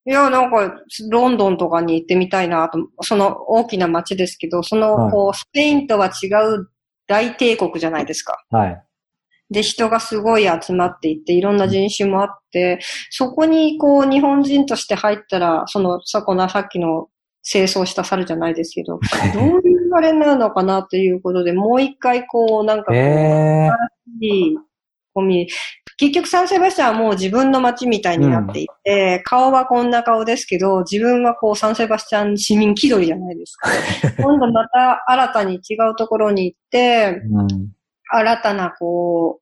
[0.05, 0.73] いや、なんか、
[1.09, 6.69] ロンドンとかに行ってみたいなと、その大きな街ですけど、その、はいこう、スペインとは違う
[7.07, 8.41] 大帝国じゃないですか。
[8.51, 8.83] はい。
[9.49, 12.79] で、人がすごい集まっていて、いろんな人種もあって、
[13.09, 17.09] そこにこう日本人として入ったら、その、さこなさっきの
[17.43, 18.99] 清掃した猿じゃないですけど、
[19.33, 19.66] どういう
[19.97, 23.69] あれなのかなということで、もう一回こう、なんかこう、え
[24.21, 24.57] いい
[25.13, 25.53] コミュ
[25.99, 33.69] 結局サンセバスチャンはもう自分の街みたいになっていて、顔はこんな顔ですけど、自分はこうサンセバスチャン市民気取りじゃないですか。
[34.21, 37.47] 今度また新たに違うところに行って、ーうん。
[38.09, 39.39] 新たなこ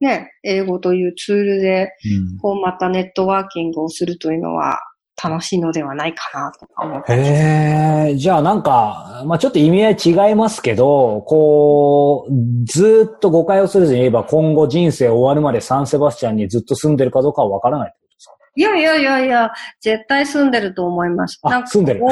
[0.00, 1.90] う、ね、英語というツールで、
[2.32, 2.38] うん。
[2.38, 4.80] こうまたネットワーキングをするというのは
[5.22, 7.12] 楽しいのではないかなとか思って。
[7.12, 12.32] へえ、じゃあなんか、まあちょっと意味合い違いますけど、こう、
[12.64, 18.32] ずーっと誤解をするずに言えば今後人生終わるまでサンセバスチャンにずっと住んでるかどうかはわからないってことですか？
[18.56, 21.38] いやいやいやいや、絶対住んでると思います。
[21.42, 22.02] あなんか住んでる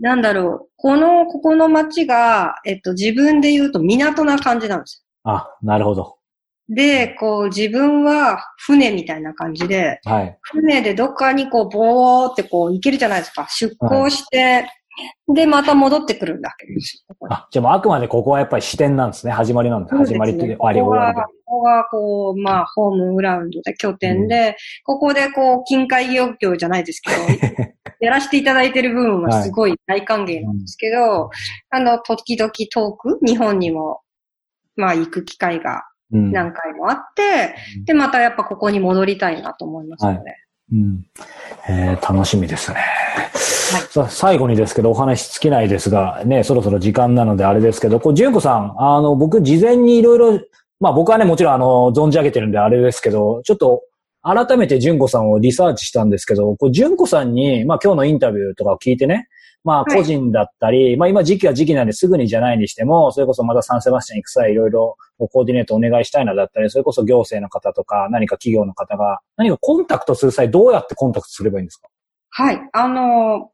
[0.00, 0.68] なんだろう。
[0.76, 6.16] この、ここの街が、えっと、自分で言うと港な感じなんですあ、なるほど。
[6.72, 6.76] よ。
[6.76, 10.38] で、こう、自分は船みたいな感じで、はい。
[10.42, 13.46] 船でどっかにこう、ボーってこう、行けるじゃないですか。
[13.48, 14.68] 出港して、
[15.34, 17.14] で、また戻ってくるんだけですよ。
[17.14, 19.32] ここにあ、じゃあもうあくまでここはやっぱり視点なんですね。
[19.32, 19.96] 始まりなんです。
[19.96, 31.30] 始まりって終わり終わりは、ここがこう、まあ、ホームグラウンドで拠点で、ここでこう、近海漁業じゃないですけど、 やらせていただいてる部分はすごい大歓迎なんですけど、
[31.70, 34.00] あの、時々遠く、日本にも、
[34.76, 35.82] まあ、行く機会がで。
[35.82, 35.91] うん。
[36.12, 40.36] 何回もあって、で、またやっぱここに戻りたいなと思いますので。
[40.72, 41.06] うん。
[41.68, 42.78] えー楽しみですね。
[43.90, 50.40] さ最後にですけど、お話尽きないですが、ね、そろそろ時間なのであれですけど、こう、純子さん、あの、僕、事前にいろいろ、
[50.80, 53.82] まあ僕はね、もちろんあの、存じ上げてるんであれですけど、ちょっと、
[54.22, 59.28] 改めて純子さんをリサーチしたんですけど、こう、純子さんに、まあ今日のインタビューとかを聞いてね、
[59.64, 59.96] まあはい。
[59.96, 64.96] 個人だったり、まあ今時期は時期なんですぐにじゃないにしても、それこそまたサンセバスチャン行く際いろいろ
[65.30, 71.88] コーディネートお願いしたいなだったり、それこそ行政の方とか何か企業の方が何かコンタクトする際どうやってコンタクトすればいいんですか？
[72.30, 72.60] はい。
[72.72, 73.50] あの、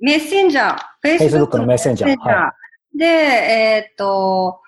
[0.00, 2.18] メッセンジャー、Facebook のメッセンジャー。
[2.18, 2.52] は
[2.96, 4.60] で、えーっと、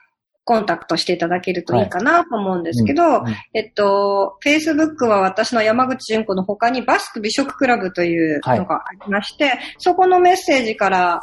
[0.46, 11.20] コンタクトしていただけるといいかなと思うんですけど、うんうんえっと、Facebook は私の山口純子の他にバスク美食クラブというのがありまして、そこのメッセージから、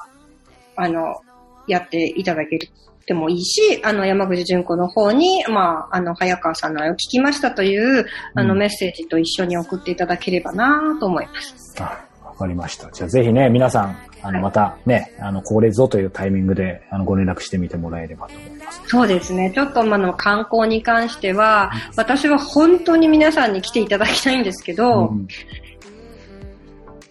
[0.75, 1.21] あの、
[1.67, 2.67] やっていただける。
[3.05, 8.05] でもいいし、あの、山口純子の方に、まあ、あの、早川さんのあれを聞きましたという、
[8.35, 11.81] あの、うんメッセージと一緒に送っていただければなと思います。
[11.81, 12.89] あわかりました。
[12.91, 18.81] じゃあぜひね、皆さん、あの、はいまたね、あの、これぞというタイミングで、あの、ご連絡してみてもらえればと思います。
[18.87, 19.51] そうですね。
[19.53, 25.27] ちょっとあの観光に関しては、私は本当に皆さんに来ていただきたいんですけど、うん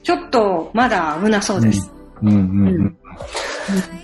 [0.03, 1.89] ちょっとまだ危なそうです。
[2.23, 2.97] うんうんうんうん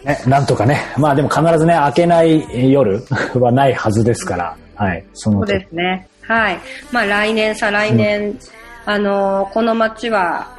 [0.04, 0.80] ね、なんとかね。
[0.96, 3.02] まあでも必ずね、開けない夜
[3.34, 5.04] はないはずですから、はい。
[5.14, 6.06] そのそうですね。
[6.22, 6.58] はい。
[6.92, 8.38] まあ来年、再来年、
[8.86, 10.57] あのーこの街は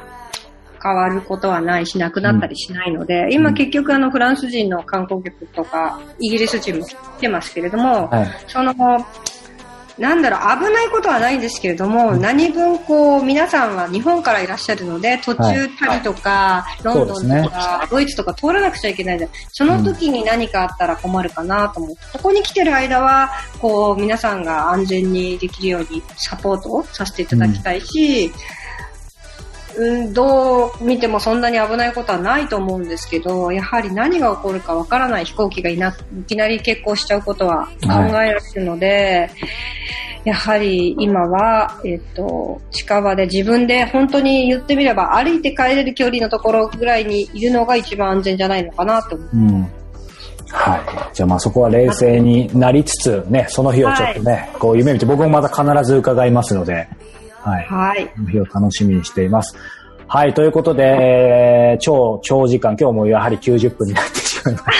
[0.82, 8.28] 変わることはないし、なくなったりしないので、今結局あのフランス人の観光客とか、イギリス人も来てますけれども、はい。
[8.46, 8.74] その、
[10.00, 19.30] なんだろう、危ないことはないんですけれども、何分こう、皆さんは日本からいらっしゃるので、途中旅とか、ロンドンとか、ドイツとか通らなくちゃいけないじゃん。
[19.52, 23.30] その時に何かあったら困るかなと思って、ここに来てる間は、
[23.60, 28.32] こう、皆さんが安全にできるようにサポートをさせていただきたいし、うん、
[30.12, 39.30] どう見てもそんなに危ないことはないと思うんですけど、やはり何が起こるかわからない飛行機がいないきなり欠航しちゃうことは考えられるので、
[40.24, 49.28] やはり今は、えっと、近場で自分で本当に言ってみれば歩いて帰れる距離のところぐらいにいるのが一番安全じゃないのかなと思う。
[49.32, 49.62] うん。
[50.52, 51.14] はい。
[51.14, 56.88] じゃあまあそこは冷静になりつつ、ね、その日をちょっとね、こう夢見て、僕もまた必ず伺いますので、
[57.42, 57.64] はい。
[57.66, 58.12] はい。
[58.16, 59.56] その日を楽しみにしています。
[60.06, 60.34] はい。
[60.34, 64.70] ということで、えー超長時間、今日もやはり90分になってしまいました。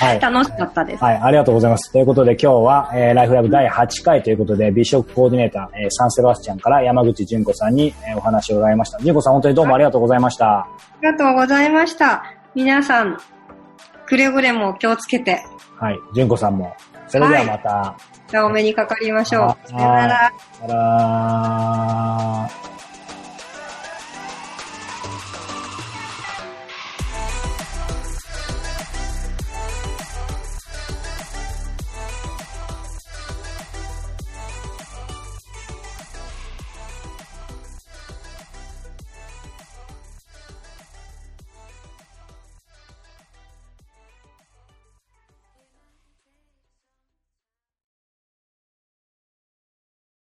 [0.06, 1.04] はい楽しかったです。
[1.04, 1.92] はい、ありがとうございます。
[1.92, 8.98] ということで今日は、えーライフライブ第8回ということで、美食コーディネーター、えーサンセバスチャンから山口純子さんに、えーお話を伺いました。
[9.00, 10.46] 純子さん本当にどうもありがとうございました。
[10.46, 10.66] あ
[11.02, 12.22] りがとうございました。
[12.54, 13.18] 皆さん、
[14.06, 15.42] くれぐれも気をつけて、
[15.78, 16.72] はい、純子さんも。
[17.08, 17.94] それではまた。
[18.38, 19.42] お目にかかりましょう。
[19.42, 20.32] はいさよなら。
[20.52, 20.74] さよな
[22.46, 22.79] ら